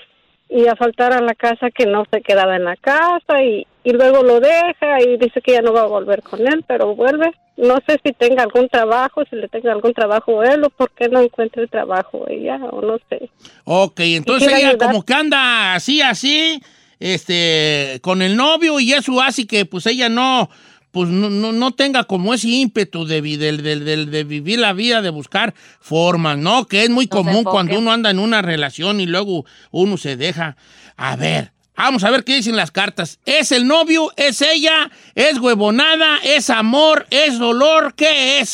y 0.50 0.68
a 0.68 0.76
faltar 0.76 1.14
a 1.14 1.22
la 1.22 1.34
casa 1.34 1.72
que 1.72 1.86
no 1.86 2.06
se 2.12 2.22
quedaba 2.22 2.56
en 2.56 2.66
la 2.66 2.76
casa 2.76 3.42
y, 3.44 3.66
y 3.84 3.92
luego 3.92 4.24
lo 4.24 4.40
deja 4.40 5.02
y 5.02 5.18
dice 5.18 5.42
que 5.42 5.54
ya 5.54 5.62
no 5.62 5.74
va 5.74 5.82
a 5.82 5.88
volver 5.88 6.22
con 6.22 6.46
él, 6.46 6.64
pero 6.68 6.96
vuelve. 6.96 7.32
No 7.58 7.78
sé 7.88 8.00
si 8.04 8.12
tenga 8.12 8.44
algún 8.44 8.68
trabajo, 8.68 9.24
si 9.30 9.36
le 9.38 9.48
tenga 9.48 9.72
algún 9.72 9.94
trabajo 9.94 10.44
él 10.44 10.64
o 10.64 10.70
por 10.70 10.92
qué 10.92 11.08
no 11.08 11.22
encuentra 11.22 11.64
el 11.64 11.70
trabajo 11.70 12.26
ella 12.28 12.60
o 12.72 12.82
no 12.82 12.98
sé. 13.10 13.30
Ok, 13.64 14.00
entonces 14.02 14.50
ella 14.50 14.70
ayudar. 14.70 14.90
como 14.90 15.04
que 15.04 15.14
anda 15.14 15.74
así, 15.74 16.02
así, 16.02 16.62
este, 17.00 18.00
con 18.02 18.22
el 18.22 18.36
novio 18.36 18.80
y 18.80 18.94
eso 18.94 19.22
hace 19.22 19.48
que 19.48 19.66
pues 19.66 19.86
ella 19.86 20.10
no, 20.10 20.50
pues 20.96 21.10
no, 21.10 21.30
no, 21.30 21.52
no 21.52 21.74
tenga 21.74 22.06
como 22.06 22.34
ese 22.34 22.48
ímpetu 22.48 23.06
de, 23.06 23.20
vi- 23.20 23.36
del- 23.36 23.62
de 24.10 24.24
vivir 24.24 24.60
la 24.60 24.72
vida, 24.72 25.02
de 25.02 25.10
buscar 25.10 25.54
formas, 25.82 26.38
¿no? 26.38 26.68
Que 26.68 26.86
es 26.86 26.90
muy 26.90 27.04
No 27.08 27.10
común 27.10 27.44
cuando 27.44 27.78
uno 27.78 27.92
anda 27.92 28.12
en 28.12 28.18
una 28.20 28.42
relación 28.42 29.02
y 29.02 29.06
luego 29.06 29.44
uno 29.72 29.98
se 29.98 30.16
deja. 30.16 30.56
A 30.96 31.18
ver, 31.18 31.52
vamos 31.76 32.06
a 32.06 32.12
ver 32.12 32.24
qué 32.24 32.36
dicen 32.38 32.56
las 32.56 32.72
cartas. 32.72 33.20
¿Es 33.26 33.52
el 33.52 33.68
novio? 33.68 34.14
¿Es 34.16 34.42
ella? 34.42 34.90
¿Es 35.16 35.38
huevonada? 35.38 36.20
¿Es 36.24 36.50
amor? 36.50 37.06
¿Es 37.10 37.40
dolor? 37.40 37.94
¿Qué 37.96 38.40
es? 38.40 38.52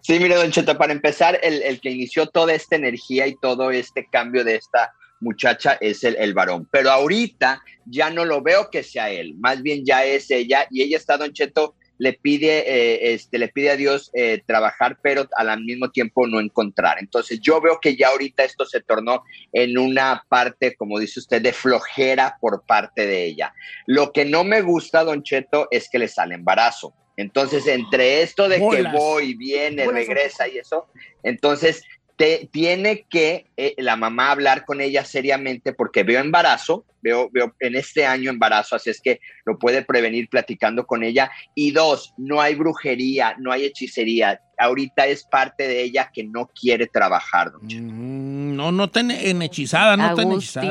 Sí, 0.00 0.20
mire, 0.20 0.36
Don 0.36 0.52
Cheto, 0.52 0.78
para 0.78 0.92
empezar, 0.92 1.40
el, 1.42 1.60
el 1.62 1.80
que 1.80 1.90
inició 1.90 2.26
toda 2.28 2.54
esta 2.54 2.76
energía 2.76 3.26
y 3.26 3.34
todo 3.34 3.72
este 3.72 4.06
cambio 4.12 4.44
de 4.44 4.54
esta 4.54 4.92
muchacha 5.24 5.76
es 5.80 6.04
el, 6.04 6.16
el 6.16 6.34
varón. 6.34 6.68
Pero 6.70 6.90
ahorita 6.90 7.62
ya 7.86 8.10
no 8.10 8.24
lo 8.24 8.42
veo 8.42 8.70
que 8.70 8.82
sea 8.82 9.10
él, 9.10 9.34
más 9.38 9.62
bien 9.62 9.84
ya 9.84 10.04
es 10.04 10.30
ella 10.30 10.66
y 10.70 10.82
ella 10.82 10.96
está, 10.96 11.16
Don 11.16 11.32
Cheto, 11.32 11.74
le 11.98 12.12
pide, 12.12 12.64
eh, 12.66 13.14
este, 13.14 13.38
le 13.38 13.48
pide 13.48 13.70
a 13.70 13.76
Dios 13.76 14.10
eh, 14.14 14.42
trabajar, 14.46 14.98
pero 15.02 15.28
al 15.36 15.64
mismo 15.64 15.90
tiempo 15.90 16.26
no 16.26 16.40
encontrar. 16.40 16.98
Entonces 16.98 17.40
yo 17.40 17.60
veo 17.60 17.78
que 17.80 17.96
ya 17.96 18.08
ahorita 18.08 18.44
esto 18.44 18.64
se 18.64 18.80
tornó 18.80 19.22
en 19.52 19.78
una 19.78 20.24
parte, 20.28 20.74
como 20.76 20.98
dice 20.98 21.20
usted, 21.20 21.40
de 21.40 21.52
flojera 21.52 22.36
por 22.40 22.64
parte 22.66 23.06
de 23.06 23.24
ella. 23.24 23.54
Lo 23.86 24.12
que 24.12 24.24
no 24.24 24.44
me 24.44 24.60
gusta, 24.60 25.04
Don 25.04 25.22
Cheto, 25.22 25.68
es 25.70 25.88
que 25.88 25.98
le 25.98 26.08
sale 26.08 26.34
embarazo. 26.34 26.94
Entonces, 27.16 27.66
entre 27.68 28.22
esto 28.22 28.48
de 28.48 28.56
que 28.56 28.82
voy, 28.92 29.34
viene, 29.34 29.84
Bolas. 29.84 30.06
regresa 30.06 30.48
y 30.48 30.58
eso, 30.58 30.88
entonces 31.22 31.84
te, 32.16 32.48
tiene 32.52 33.06
que 33.10 33.46
eh, 33.56 33.74
la 33.78 33.96
mamá 33.96 34.30
hablar 34.30 34.64
con 34.64 34.80
ella 34.80 35.04
seriamente 35.04 35.72
porque 35.72 36.02
veo 36.04 36.20
embarazo, 36.20 36.84
veo, 37.02 37.28
veo 37.32 37.54
en 37.60 37.74
este 37.74 38.06
año 38.06 38.30
embarazo, 38.30 38.76
así 38.76 38.90
es 38.90 39.00
que 39.00 39.20
lo 39.44 39.58
puede 39.58 39.82
prevenir 39.82 40.28
platicando 40.28 40.86
con 40.86 41.02
ella. 41.02 41.30
Y 41.54 41.72
dos, 41.72 42.14
no 42.16 42.40
hay 42.40 42.54
brujería, 42.54 43.34
no 43.38 43.50
hay 43.52 43.64
hechicería. 43.64 44.40
Ahorita 44.58 45.06
es 45.06 45.24
parte 45.24 45.66
de 45.66 45.82
ella 45.82 46.10
que 46.14 46.24
no 46.24 46.48
quiere 46.58 46.86
trabajar, 46.86 47.50
don. 47.52 47.62
Mm, 47.64 48.54
No, 48.56 48.70
no 48.70 48.84
está 48.84 49.00
en- 49.00 49.10
en 49.10 49.42
hechizada, 49.42 49.96
no 49.96 50.04
está 50.10 50.22
en 50.22 50.28
hechizada. 50.38 50.66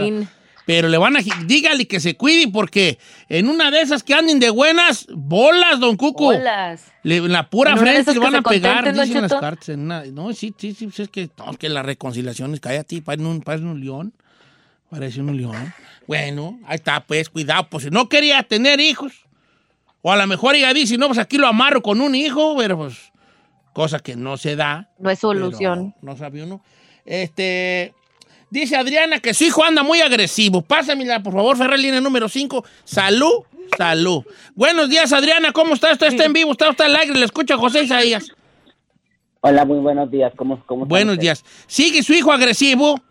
Pero 0.65 0.87
le 0.87 0.97
van 0.97 1.17
a... 1.17 1.19
Dígale 1.45 1.87
que 1.87 1.99
se 1.99 2.15
cuide 2.15 2.47
porque 2.49 2.97
en 3.27 3.49
una 3.49 3.69
de 3.69 3.81
esas 3.81 4.01
que 4.03 4.13
anden 4.13 4.39
de 4.39 4.49
buenas, 4.49 5.05
bolas, 5.13 5.79
don 5.79 5.97
Cuco. 5.97 6.25
Bolas. 6.25 6.91
Le- 7.03 7.17
en 7.17 7.31
la 7.33 7.49
pura 7.49 7.71
En 7.71 7.79
frente 7.79 8.13
le 8.13 8.19
van 8.19 8.35
a 8.35 8.41
pegar, 8.41 8.93
dicen 8.93 9.21
las 9.23 9.33
cartas. 9.33 9.69
en 9.69 9.81
una- 9.81 10.05
no, 10.05 10.31
sí, 10.33 10.53
sí, 10.57 10.73
sí, 10.73 10.85
pues 10.85 10.99
es 11.01 11.09
que, 11.09 11.29
no, 11.37 11.53
que 11.55 11.67
las 11.67 11.85
reconciliaciones, 11.85 12.59
cállate, 12.61 13.01
parece 13.01 13.25
un, 13.27 13.41
parece 13.41 13.65
un 13.65 13.79
león. 13.81 14.13
Parece 14.89 15.21
un 15.21 15.35
león. 15.35 15.73
Bueno, 16.07 16.59
ahí 16.65 16.75
está, 16.75 17.03
pues, 17.05 17.29
cuidado, 17.29 17.67
pues 17.69 17.83
si 17.85 17.89
no 17.89 18.07
quería 18.07 18.43
tener 18.43 18.79
hijos, 18.79 19.11
o 20.01 20.11
a 20.11 20.15
lo 20.17 20.27
mejor 20.27 20.55
ella 20.55 20.73
dice, 20.73 20.97
no, 20.97 21.07
pues 21.07 21.17
aquí 21.19 21.37
lo 21.37 21.47
amarro 21.47 21.81
con 21.81 21.99
un 21.99 22.13
hijo, 22.15 22.55
pero 22.57 22.77
pues, 22.77 23.11
cosa 23.73 23.99
que 23.99 24.15
no 24.15 24.37
se 24.37 24.55
da. 24.55 24.91
No 24.99 25.09
es 25.09 25.19
solución. 25.19 25.95
No 26.01 26.15
sabe 26.15 26.43
uno. 26.43 26.63
Este. 27.05 27.93
Dice 28.53 28.75
Adriana 28.75 29.19
que 29.19 29.33
su 29.33 29.45
hijo 29.45 29.63
anda 29.63 29.81
muy 29.81 29.99
agresivo. 30.01 30.61
Pásamela, 30.61 31.23
por 31.23 31.33
favor, 31.33 31.57
Ferrer, 31.57 31.79
línea 31.79 31.99
número 31.99 32.29
5. 32.29 32.63
Salud, 32.83 33.45
salud. 33.75 34.23
Buenos 34.53 34.89
días, 34.89 35.11
Adriana. 35.11 35.51
¿Cómo 35.51 35.73
está? 35.73 35.91
¿Usted 35.91 36.05
está 36.05 36.25
en 36.25 36.33
vivo? 36.33 36.51
¿Está 36.51 36.69
usted 36.69 36.85
al 36.85 36.95
aire? 36.97 37.15
Le 37.15 37.25
escucha 37.25 37.57
José 37.57 37.81
Isaías. 37.81 38.31
Hola, 39.41 39.65
muy 39.65 39.79
buenos 39.79 40.11
días. 40.11 40.31
¿Cómo, 40.35 40.63
cómo 40.67 40.85
Buenos 40.85 41.17
días. 41.17 41.43
¿Sigue 41.65 42.03
su 42.03 42.13
hijo 42.13 42.31
agresivo? 42.31 43.01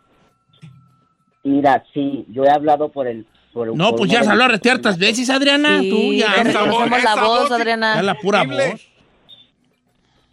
Mira, 1.42 1.82
sí, 1.92 2.24
yo 2.28 2.44
he 2.44 2.48
hablado 2.50 2.90
por 2.90 3.08
el... 3.08 3.26
Por, 3.52 3.76
No, 3.76 3.90
por 3.90 3.98
pues 3.98 4.12
ya 4.12 4.20
habló 4.20 4.46
mis- 4.48 4.64
hartas 4.70 4.96
veces, 4.96 5.28
Adriana. 5.28 5.80
Sí, 5.80 5.90
Tú 5.90 6.12
ya. 6.12 6.34
te 6.36 6.44
reconocemos 6.44 7.02
la 7.02 7.14
voz, 7.16 7.50
Adriana. 7.50 7.96
Ya 7.96 8.02
la 8.02 8.14
pura 8.14 8.44
voz. 8.44 8.80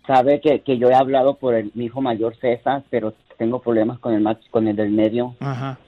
Sabe 0.05 0.39
que, 0.39 0.61
que 0.61 0.77
yo 0.77 0.87
he 0.89 0.93
hablado 0.95 1.33
por 1.37 1.55
el, 1.55 1.71
mi 1.73 1.85
hijo 1.85 1.99
mayor 1.99 2.35
César, 2.39 2.83
pero 2.91 3.15
tengo 3.39 3.59
problemas 3.61 3.97
con 3.99 4.13
el 4.13 4.21
más, 4.21 4.37
con 4.51 4.67
el 4.67 4.75
del 4.75 4.91
medio. 4.91 5.35
Ajá. 5.39 5.79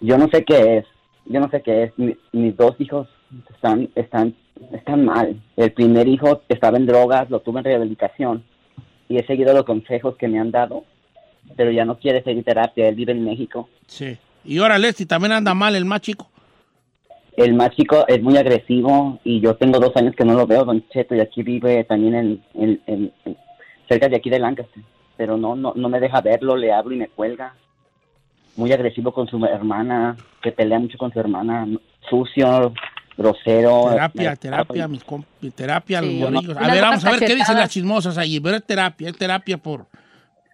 Yo 0.00 0.16
no 0.18 0.28
sé 0.32 0.44
qué 0.44 0.76
es. 0.78 0.84
Yo 1.26 1.40
no 1.40 1.50
sé 1.50 1.62
qué 1.62 1.84
es. 1.84 1.92
Mi- 1.98 2.16
mis 2.32 2.56
dos 2.56 2.76
hijos 2.78 3.08
están, 3.52 3.88
están, 3.96 4.34
están 4.72 5.04
mal. 5.04 5.40
El 5.56 5.72
primer 5.72 6.06
hijo 6.06 6.42
estaba 6.48 6.76
en 6.76 6.86
drogas, 6.86 7.28
lo 7.30 7.40
tuve 7.40 7.58
en 7.60 7.64
rehabilitación 7.64 8.44
y 9.08 9.16
he 9.18 9.26
seguido 9.26 9.52
los 9.54 9.64
consejos 9.64 10.16
que 10.16 10.28
me 10.28 10.38
han 10.38 10.50
dado, 10.52 10.84
pero 11.56 11.70
ya 11.72 11.84
no 11.84 11.98
quiere 11.98 12.22
seguir 12.22 12.44
terapia. 12.44 12.88
Él 12.88 12.94
vive 12.94 13.12
en 13.12 13.24
México. 13.24 13.68
Sí. 13.86 14.16
Y 14.44 14.58
ahora 14.58 14.78
Leslie 14.78 15.06
también 15.06 15.32
anda 15.32 15.52
mal, 15.54 15.74
el 15.74 15.84
más 15.84 16.00
chico. 16.02 16.28
El 17.36 17.54
más 17.54 17.70
chico 17.70 18.04
es 18.06 18.22
muy 18.22 18.36
agresivo 18.36 19.18
y 19.24 19.40
yo 19.40 19.54
tengo 19.56 19.78
dos 19.78 19.96
años 19.96 20.14
que 20.14 20.24
no 20.24 20.34
lo 20.34 20.46
veo, 20.46 20.64
Don 20.64 20.86
Cheto, 20.90 21.14
y 21.14 21.20
aquí 21.20 21.42
vive 21.42 21.84
también 21.84 22.14
en, 22.14 22.42
en- 22.54 22.80
en- 22.86 23.12
en- 23.24 23.36
cerca 23.88 24.08
de 24.08 24.16
aquí 24.16 24.28
de 24.30 24.38
Lancaster. 24.38 24.82
Pero 25.20 25.36
no, 25.36 25.54
no, 25.54 25.74
no 25.76 25.90
me 25.90 26.00
deja 26.00 26.22
verlo, 26.22 26.56
le 26.56 26.72
hablo 26.72 26.94
y 26.94 26.96
me 26.96 27.08
cuelga. 27.08 27.52
Muy 28.56 28.72
agresivo 28.72 29.12
con 29.12 29.28
su 29.28 29.36
hermana, 29.44 30.16
que 30.40 30.50
pelea 30.50 30.78
mucho 30.78 30.96
con 30.96 31.12
su 31.12 31.20
hermana, 31.20 31.66
sucio, 32.08 32.72
grosero. 33.18 33.88
Terapia, 33.90 34.30
Me- 34.30 34.36
terapia, 34.38 34.88
mis 34.88 35.04
comp- 35.04 35.26
terapia, 35.54 36.00
los 36.00 36.08
Sí. 36.10 36.16
morrillos. 36.16 36.56
A 36.56 36.60
Unas 36.60 36.72
ver, 36.72 36.80
vamos 36.80 37.04
a 37.04 37.10
ver 37.10 37.20
qué 37.20 37.34
dicen 37.34 37.54
las 37.58 37.68
chismosas 37.68 38.16
allí. 38.16 38.40
Pero 38.40 38.56
es 38.56 38.64
terapia, 38.64 39.10
es 39.10 39.18
terapia 39.18 39.58
por. 39.58 39.88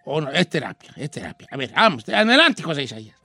o 0.03 0.19
no, 0.19 0.29
es 0.31 0.49
terapia, 0.49 0.91
es 0.97 1.11
terapia. 1.11 1.47
A 1.49 1.55
ver, 1.55 1.71
vamos, 1.73 2.03
adelante, 2.09 2.61
José 2.61 2.83
Isaías. 2.83 3.16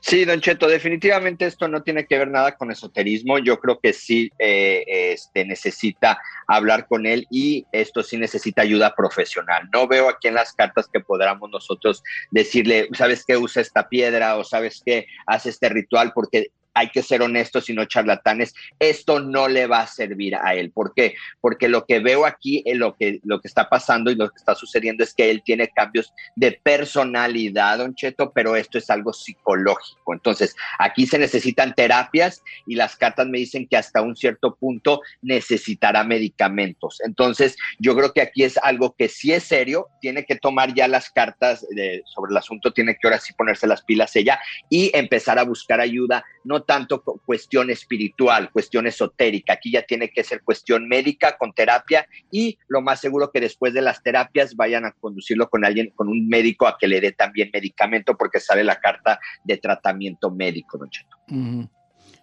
Sí, 0.00 0.24
Don 0.24 0.40
Cheto, 0.40 0.66
definitivamente 0.66 1.46
esto 1.46 1.68
no 1.68 1.82
tiene 1.82 2.06
que 2.06 2.18
ver 2.18 2.28
nada 2.28 2.56
con 2.56 2.70
esoterismo. 2.70 3.38
Yo 3.38 3.58
creo 3.58 3.78
que 3.80 3.92
sí 3.92 4.30
eh, 4.38 4.84
este, 4.86 5.44
necesita 5.44 6.20
hablar 6.46 6.86
con 6.86 7.06
él 7.06 7.26
y 7.30 7.66
esto 7.72 8.02
sí 8.02 8.16
necesita 8.16 8.62
ayuda 8.62 8.94
profesional. 8.94 9.68
No 9.72 9.86
veo 9.86 10.08
aquí 10.08 10.28
en 10.28 10.34
las 10.34 10.52
cartas 10.52 10.88
que 10.92 11.00
podamos 11.00 11.50
nosotros 11.50 12.02
decirle, 12.30 12.88
¿sabes 12.92 13.24
qué? 13.26 13.36
Usa 13.36 13.62
esta 13.62 13.88
piedra 13.88 14.36
o 14.36 14.44
sabes 14.44 14.82
qué? 14.84 15.06
Hace 15.26 15.50
este 15.50 15.68
ritual 15.68 16.12
porque 16.14 16.48
hay 16.74 16.88
que 16.90 17.02
ser 17.02 17.22
honestos 17.22 17.68
y 17.68 17.74
no 17.74 17.84
charlatanes, 17.84 18.54
esto 18.78 19.20
no 19.20 19.48
le 19.48 19.66
va 19.66 19.80
a 19.80 19.86
servir 19.86 20.36
a 20.36 20.54
él. 20.54 20.70
¿Por 20.70 20.94
qué? 20.94 21.14
Porque 21.40 21.68
lo 21.68 21.84
que 21.84 22.00
veo 22.00 22.26
aquí, 22.26 22.62
eh, 22.66 22.74
lo, 22.74 22.96
que, 22.96 23.20
lo 23.24 23.40
que 23.40 23.48
está 23.48 23.68
pasando 23.68 24.10
y 24.10 24.14
lo 24.14 24.28
que 24.30 24.36
está 24.36 24.54
sucediendo 24.54 25.04
es 25.04 25.14
que 25.14 25.30
él 25.30 25.42
tiene 25.44 25.68
cambios 25.68 26.12
de 26.36 26.52
personalidad, 26.62 27.78
don 27.78 27.94
Cheto, 27.94 28.32
pero 28.32 28.56
esto 28.56 28.78
es 28.78 28.90
algo 28.90 29.12
psicológico. 29.12 30.14
Entonces, 30.14 30.56
aquí 30.78 31.06
se 31.06 31.18
necesitan 31.18 31.74
terapias 31.74 32.42
y 32.66 32.74
las 32.74 32.96
cartas 32.96 33.26
me 33.26 33.38
dicen 33.38 33.66
que 33.68 33.76
hasta 33.76 34.02
un 34.02 34.16
cierto 34.16 34.54
punto 34.56 35.00
necesitará 35.20 36.04
medicamentos. 36.04 37.00
Entonces, 37.04 37.56
yo 37.78 37.94
creo 37.96 38.12
que 38.12 38.22
aquí 38.22 38.44
es 38.44 38.58
algo 38.58 38.94
que 38.96 39.08
sí 39.08 39.32
es 39.32 39.44
serio, 39.44 39.88
tiene 40.00 40.24
que 40.24 40.36
tomar 40.36 40.74
ya 40.74 40.88
las 40.88 41.10
cartas 41.10 41.66
de, 41.70 42.02
sobre 42.06 42.30
el 42.30 42.36
asunto, 42.36 42.72
tiene 42.72 42.94
que 42.94 43.06
ahora 43.06 43.18
sí 43.18 43.32
ponerse 43.34 43.66
las 43.66 43.82
pilas 43.82 44.14
ella 44.16 44.40
y 44.68 44.90
empezar 44.94 45.38
a 45.38 45.44
buscar 45.44 45.80
ayuda, 45.80 46.24
no 46.44 46.61
tanto 46.62 47.02
cuestión 47.02 47.70
espiritual, 47.70 48.50
cuestión 48.50 48.86
esotérica, 48.86 49.54
aquí 49.54 49.72
ya 49.72 49.82
tiene 49.82 50.10
que 50.10 50.24
ser 50.24 50.42
cuestión 50.42 50.88
médica 50.88 51.36
con 51.36 51.52
terapia 51.52 52.06
y 52.30 52.58
lo 52.68 52.80
más 52.80 53.00
seguro 53.00 53.30
que 53.30 53.40
después 53.40 53.74
de 53.74 53.82
las 53.82 54.02
terapias 54.02 54.56
vayan 54.56 54.84
a 54.84 54.92
conducirlo 54.92 55.48
con 55.48 55.64
alguien, 55.64 55.90
con 55.94 56.08
un 56.08 56.28
médico 56.28 56.66
a 56.66 56.76
que 56.78 56.88
le 56.88 57.00
dé 57.00 57.12
también 57.12 57.50
medicamento 57.52 58.16
porque 58.16 58.40
sale 58.40 58.64
la 58.64 58.80
carta 58.80 59.18
de 59.44 59.56
tratamiento 59.58 60.30
médico, 60.30 60.78
don 60.78 60.90
Cheto. 60.90 61.16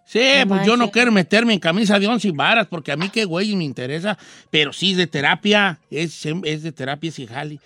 Sí, 0.09 0.27
pues 0.47 0.65
yo 0.65 0.75
no 0.75 0.89
quiero 0.89 1.11
meterme 1.11 1.53
en 1.53 1.59
camisa 1.59 1.99
de 1.99 2.07
once 2.07 2.31
varas 2.31 2.65
porque 2.65 2.91
a 2.91 2.97
mí 2.97 3.09
qué 3.09 3.25
güey 3.25 3.55
me 3.55 3.63
interesa, 3.63 4.17
pero 4.49 4.73
sí 4.73 4.91
es 4.91 4.97
de 4.97 5.05
terapia, 5.05 5.79
es, 5.91 6.25
es 6.25 6.63
de 6.63 6.71
terapia 6.71 7.11
y 7.15 7.27
jali. 7.27 7.59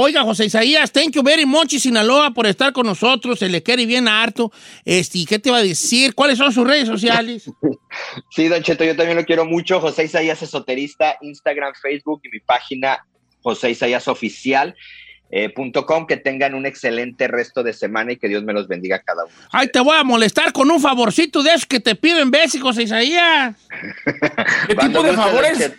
Oiga, 0.00 0.22
José 0.22 0.44
Isaías, 0.44 0.92
thank 0.92 1.10
you 1.10 1.24
very 1.24 1.44
much, 1.44 1.70
Sinaloa, 1.76 2.30
por 2.30 2.46
estar 2.46 2.72
con 2.72 2.86
nosotros. 2.86 3.40
Se 3.40 3.48
le 3.48 3.64
quiere 3.64 3.84
bien 3.84 4.06
harto. 4.06 4.52
Este, 4.84 5.18
¿y 5.18 5.26
¿Qué 5.26 5.40
te 5.40 5.50
va 5.50 5.56
a 5.56 5.62
decir? 5.64 6.14
¿Cuáles 6.14 6.38
son 6.38 6.52
sus 6.52 6.64
redes 6.64 6.86
sociales? 6.86 7.50
Sí, 8.30 8.46
Don 8.46 8.62
Cheto, 8.62 8.84
yo 8.84 8.94
también 8.94 9.16
lo 9.16 9.24
quiero 9.24 9.44
mucho. 9.44 9.80
José 9.80 10.04
Isaías 10.04 10.40
Esoterista, 10.40 11.16
Instagram, 11.20 11.72
Facebook 11.82 12.20
y 12.22 12.28
mi 12.28 12.38
página 12.38 13.04
José 13.42 13.70
Isaías 13.70 14.06
Oficial. 14.06 14.76
eh, 15.30 15.48
punto 15.48 15.84
com, 15.84 16.06
que 16.06 16.16
tengan 16.16 16.54
un 16.54 16.64
excelente 16.64 17.26
resto 17.26 17.64
de 17.64 17.72
semana 17.72 18.12
y 18.12 18.18
que 18.18 18.28
Dios 18.28 18.44
me 18.44 18.52
los 18.52 18.68
bendiga 18.68 18.96
a 18.96 19.02
cada 19.02 19.24
uno. 19.24 19.34
Ay, 19.50 19.66
te 19.66 19.80
voy 19.80 19.96
a 19.96 20.04
molestar 20.04 20.52
con 20.52 20.70
un 20.70 20.80
favorcito 20.80 21.42
de 21.42 21.50
esos 21.50 21.66
que 21.66 21.80
te 21.80 21.96
piden 21.96 22.30
veces, 22.30 22.62
José 22.62 22.84
Isaías. 22.84 23.56
¿Qué 24.68 24.76
tipo 24.76 25.02
de 25.02 25.12
favores? 25.14 25.72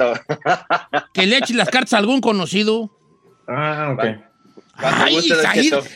Que 1.13 1.25
le 1.25 1.37
eches 1.37 1.55
las 1.55 1.69
cartas 1.69 1.93
a 1.93 1.99
algún 1.99 2.19
conocido. 2.19 2.98
Ah, 3.49 3.93
ok. 3.93 4.03
Ay, 4.81 5.29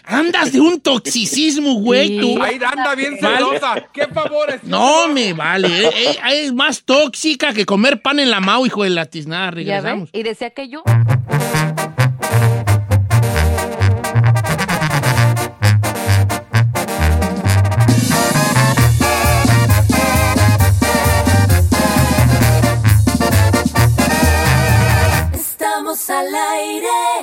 andas 0.03 0.51
de 0.51 0.59
un 0.59 0.81
toxicismo, 0.81 1.75
güey, 1.75 2.19
tú. 2.19 2.41
Ay, 2.43 2.59
anda 2.65 2.95
bien 2.95 3.17
Vale. 3.21 3.37
celosa. 3.37 3.75
¿Qué 3.93 4.07
favores? 4.07 4.61
No 4.63 5.07
me 5.07 5.31
vale. 5.31 5.67
eh, 5.87 5.91
eh, 5.95 6.17
es 6.41 6.51
más 6.53 6.83
tóxica 6.83 7.53
que 7.53 7.65
comer 7.65 8.01
pan 8.01 8.19
en 8.19 8.29
la 8.29 8.41
mao, 8.41 8.65
hijo 8.65 8.83
de 8.83 8.89
la 8.89 9.05
tiznada. 9.05 9.45
Ya 9.45 9.51
Regresamos. 9.51 10.09
y 10.11 10.23
decía 10.23 10.49
que 10.49 10.67
yo. 10.67 10.83
Estamos 25.33 26.09
al 26.09 26.27
aire 26.33 27.22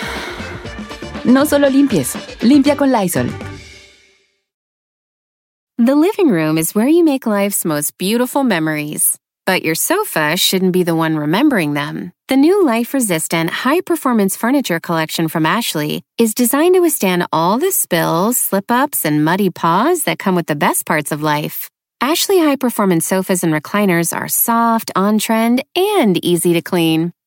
No 1.25 1.45
solo 1.45 1.69
limpies, 1.69 2.15
limpia 2.41 2.75
con 2.75 2.91
Lysol. 2.91 3.27
The 5.77 5.95
living 5.95 6.29
room 6.29 6.57
is 6.57 6.73
where 6.73 6.87
you 6.87 7.03
make 7.03 7.25
life's 7.25 7.63
most 7.63 7.97
beautiful 7.97 8.43
memories. 8.43 9.17
But 9.45 9.63
your 9.63 9.75
sofa 9.75 10.37
shouldn't 10.37 10.73
be 10.73 10.83
the 10.83 10.95
one 10.95 11.17
remembering 11.17 11.73
them. 11.73 12.11
The 12.27 12.37
new 12.37 12.65
life 12.65 12.93
resistant, 12.93 13.49
high 13.49 13.81
performance 13.81 14.37
furniture 14.37 14.79
collection 14.79 15.27
from 15.27 15.45
Ashley 15.45 16.03
is 16.17 16.33
designed 16.33 16.75
to 16.75 16.81
withstand 16.81 17.27
all 17.31 17.57
the 17.57 17.71
spills, 17.71 18.37
slip 18.37 18.71
ups, 18.71 19.05
and 19.05 19.25
muddy 19.25 19.49
paws 19.49 20.03
that 20.03 20.19
come 20.19 20.35
with 20.35 20.47
the 20.47 20.55
best 20.55 20.85
parts 20.85 21.11
of 21.11 21.21
life. 21.21 21.69
Ashley 21.99 22.39
high 22.39 22.55
performance 22.55 23.05
sofas 23.05 23.43
and 23.43 23.53
recliners 23.53 24.15
are 24.15 24.27
soft, 24.27 24.91
on 24.95 25.19
trend, 25.19 25.63
and 25.75 26.23
easy 26.25 26.53
to 26.53 26.61
clean. 26.61 27.13